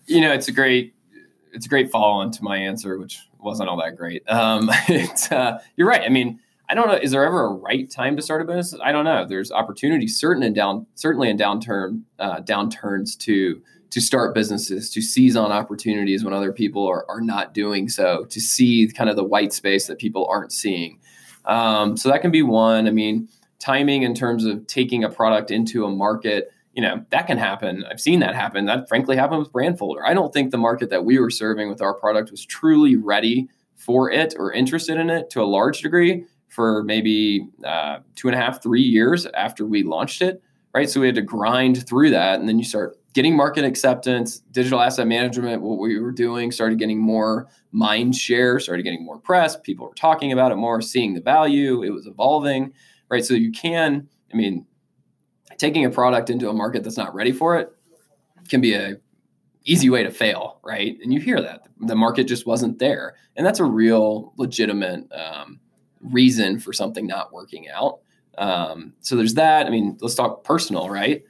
You 0.06 0.22
know, 0.22 0.32
it's 0.32 0.48
a 0.48 0.52
great 0.52 0.94
it's 1.54 1.66
a 1.66 1.70
great 1.70 1.92
follow 1.92 2.14
on 2.14 2.32
to 2.32 2.44
my 2.44 2.58
answer, 2.58 2.98
which 2.98 3.20
wasn't 3.40 3.70
all 3.70 3.78
that 3.78 3.98
great. 3.98 4.24
Um, 4.30 4.70
uh, 5.32 5.60
you're 5.76 5.88
right. 5.88 6.02
I 6.02 6.10
mean, 6.10 6.40
I 6.72 6.74
don't 6.74 6.88
know. 6.88 6.96
Is 6.96 7.12
there 7.12 7.26
ever 7.26 7.48
a 7.48 7.54
right 7.54 7.92
time 7.92 8.16
to 8.16 8.22
start 8.22 8.42
a 8.42 8.46
business? 8.46 8.80
I 8.82 8.94
don't 8.94 9.04
know. 9.04 9.26
There's 9.28 9.52
opportunity, 9.52 10.08
certain 10.08 10.42
and 10.42 10.56
down, 10.56 10.88
certainly 10.96 11.30
in 11.30 11.38
downturn 11.38 12.04
uh, 12.18 12.40
downturns 12.40 13.18
to 13.20 13.62
to 13.90 14.00
start 14.00 14.34
businesses, 14.34 14.90
to 14.92 15.02
seize 15.02 15.36
on 15.36 15.52
opportunities 15.52 16.24
when 16.24 16.34
other 16.34 16.54
people 16.54 16.88
are, 16.88 17.06
are 17.10 17.20
not 17.20 17.54
doing 17.54 17.90
so, 17.90 18.24
to 18.30 18.40
see 18.40 18.88
kind 18.88 19.10
of 19.10 19.18
the 19.18 19.24
white 19.24 19.52
space 19.52 19.88
that 19.88 19.98
people 19.98 20.26
aren't 20.32 20.54
seeing. 20.54 20.98
Um, 21.44 21.98
so 21.98 22.08
that 22.08 22.22
can 22.22 22.32
be 22.32 22.42
one. 22.42 22.88
I 22.88 22.92
mean, 22.92 23.28
timing 23.60 24.04
in 24.04 24.14
terms 24.14 24.46
of 24.46 24.66
taking 24.68 25.04
a 25.04 25.10
product 25.10 25.52
into 25.52 25.84
a 25.84 25.90
market, 25.90 26.54
you 26.72 26.82
know, 26.82 27.04
that 27.10 27.28
can 27.28 27.38
happen. 27.38 27.84
I've 27.92 28.00
seen 28.00 28.22
that 28.22 28.34
happen. 28.34 28.64
That 28.64 28.88
frankly 28.88 29.18
happened 29.18 29.40
with 29.40 29.52
Brandfolder. 29.52 30.06
I 30.06 30.14
don't 30.14 30.32
think 30.32 30.52
the 30.52 30.58
market 30.58 30.90
that 30.90 31.04
we 31.04 31.20
were 31.20 31.32
serving 31.32 31.68
with 31.68 31.82
our 31.82 31.94
product 31.94 32.32
was 32.32 32.46
truly 32.46 32.96
ready 32.96 33.50
for 33.76 34.10
it 34.10 34.36
or 34.38 34.54
interested 34.54 34.96
in 34.96 35.10
it 35.10 35.30
to 35.32 35.42
a 35.42 35.44
large 35.44 35.82
degree 35.82 36.24
for 36.52 36.84
maybe 36.84 37.48
uh, 37.66 38.00
two 38.16 38.28
and 38.28 38.36
a 38.36 38.38
half, 38.38 38.62
three 38.62 38.82
years 38.82 39.26
after 39.28 39.66
we 39.66 39.84
launched 39.84 40.22
it. 40.22 40.44
Right. 40.74 40.90
So 40.90 41.02
we 41.02 41.08
had 41.08 41.16
to 41.16 41.22
grind 41.22 41.86
through 41.88 42.12
that. 42.12 42.40
And 42.40 42.48
then 42.48 42.58
you 42.58 42.64
start 42.64 42.98
getting 43.14 43.36
market 43.36 43.66
acceptance, 43.66 44.40
digital 44.52 44.80
asset 44.80 45.06
management, 45.06 45.62
what 45.62 45.80
we 45.80 46.00
were 46.00 46.14
doing 46.14 46.52
started 46.52 46.80
getting 46.80 47.00
more 47.00 47.48
mind 47.72 48.16
share, 48.16 48.60
started 48.60 48.84
getting 48.84 49.04
more 49.04 49.18
press. 49.18 49.58
People 49.58 49.88
were 49.88 49.96
talking 49.96 50.32
about 50.32 50.52
it 50.52 50.56
more, 50.56 50.82
seeing 50.82 51.14
the 51.14 51.22
value. 51.22 51.84
It 51.84 51.90
was 51.90 52.08
evolving, 52.08 52.74
right? 53.10 53.24
So 53.26 53.34
you 53.34 53.52
can, 53.52 54.08
I 54.32 54.38
mean, 54.38 54.66
taking 55.58 55.86
a 55.86 55.90
product 55.90 56.30
into 56.30 56.50
a 56.50 56.54
market 56.54 56.84
that's 56.84 56.98
not 56.98 57.14
ready 57.14 57.32
for 57.32 57.58
it 57.58 57.74
can 58.50 58.62
be 58.62 58.74
a 58.74 58.96
easy 59.66 59.90
way 59.90 60.04
to 60.04 60.12
fail, 60.12 60.60
right? 60.64 60.98
And 61.04 61.14
you 61.14 61.20
hear 61.20 61.42
that 61.42 61.68
the 61.82 61.96
market 61.96 62.26
just 62.26 62.48
wasn't 62.48 62.80
there, 62.80 63.16
and 63.36 63.46
that's 63.46 63.60
a 63.60 63.66
real 63.66 64.34
legitimate 64.38 65.06
um, 65.12 65.60
reason 66.04 66.60
for 66.60 66.74
something 66.74 67.08
not 67.08 67.32
working 67.34 67.70
out. 67.70 68.00
Um, 68.38 68.94
so 69.02 69.16
there's 69.16 69.36
that. 69.36 69.68
I 69.68 69.70
mean, 69.70 69.98
let's 70.02 70.16
talk 70.16 70.44
personal, 70.44 70.90
right? 70.90 71.24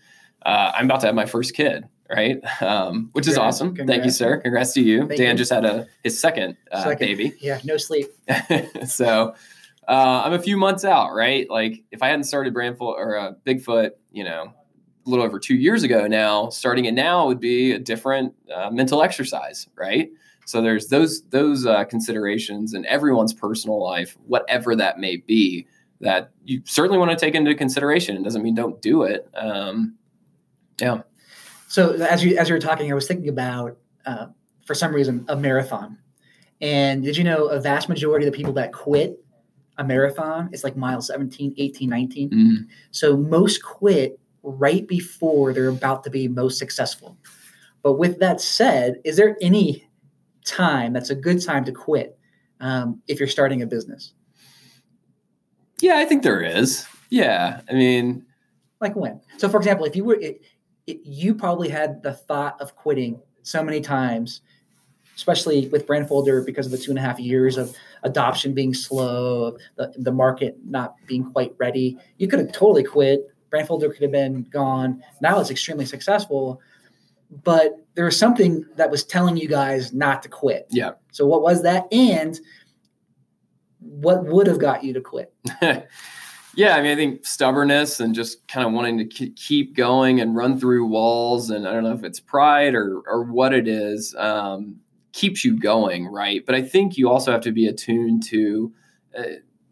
uh, 0.45 0.71
I'm 0.73 0.85
about 0.85 1.01
to 1.01 1.07
have 1.07 1.15
my 1.15 1.25
first 1.25 1.53
kid, 1.53 1.87
right? 2.09 2.39
Um, 2.61 3.09
which 3.13 3.25
Congrats. 3.25 3.27
is 3.27 3.37
awesome. 3.37 3.75
Congrats. 3.75 3.89
Thank 3.89 4.05
you, 4.05 4.11
sir. 4.11 4.37
Congrats 4.37 4.73
to 4.73 4.81
you. 4.81 5.07
Thank 5.07 5.19
Dan 5.19 5.31
you. 5.31 5.37
just 5.37 5.51
had 5.51 5.65
a 5.65 5.87
his 6.03 6.19
second, 6.19 6.57
uh, 6.71 6.83
second, 6.83 7.07
baby. 7.07 7.33
Yeah, 7.39 7.59
no 7.63 7.77
sleep. 7.77 8.07
so 8.85 9.33
uh, 9.87 10.21
I'm 10.25 10.33
a 10.33 10.39
few 10.41 10.57
months 10.57 10.85
out, 10.85 11.13
right? 11.13 11.49
Like 11.49 11.83
if 11.91 12.03
I 12.03 12.07
hadn't 12.07 12.25
started 12.25 12.53
Brandfolder 12.53 13.19
uh, 13.19 13.33
Bigfoot, 13.45 13.91
you 14.11 14.23
know, 14.23 14.53
a 15.05 15.09
little 15.09 15.25
over 15.25 15.39
two 15.39 15.55
years 15.55 15.81
ago 15.83 16.05
now, 16.05 16.49
starting 16.49 16.85
it 16.85 16.93
now 16.93 17.25
would 17.25 17.39
be 17.39 17.71
a 17.71 17.79
different 17.79 18.33
uh, 18.53 18.69
mental 18.69 19.01
exercise, 19.01 19.67
right? 19.75 20.11
So 20.51 20.61
there's 20.61 20.87
those 20.87 21.21
those 21.29 21.65
uh, 21.65 21.85
considerations 21.85 22.73
in 22.73 22.85
everyone's 22.85 23.33
personal 23.33 23.81
life, 23.81 24.17
whatever 24.25 24.75
that 24.75 24.99
may 24.99 25.17
be, 25.17 25.65
that 26.01 26.31
you 26.43 26.61
certainly 26.65 26.97
want 26.97 27.09
to 27.09 27.17
take 27.17 27.35
into 27.35 27.55
consideration. 27.55 28.17
It 28.17 28.23
doesn't 28.23 28.43
mean 28.43 28.53
don't 28.53 28.81
do 28.81 29.03
it. 29.03 29.29
Um, 29.33 29.95
yeah. 30.81 31.03
So 31.69 31.93
as 31.93 32.21
you 32.21 32.37
as 32.37 32.49
you 32.49 32.55
were 32.55 32.59
talking, 32.59 32.91
I 32.91 32.95
was 32.95 33.07
thinking 33.07 33.29
about 33.29 33.77
uh, 34.05 34.27
for 34.65 34.75
some 34.75 34.93
reason 34.93 35.23
a 35.29 35.37
marathon. 35.37 35.97
And 36.59 37.01
did 37.01 37.15
you 37.15 37.23
know 37.23 37.47
a 37.47 37.61
vast 37.61 37.87
majority 37.87 38.27
of 38.27 38.33
the 38.33 38.37
people 38.37 38.53
that 38.53 38.73
quit 38.73 39.17
a 39.77 39.85
marathon 39.85 40.49
is 40.51 40.65
like 40.65 40.75
mile 40.75 41.01
17, 41.01 41.55
18, 41.57 41.89
19. 41.89 42.29
Mm-hmm. 42.29 42.55
So 42.91 43.15
most 43.15 43.63
quit 43.63 44.19
right 44.43 44.85
before 44.85 45.53
they're 45.53 45.69
about 45.69 46.03
to 46.03 46.09
be 46.09 46.27
most 46.27 46.59
successful. 46.59 47.17
But 47.83 47.93
with 47.93 48.19
that 48.19 48.41
said, 48.41 48.99
is 49.05 49.15
there 49.15 49.37
any 49.41 49.87
time 50.45 50.93
that's 50.93 51.09
a 51.09 51.15
good 51.15 51.43
time 51.43 51.65
to 51.65 51.71
quit 51.71 52.17
um, 52.59 53.01
if 53.07 53.19
you're 53.19 53.27
starting 53.27 53.61
a 53.61 53.67
business? 53.67 54.13
Yeah, 55.81 55.97
I 55.97 56.05
think 56.05 56.23
there 56.23 56.41
is. 56.41 56.85
Yeah, 57.09 57.61
I 57.69 57.73
mean, 57.73 58.25
like 58.79 58.95
when? 58.95 59.21
So, 59.37 59.49
for 59.49 59.57
example, 59.57 59.85
if 59.85 59.95
you 59.95 60.03
were 60.03 60.19
it, 60.19 60.41
you 60.85 61.35
probably 61.35 61.69
had 61.69 62.03
the 62.03 62.13
thought 62.13 62.59
of 62.61 62.75
quitting 62.75 63.19
so 63.43 63.63
many 63.63 63.81
times, 63.81 64.41
especially 65.15 65.67
with 65.69 65.87
Brandfolder 65.87 66.45
because 66.45 66.65
of 66.65 66.71
the 66.71 66.77
two 66.77 66.91
and 66.91 66.97
a 66.97 67.01
half 67.01 67.19
years 67.19 67.57
of 67.57 67.75
adoption 68.03 68.53
being 68.53 68.73
slow, 68.73 69.57
the, 69.75 69.93
the 69.97 70.11
market 70.11 70.57
not 70.65 70.95
being 71.05 71.31
quite 71.31 71.53
ready. 71.57 71.97
You 72.17 72.27
could 72.27 72.39
have 72.39 72.51
totally 72.51 72.83
quit. 72.83 73.27
Brandfolder 73.51 73.91
could 73.91 74.01
have 74.01 74.11
been 74.11 74.43
gone. 74.43 75.03
Now 75.19 75.39
it's 75.39 75.51
extremely 75.51 75.85
successful, 75.85 76.61
but 77.43 77.85
there 77.95 78.05
was 78.05 78.17
something 78.17 78.65
that 78.75 78.91
was 78.91 79.03
telling 79.03 79.37
you 79.37 79.47
guys 79.47 79.93
not 79.93 80.23
to 80.23 80.29
quit. 80.29 80.67
Yeah. 80.69 80.91
So 81.11 81.25
what 81.25 81.41
was 81.41 81.63
that? 81.63 81.91
And 81.91 82.39
what 83.79 84.25
would 84.25 84.47
have 84.47 84.59
got 84.59 84.83
you 84.83 84.93
to 84.93 85.01
quit? 85.01 85.33
Yeah, 86.55 86.75
I 86.75 86.81
mean, 86.81 86.91
I 86.91 86.95
think 86.95 87.25
stubbornness 87.25 87.99
and 87.99 88.13
just 88.13 88.45
kind 88.47 88.67
of 88.67 88.73
wanting 88.73 88.97
to 88.97 89.29
keep 89.29 89.75
going 89.75 90.19
and 90.19 90.35
run 90.35 90.59
through 90.59 90.85
walls, 90.85 91.49
and 91.49 91.67
I 91.67 91.71
don't 91.71 91.83
know 91.83 91.93
if 91.93 92.03
it's 92.03 92.19
pride 92.19 92.75
or 92.75 93.01
or 93.07 93.23
what 93.23 93.53
it 93.53 93.67
is, 93.67 94.13
um, 94.17 94.77
keeps 95.13 95.45
you 95.45 95.57
going, 95.57 96.07
right? 96.07 96.45
But 96.45 96.55
I 96.55 96.61
think 96.61 96.97
you 96.97 97.09
also 97.09 97.31
have 97.31 97.41
to 97.41 97.51
be 97.51 97.67
attuned 97.67 98.23
to. 98.27 98.73
Uh, 99.17 99.23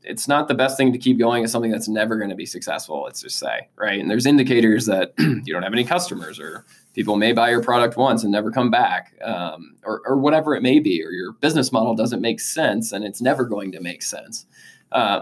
it's 0.03 0.27
not 0.27 0.47
the 0.47 0.53
best 0.53 0.77
thing 0.77 0.91
to 0.93 0.97
keep 0.97 1.19
going 1.19 1.43
as 1.43 1.51
something 1.51 1.71
that's 1.71 1.87
never 1.87 2.17
going 2.17 2.29
to 2.29 2.35
be 2.35 2.45
successful. 2.45 3.03
Let's 3.03 3.21
just 3.21 3.37
say, 3.37 3.69
right? 3.75 3.99
And 3.99 4.09
there's 4.09 4.25
indicators 4.25 4.85
that 4.85 5.13
you 5.17 5.53
don't 5.53 5.63
have 5.63 5.73
any 5.73 5.83
customers, 5.83 6.39
or 6.39 6.65
people 6.93 7.17
may 7.17 7.33
buy 7.33 7.49
your 7.49 7.61
product 7.61 7.97
once 7.97 8.23
and 8.23 8.31
never 8.31 8.51
come 8.51 8.71
back, 8.71 9.13
um, 9.23 9.75
or, 9.83 10.01
or 10.05 10.17
whatever 10.17 10.55
it 10.55 10.63
may 10.63 10.79
be, 10.79 11.03
or 11.03 11.11
your 11.11 11.33
business 11.33 11.71
model 11.71 11.95
doesn't 11.95 12.21
make 12.21 12.39
sense 12.39 12.91
and 12.91 13.03
it's 13.03 13.21
never 13.21 13.45
going 13.45 13.71
to 13.71 13.81
make 13.81 14.01
sense. 14.01 14.45
Uh, 14.91 15.21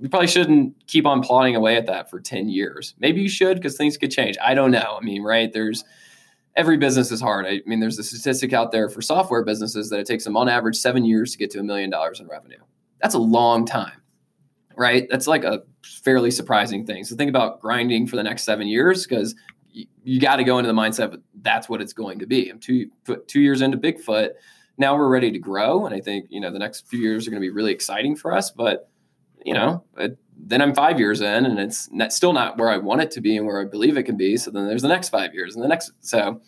you 0.00 0.08
probably 0.08 0.26
shouldn't 0.26 0.74
keep 0.86 1.06
on 1.06 1.22
plodding 1.22 1.54
away 1.54 1.76
at 1.76 1.86
that 1.86 2.10
for 2.10 2.20
10 2.20 2.48
years. 2.48 2.94
Maybe 2.98 3.20
you 3.20 3.28
should 3.28 3.56
because 3.56 3.76
things 3.76 3.96
could 3.96 4.10
change. 4.10 4.36
I 4.42 4.54
don't 4.54 4.70
know. 4.70 4.98
I 5.00 5.04
mean, 5.04 5.22
right? 5.22 5.52
There's 5.52 5.84
every 6.56 6.76
business 6.76 7.10
is 7.10 7.20
hard. 7.20 7.46
I 7.46 7.62
mean, 7.66 7.80
there's 7.80 7.98
a 7.98 8.04
statistic 8.04 8.52
out 8.52 8.72
there 8.72 8.88
for 8.88 9.02
software 9.02 9.44
businesses 9.44 9.90
that 9.90 10.00
it 10.00 10.06
takes 10.06 10.24
them 10.24 10.36
on 10.36 10.48
average 10.48 10.76
seven 10.76 11.04
years 11.04 11.32
to 11.32 11.38
get 11.38 11.50
to 11.52 11.60
a 11.60 11.62
million 11.62 11.90
dollars 11.90 12.20
in 12.20 12.26
revenue. 12.26 12.58
That's 13.00 13.14
a 13.14 13.18
long 13.18 13.66
time, 13.66 14.00
right? 14.76 15.06
That's 15.10 15.26
like 15.26 15.44
a 15.44 15.62
fairly 15.82 16.30
surprising 16.30 16.84
thing. 16.86 17.04
So 17.04 17.16
think 17.16 17.28
about 17.28 17.60
grinding 17.60 18.06
for 18.06 18.16
the 18.16 18.22
next 18.22 18.44
seven 18.44 18.66
years 18.66 19.06
because 19.06 19.34
you, 19.70 19.86
you 20.02 20.20
got 20.20 20.36
to 20.36 20.44
go 20.44 20.58
into 20.58 20.68
the 20.68 20.74
mindset 20.74 21.10
that 21.10 21.22
that's 21.42 21.68
what 21.68 21.80
it's 21.80 21.92
going 21.92 22.18
to 22.18 22.26
be. 22.26 22.48
I'm 22.48 22.58
two, 22.58 22.90
two 23.26 23.40
years 23.40 23.62
into 23.62 23.76
Bigfoot. 23.78 24.30
Now 24.78 24.96
we're 24.96 25.08
ready 25.08 25.30
to 25.30 25.38
grow. 25.38 25.86
And 25.86 25.94
I 25.94 26.00
think, 26.00 26.26
you 26.30 26.40
know, 26.40 26.50
the 26.50 26.58
next 26.58 26.88
few 26.88 27.00
years 27.00 27.26
are 27.26 27.30
going 27.30 27.40
to 27.40 27.46
be 27.46 27.50
really 27.50 27.72
exciting 27.72 28.16
for 28.16 28.32
us. 28.32 28.50
But 28.50 28.88
you 29.44 29.52
know, 29.52 29.84
it, 29.98 30.16
then 30.36 30.62
I'm 30.62 30.74
five 30.74 30.98
years 30.98 31.20
in 31.20 31.44
and 31.44 31.58
it's 31.58 31.90
not, 31.92 32.12
still 32.12 32.32
not 32.32 32.56
where 32.56 32.70
I 32.70 32.78
want 32.78 33.02
it 33.02 33.10
to 33.12 33.20
be 33.20 33.36
and 33.36 33.46
where 33.46 33.60
I 33.60 33.66
believe 33.66 33.96
it 33.96 34.04
can 34.04 34.16
be. 34.16 34.36
So 34.36 34.50
then 34.50 34.66
there's 34.66 34.82
the 34.82 34.88
next 34.88 35.10
five 35.10 35.34
years 35.34 35.54
and 35.54 35.62
the 35.62 35.68
next. 35.68 35.92
So 36.00 36.40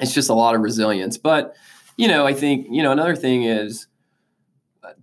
it's 0.00 0.14
just 0.14 0.30
a 0.30 0.34
lot 0.34 0.54
of 0.54 0.60
resilience. 0.60 1.18
But, 1.18 1.54
you 1.96 2.06
know, 2.06 2.26
I 2.26 2.32
think, 2.32 2.68
you 2.70 2.82
know, 2.82 2.92
another 2.92 3.16
thing 3.16 3.42
is 3.42 3.87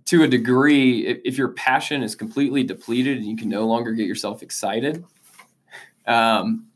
to 0.06 0.22
a 0.22 0.28
degree, 0.28 1.06
if, 1.06 1.18
if, 1.24 1.38
your 1.38 1.48
passion 1.48 2.02
is 2.02 2.14
completely 2.14 2.64
depleted 2.64 3.18
and 3.18 3.26
you 3.26 3.36
can 3.36 3.48
no 3.48 3.66
longer 3.66 3.92
get 3.92 4.06
yourself 4.06 4.42
excited, 4.42 5.04
um, 6.06 6.66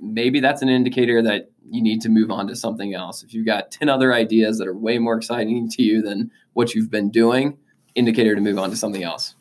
maybe 0.00 0.40
that's 0.40 0.62
an 0.62 0.68
indicator 0.68 1.22
that 1.22 1.50
you 1.70 1.82
need 1.82 2.00
to 2.02 2.08
move 2.08 2.30
on 2.30 2.46
to 2.48 2.56
something 2.56 2.94
else. 2.94 3.22
If 3.22 3.34
you've 3.34 3.46
got 3.46 3.70
10 3.70 3.88
other 3.88 4.12
ideas 4.12 4.58
that 4.58 4.68
are 4.68 4.74
way 4.74 4.98
more 4.98 5.16
exciting 5.16 5.68
to 5.70 5.82
you 5.82 6.02
than 6.02 6.30
what 6.54 6.74
you've 6.74 6.90
been 6.90 7.10
doing, 7.10 7.58
indicator 7.94 8.34
to 8.34 8.40
move 8.40 8.58
on 8.58 8.70
to 8.70 8.76
something 8.76 9.02
else. 9.02 9.34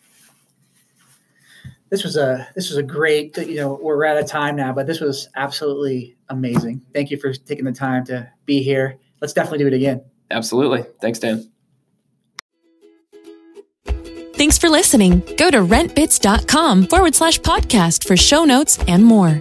this 1.90 2.04
was 2.04 2.18
a 2.18 2.48
this 2.56 2.70
was 2.70 2.78
a 2.78 2.84
great. 2.84 3.38
You 3.38 3.56
know, 3.56 3.80
we're 3.82 4.06
out 4.06 4.18
of 4.18 4.28
time 4.28 4.56
now, 4.56 4.74
but 4.74 4.88
this 4.88 5.00
was 5.00 5.30
absolutely 5.36 6.18
amazing. 6.30 6.82
Thank 6.94 7.12
you 7.12 7.18
for 7.18 7.32
taking 7.34 7.66
the 7.66 7.72
time 7.72 8.06
to 8.06 8.30
be 8.46 8.62
here. 8.62 8.98
Let's 9.22 9.34
definitely 9.34 9.60
do 9.60 9.68
it 9.68 9.74
again. 9.74 10.04
Absolutely. 10.32 10.86
Thanks, 11.00 11.20
Dan. 11.20 11.50
Thanks 14.38 14.60
for 14.60 14.70
listening. 14.70 15.24
Go 15.36 15.50
to 15.50 15.58
rentbits.com 15.58 16.86
forward 16.86 17.16
slash 17.16 17.40
podcast 17.40 18.06
for 18.08 18.16
show 18.16 18.46
notes 18.46 18.78
and 18.88 19.04
more. 19.04 19.40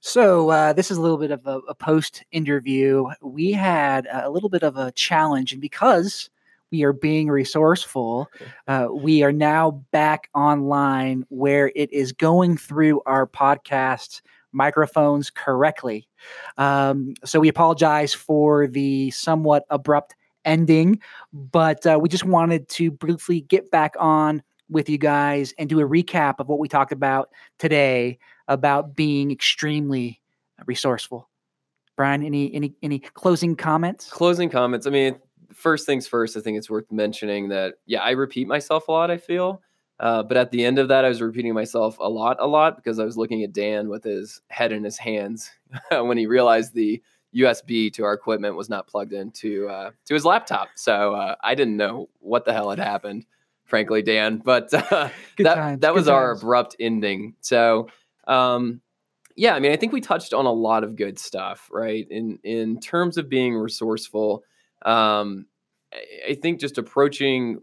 So, 0.00 0.48
uh, 0.48 0.72
this 0.72 0.90
is 0.90 0.96
a 0.96 1.02
little 1.02 1.18
bit 1.18 1.30
of 1.30 1.46
a, 1.46 1.58
a 1.68 1.74
post 1.74 2.24
interview. 2.32 3.04
We 3.20 3.52
had 3.52 4.08
a 4.10 4.30
little 4.30 4.48
bit 4.48 4.62
of 4.62 4.78
a 4.78 4.90
challenge, 4.92 5.52
and 5.52 5.60
because 5.60 6.30
we 6.70 6.82
are 6.82 6.94
being 6.94 7.28
resourceful, 7.28 8.30
uh, 8.66 8.88
we 8.90 9.22
are 9.22 9.30
now 9.30 9.82
back 9.90 10.30
online 10.34 11.26
where 11.28 11.70
it 11.76 11.92
is 11.92 12.12
going 12.12 12.56
through 12.56 13.02
our 13.04 13.26
podcast 13.26 14.22
microphones 14.52 15.28
correctly. 15.28 16.08
Um, 16.56 17.12
so, 17.22 17.38
we 17.38 17.48
apologize 17.48 18.14
for 18.14 18.66
the 18.66 19.10
somewhat 19.10 19.66
abrupt 19.68 20.14
ending, 20.48 21.00
but 21.32 21.86
uh, 21.86 21.98
we 22.00 22.08
just 22.08 22.24
wanted 22.24 22.68
to 22.70 22.90
briefly 22.90 23.42
get 23.42 23.70
back 23.70 23.94
on 24.00 24.42
with 24.70 24.88
you 24.88 24.98
guys 24.98 25.54
and 25.58 25.68
do 25.68 25.80
a 25.80 25.88
recap 25.88 26.40
of 26.40 26.48
what 26.48 26.58
we 26.58 26.68
talked 26.68 26.92
about 26.92 27.30
today 27.58 28.18
about 28.48 28.96
being 28.96 29.30
extremely 29.30 30.20
resourceful. 30.66 31.28
Brian, 31.96 32.22
any 32.22 32.52
any 32.54 32.74
any 32.82 32.98
closing 32.98 33.56
comments? 33.56 34.10
Closing 34.10 34.48
comments. 34.48 34.86
I 34.86 34.90
mean, 34.90 35.18
first 35.52 35.84
things 35.86 36.06
first. 36.06 36.36
I 36.36 36.40
think 36.40 36.56
it's 36.56 36.70
worth 36.70 36.90
mentioning 36.90 37.48
that 37.48 37.74
yeah, 37.86 38.00
I 38.00 38.10
repeat 38.10 38.46
myself 38.46 38.88
a 38.88 38.92
lot. 38.92 39.10
I 39.10 39.16
feel, 39.16 39.62
uh, 40.00 40.22
but 40.22 40.36
at 40.36 40.50
the 40.50 40.64
end 40.64 40.78
of 40.78 40.88
that, 40.88 41.04
I 41.04 41.08
was 41.08 41.20
repeating 41.20 41.54
myself 41.54 41.98
a 41.98 42.08
lot, 42.08 42.36
a 42.40 42.46
lot 42.46 42.76
because 42.76 42.98
I 42.98 43.04
was 43.04 43.16
looking 43.16 43.42
at 43.42 43.52
Dan 43.52 43.88
with 43.88 44.04
his 44.04 44.40
head 44.48 44.70
in 44.70 44.84
his 44.84 44.96
hands 44.96 45.50
when 45.90 46.16
he 46.16 46.26
realized 46.26 46.74
the 46.74 47.02
USB 47.34 47.92
to 47.94 48.04
our 48.04 48.12
equipment 48.12 48.56
was 48.56 48.68
not 48.68 48.86
plugged 48.86 49.12
into 49.12 49.68
uh, 49.68 49.90
to 50.06 50.14
his 50.14 50.24
laptop. 50.24 50.68
So 50.76 51.14
uh, 51.14 51.34
I 51.42 51.54
didn't 51.54 51.76
know 51.76 52.08
what 52.20 52.44
the 52.44 52.52
hell 52.52 52.70
had 52.70 52.78
happened, 52.78 53.26
frankly, 53.64 54.02
Dan. 54.02 54.38
But 54.38 54.72
uh, 54.92 55.10
that 55.38 55.54
times, 55.54 55.80
that 55.80 55.94
was 55.94 56.04
times. 56.04 56.08
our 56.08 56.30
abrupt 56.32 56.76
ending. 56.80 57.34
So 57.40 57.88
um, 58.26 58.80
yeah, 59.36 59.54
I 59.54 59.60
mean, 59.60 59.72
I 59.72 59.76
think 59.76 59.92
we 59.92 60.00
touched 60.00 60.34
on 60.34 60.46
a 60.46 60.52
lot 60.52 60.84
of 60.84 60.96
good 60.96 61.18
stuff, 61.18 61.68
right? 61.70 62.06
In 62.10 62.38
in 62.42 62.80
terms 62.80 63.16
of 63.16 63.28
being 63.28 63.54
resourceful, 63.54 64.42
um, 64.82 65.46
I 66.28 66.34
think 66.34 66.60
just 66.60 66.78
approaching 66.78 67.60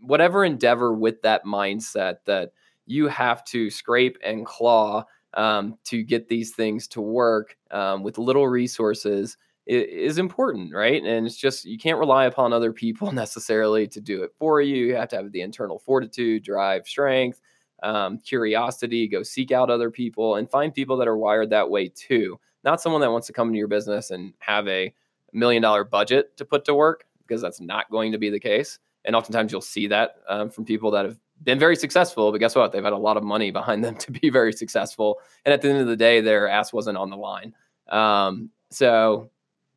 whatever 0.00 0.44
endeavor 0.44 0.92
with 0.92 1.22
that 1.22 1.44
mindset 1.44 2.18
that 2.26 2.52
you 2.86 3.08
have 3.08 3.44
to 3.44 3.68
scrape 3.68 4.16
and 4.24 4.46
claw 4.46 5.04
um, 5.36 5.78
to 5.84 6.02
get 6.02 6.28
these 6.28 6.52
things 6.52 6.88
to 6.88 7.00
work 7.00 7.56
um, 7.70 8.02
with 8.02 8.18
little 8.18 8.48
resources 8.48 9.36
is 9.66 10.18
important, 10.18 10.72
right? 10.72 11.02
And 11.02 11.26
it's 11.26 11.36
just 11.36 11.64
you 11.64 11.76
can't 11.76 11.98
rely 11.98 12.26
upon 12.26 12.52
other 12.52 12.72
people 12.72 13.12
necessarily 13.12 13.86
to 13.88 14.00
do 14.00 14.22
it 14.22 14.32
for 14.38 14.60
you. 14.60 14.86
You 14.86 14.96
have 14.96 15.08
to 15.10 15.16
have 15.16 15.32
the 15.32 15.42
internal 15.42 15.78
fortitude, 15.78 16.44
drive, 16.44 16.86
strength, 16.86 17.40
um, 17.82 18.18
curiosity, 18.18 19.08
go 19.08 19.22
seek 19.22 19.52
out 19.52 19.70
other 19.70 19.90
people 19.90 20.36
and 20.36 20.50
find 20.50 20.72
people 20.72 20.96
that 20.96 21.08
are 21.08 21.16
wired 21.18 21.50
that 21.50 21.68
way 21.68 21.88
too. 21.88 22.38
Not 22.64 22.80
someone 22.80 23.00
that 23.02 23.10
wants 23.10 23.26
to 23.26 23.32
come 23.32 23.48
into 23.48 23.58
your 23.58 23.68
business 23.68 24.10
and 24.10 24.32
have 24.38 24.66
a 24.68 24.94
million 25.32 25.62
dollar 25.62 25.84
budget 25.84 26.36
to 26.36 26.44
put 26.44 26.64
to 26.64 26.74
work 26.74 27.04
because 27.26 27.42
that's 27.42 27.60
not 27.60 27.90
going 27.90 28.12
to 28.12 28.18
be 28.18 28.30
the 28.30 28.40
case. 28.40 28.78
And 29.04 29.14
oftentimes 29.14 29.52
you'll 29.52 29.60
see 29.60 29.88
that 29.88 30.16
um, 30.28 30.48
from 30.48 30.64
people 30.64 30.90
that 30.92 31.04
have 31.04 31.18
been 31.42 31.58
very 31.58 31.76
successful, 31.76 32.32
but 32.32 32.38
guess 32.38 32.54
what? 32.54 32.72
They've 32.72 32.84
had 32.84 32.92
a 32.92 32.98
lot 32.98 33.16
of 33.16 33.22
money 33.22 33.50
behind 33.50 33.84
them 33.84 33.96
to 33.98 34.10
be 34.10 34.30
very 34.30 34.52
successful. 34.52 35.20
And 35.44 35.52
at 35.52 35.62
the 35.62 35.70
end 35.70 35.78
of 35.78 35.86
the 35.86 35.96
day, 35.96 36.20
their 36.20 36.48
ass 36.48 36.72
wasn't 36.72 36.98
on 36.98 37.10
the 37.10 37.16
line. 37.16 37.54
Um, 37.88 38.50
so, 38.70 39.30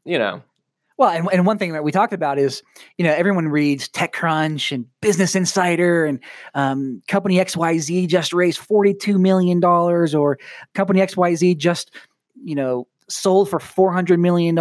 you 0.06 0.18
know, 0.18 0.42
well, 1.00 1.12
and, 1.12 1.30
and 1.32 1.46
one 1.46 1.58
thing 1.58 1.72
that 1.72 1.84
we 1.86 1.94
talked 1.94 2.12
about 2.12 2.38
is, 2.38 2.62
you 2.98 3.06
know, 3.06 3.14
everyone 3.14 3.48
reads 3.48 3.88
TechCrunch 3.88 4.74
and 4.74 4.86
Business 5.00 5.34
Insider 5.34 6.04
and 6.04 6.20
um, 6.56 7.02
company 7.08 7.38
XYZ 7.38 8.10
just 8.10 8.34
raised 8.34 8.60
$42 8.60 9.18
million 9.18 9.64
or 9.64 10.38
company 10.74 11.00
XYZ 11.00 11.58
just, 11.58 11.92
you 12.44 12.54
know, 12.54 12.86
sold 13.08 13.50
for 13.50 13.60
$400 13.60 14.20
million. 14.20 14.58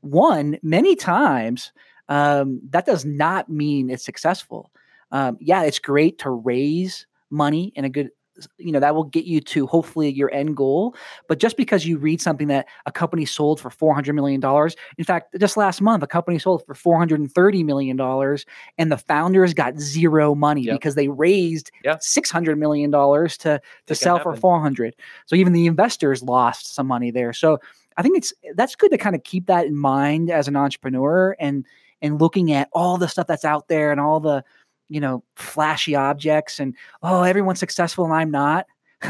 One, 0.00 0.58
many 0.62 0.94
times, 0.94 1.72
um, 2.08 2.60
that 2.70 2.86
does 2.86 3.04
not 3.04 3.48
mean 3.48 3.90
it's 3.90 4.04
successful. 4.04 4.70
Um, 5.10 5.38
yeah, 5.40 5.62
it's 5.62 5.78
great 5.78 6.18
to 6.18 6.30
raise 6.30 7.06
money 7.30 7.72
in 7.76 7.84
a 7.84 7.88
good 7.88 8.10
you 8.58 8.72
know 8.72 8.80
that 8.80 8.94
will 8.94 9.04
get 9.04 9.24
you 9.24 9.40
to 9.40 9.66
hopefully 9.66 10.10
your 10.10 10.32
end 10.32 10.56
goal 10.56 10.94
but 11.28 11.38
just 11.38 11.56
because 11.56 11.86
you 11.86 11.98
read 11.98 12.20
something 12.20 12.48
that 12.48 12.66
a 12.86 12.92
company 12.92 13.24
sold 13.24 13.60
for 13.60 13.70
400 13.70 14.12
million 14.12 14.40
dollars 14.40 14.76
in 14.96 15.04
fact 15.04 15.34
just 15.38 15.56
last 15.56 15.80
month 15.80 16.02
a 16.02 16.06
company 16.06 16.38
sold 16.38 16.64
for 16.64 16.74
430 16.74 17.62
million 17.62 17.96
dollars 17.96 18.46
and 18.76 18.92
the 18.92 18.98
founders 18.98 19.54
got 19.54 19.78
zero 19.78 20.34
money 20.34 20.62
yep. 20.62 20.76
because 20.76 20.94
they 20.94 21.08
raised 21.08 21.70
yep. 21.84 22.02
600 22.02 22.56
million 22.58 22.90
dollars 22.90 23.36
to 23.38 23.60
to 23.86 23.94
sell 23.94 24.18
for 24.18 24.36
400 24.36 24.94
so 25.26 25.36
even 25.36 25.52
the 25.52 25.66
investors 25.66 26.22
lost 26.22 26.74
some 26.74 26.86
money 26.86 27.10
there 27.10 27.32
so 27.32 27.58
i 27.96 28.02
think 28.02 28.16
it's 28.16 28.32
that's 28.54 28.76
good 28.76 28.90
to 28.90 28.98
kind 28.98 29.16
of 29.16 29.24
keep 29.24 29.46
that 29.46 29.66
in 29.66 29.76
mind 29.76 30.30
as 30.30 30.48
an 30.48 30.56
entrepreneur 30.56 31.36
and 31.38 31.64
and 32.00 32.20
looking 32.20 32.52
at 32.52 32.68
all 32.72 32.96
the 32.96 33.08
stuff 33.08 33.26
that's 33.26 33.44
out 33.44 33.66
there 33.68 33.90
and 33.90 34.00
all 34.00 34.20
the 34.20 34.44
you 34.88 35.00
know, 35.00 35.22
flashy 35.36 35.94
objects 35.94 36.60
and, 36.60 36.74
oh, 37.02 37.22
everyone's 37.22 37.60
successful 37.60 38.04
and 38.04 38.14
I'm 38.14 38.30
not. 38.30 38.66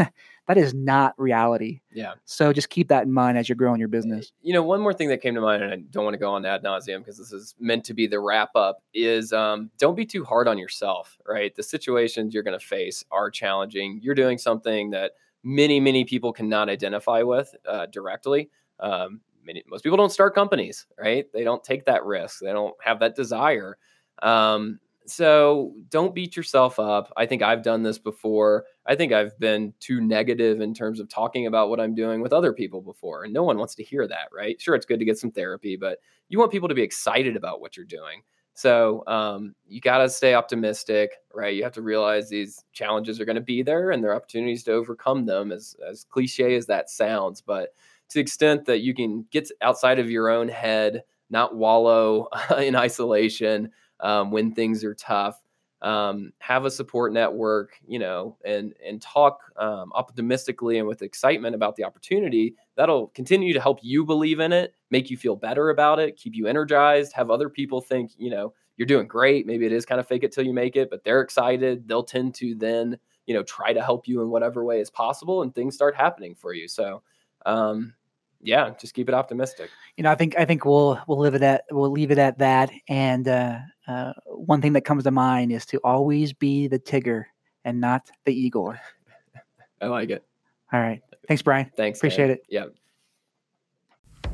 that 0.49 0.57
is 0.57 0.73
not 0.75 1.15
reality. 1.19 1.81
Yeah. 1.93 2.15
So 2.25 2.53
just 2.53 2.71
keep 2.71 2.89
that 2.89 3.05
in 3.05 3.13
mind 3.13 3.37
as 3.37 3.49
you're 3.49 3.57
growing 3.57 3.79
your 3.79 3.89
business. 3.89 4.33
You 4.41 4.55
know, 4.55 4.63
one 4.63 4.81
more 4.81 4.95
thing 4.95 5.09
that 5.11 5.21
came 5.21 5.35
to 5.35 5.43
mind, 5.43 5.63
and 5.63 5.73
I 5.73 5.77
don't 5.91 6.05
want 6.05 6.15
to 6.15 6.19
go 6.19 6.31
on 6.31 6.45
ad 6.47 6.65
nauseum 6.65 6.99
because 6.99 7.19
this 7.19 7.33
is 7.33 7.55
meant 7.61 7.85
to 7.85 7.95
be 7.95 8.07
the 8.07 8.19
wrap 8.19 8.51
up, 8.57 8.83
is 8.95 9.33
um, 9.33 9.71
don't 9.79 9.95
be 9.95 10.07
too 10.07 10.25
hard 10.25 10.49
on 10.49 10.57
yourself, 10.57 11.19
right? 11.27 11.55
The 11.55 11.63
situations 11.63 12.33
you're 12.33 12.43
going 12.43 12.59
to 12.59 12.65
face 12.65 13.05
are 13.11 13.31
challenging. 13.31 14.01
You're 14.03 14.15
doing 14.15 14.39
something 14.39 14.91
that 14.91 15.13
many, 15.45 15.81
many 15.81 16.05
people 16.05 16.33
cannot 16.33 16.71
identify 16.71 17.23
with 17.23 17.55
uh, 17.67 17.87
directly. 17.87 18.49
Um, 18.81 19.21
many, 19.45 19.63
most 19.69 19.85
people 19.85 19.99
don't 19.99 20.13
start 20.13 20.35
companies, 20.35 20.87
right? 20.99 21.27
They 21.33 21.45
don't 21.45 21.63
take 21.63 21.85
that 21.85 22.05
risk. 22.05 22.41
They 22.41 22.53
don't 22.53 22.75
have 22.83 23.01
that 23.01 23.15
desire. 23.15 23.77
Um, 24.23 24.81
so 25.11 25.75
don't 25.91 26.15
beat 26.15 26.37
yourself 26.37 26.79
up. 26.79 27.13
I 27.17 27.27
think 27.27 27.43
I've 27.43 27.63
done 27.63 27.83
this 27.83 27.99
before. 27.99 28.65
I 28.87 28.95
think 28.95 29.13
I've 29.13 29.39
been 29.39 29.75
too 29.81 30.01
negative 30.01 30.61
in 30.61 30.75
terms 30.75 31.01
of 31.01 31.09
talking 31.09 31.47
about 31.47 31.71
what 31.71 31.81
I'm 31.81 31.95
doing 31.95 32.21
with 32.21 32.33
other 32.33 32.53
people 32.53 32.81
before. 32.81 33.25
And 33.25 33.33
no 33.33 33.43
one 33.43 33.59
wants 33.59 33.75
to 33.77 33.85
hear 33.85 34.07
that, 34.09 34.29
right? 34.33 34.61
Sure, 34.61 34.75
it's 34.75 34.87
good 34.87 34.99
to 34.99 35.05
get 35.05 35.19
some 35.19 35.31
therapy, 35.31 35.77
but 35.77 35.99
you 36.29 36.39
want 36.39 36.53
people 36.53 36.69
to 36.69 36.75
be 36.75 36.83
excited 36.83 37.37
about 37.37 37.61
what 37.61 37.77
you're 37.77 37.87
doing. 37.87 38.23
So 38.55 39.05
um, 39.07 39.55
you 39.69 39.81
got 39.81 39.99
to 39.99 40.11
stay 40.11 40.35
optimistic, 40.35 41.13
right? 41.33 41.55
You 41.55 41.63
have 41.63 41.75
to 41.75 41.83
realize 41.83 42.29
these 42.29 42.65
challenges 42.73 43.21
are 43.21 43.25
going 43.25 43.37
to 43.37 43.41
be 43.41 43.63
there 43.63 43.93
and 43.93 44.03
there 44.03 44.11
are 44.11 44.17
opportunities 44.17 44.65
to 44.65 44.73
overcome 44.73 45.27
them, 45.27 45.53
as, 45.53 45.77
as 45.89 46.05
cliche 46.11 46.57
as 46.57 46.67
that 46.67 46.91
sounds. 46.91 47.41
But 47.41 47.69
to 48.09 48.15
the 48.15 48.21
extent 48.21 48.65
that 48.65 48.81
you 48.81 48.95
can 48.95 49.27
get 49.31 49.49
outside 49.63 50.01
of 50.01 50.11
your 50.11 50.29
own 50.29 50.49
head, 50.49 51.05
not 51.31 51.55
wallow 51.55 52.29
in 52.59 52.75
isolation, 52.75 53.71
um, 54.01 54.31
when 54.31 54.53
things 54.53 54.85
are 54.85 54.95
tough. 54.95 55.41
Um, 55.81 56.33
have 56.41 56.65
a 56.65 56.73
support 56.73 57.13
network, 57.13 57.79
you 57.87 58.01
know, 58.01 58.37
and 58.45 58.75
and 58.85 59.01
talk 59.01 59.39
um, 59.57 59.93
optimistically 59.95 60.79
and 60.79 60.89
with 60.89 61.03
excitement 61.03 61.55
about 61.55 61.77
the 61.77 61.85
opportunity. 61.85 62.57
That'll 62.75 63.09
continue 63.09 63.53
to 63.55 63.61
help 63.61 63.79
you 63.81 64.05
believe 64.05 64.41
in 64.41 64.53
it, 64.53 64.75
make 64.91 65.09
you 65.09 65.17
feel 65.17 65.37
better 65.37 65.71
about 65.71 66.01
it, 66.01 66.17
keep 66.17 66.35
you 66.35 66.49
energized. 66.49 67.13
Have 67.13 67.31
other 67.31 67.49
people 67.49 67.81
think, 67.81 68.11
you 68.19 68.29
know, 68.29 68.53
you're 68.77 68.87
doing 68.87 69.07
great. 69.07 69.47
Maybe 69.47 69.67
it 69.67 69.73
is 69.73 69.87
kind 69.87 70.01
of 70.01 70.09
fake 70.09 70.25
it 70.25 70.33
till 70.33 70.45
you 70.45 70.53
make 70.53 70.75
it, 70.75 70.91
but 70.91 71.05
they're 71.05 71.21
excited. 71.21 71.87
They'll 71.87 72.03
tend 72.03 72.35
to 72.37 72.57
then, 72.57 72.99
you 73.27 73.35
know, 73.35 73.45
try 73.45 73.73
to 73.73 73.81
help 73.81 74.09
you 74.09 74.21
in 74.21 74.31
whatever 74.31 74.65
way 74.65 74.81
is 74.81 74.91
possible, 74.91 75.43
and 75.43 75.55
things 75.55 75.77
start 75.77 75.95
happening 75.95 76.35
for 76.35 76.53
you. 76.55 76.67
So, 76.67 77.03
um, 77.47 77.95
yeah, 78.41 78.71
just 78.81 78.95
keep 78.95 79.09
it 79.09 79.15
optimistic. 79.15 79.71
You 79.97 80.05
know, 80.05 80.11
I 80.11 80.15
think 80.15 80.37
I 80.39 80.45
think 80.45 80.65
we'll 80.65 81.01
we'll 81.07 81.19
live 81.19 81.35
it 81.35 81.43
at 81.43 81.65
we'll 81.71 81.91
leave 81.91 82.11
it 82.11 82.19
at 82.19 82.39
that. 82.39 82.71
And 82.89 83.27
uh, 83.27 83.59
uh, 83.87 84.13
one 84.27 84.61
thing 84.61 84.75
that 84.75 84.83
comes 84.83 85.05
to 85.05 85.11
mind 85.11 85.53
is 85.53 85.67
to 85.67 85.79
always 85.79 86.33
be 86.33 86.69
the 86.69 86.79
Tigger 86.79 87.25
and 87.65 87.81
not 87.81 88.09
the 88.25 88.51
Eeyore. 88.51 88.79
I 89.81 89.87
like 89.87 90.11
it. 90.11 90.25
All 90.73 90.81
right. 90.81 91.03
Thanks, 91.27 91.43
Brian. 91.43 91.71
Thanks. 91.77 91.99
Appreciate 91.99 92.29
man. 92.29 92.37
it. 92.37 92.47
Yeah. 92.49 92.65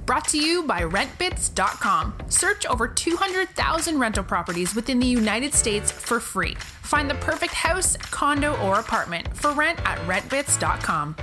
Brought 0.06 0.28
to 0.28 0.38
you 0.38 0.64
by 0.64 0.82
RentBits.com. 0.82 2.14
Search 2.28 2.66
over 2.66 2.86
200,000 2.86 3.98
rental 3.98 4.22
properties 4.22 4.74
within 4.74 4.98
the 4.98 5.06
United 5.06 5.54
States 5.54 5.90
for 5.90 6.20
free. 6.20 6.54
Find 6.82 7.08
the 7.08 7.14
perfect 7.16 7.54
house, 7.54 7.96
condo, 7.96 8.54
or 8.60 8.80
apartment 8.80 9.34
for 9.34 9.52
rent 9.52 9.78
at 9.86 9.98
RentBits.com. 10.00 11.16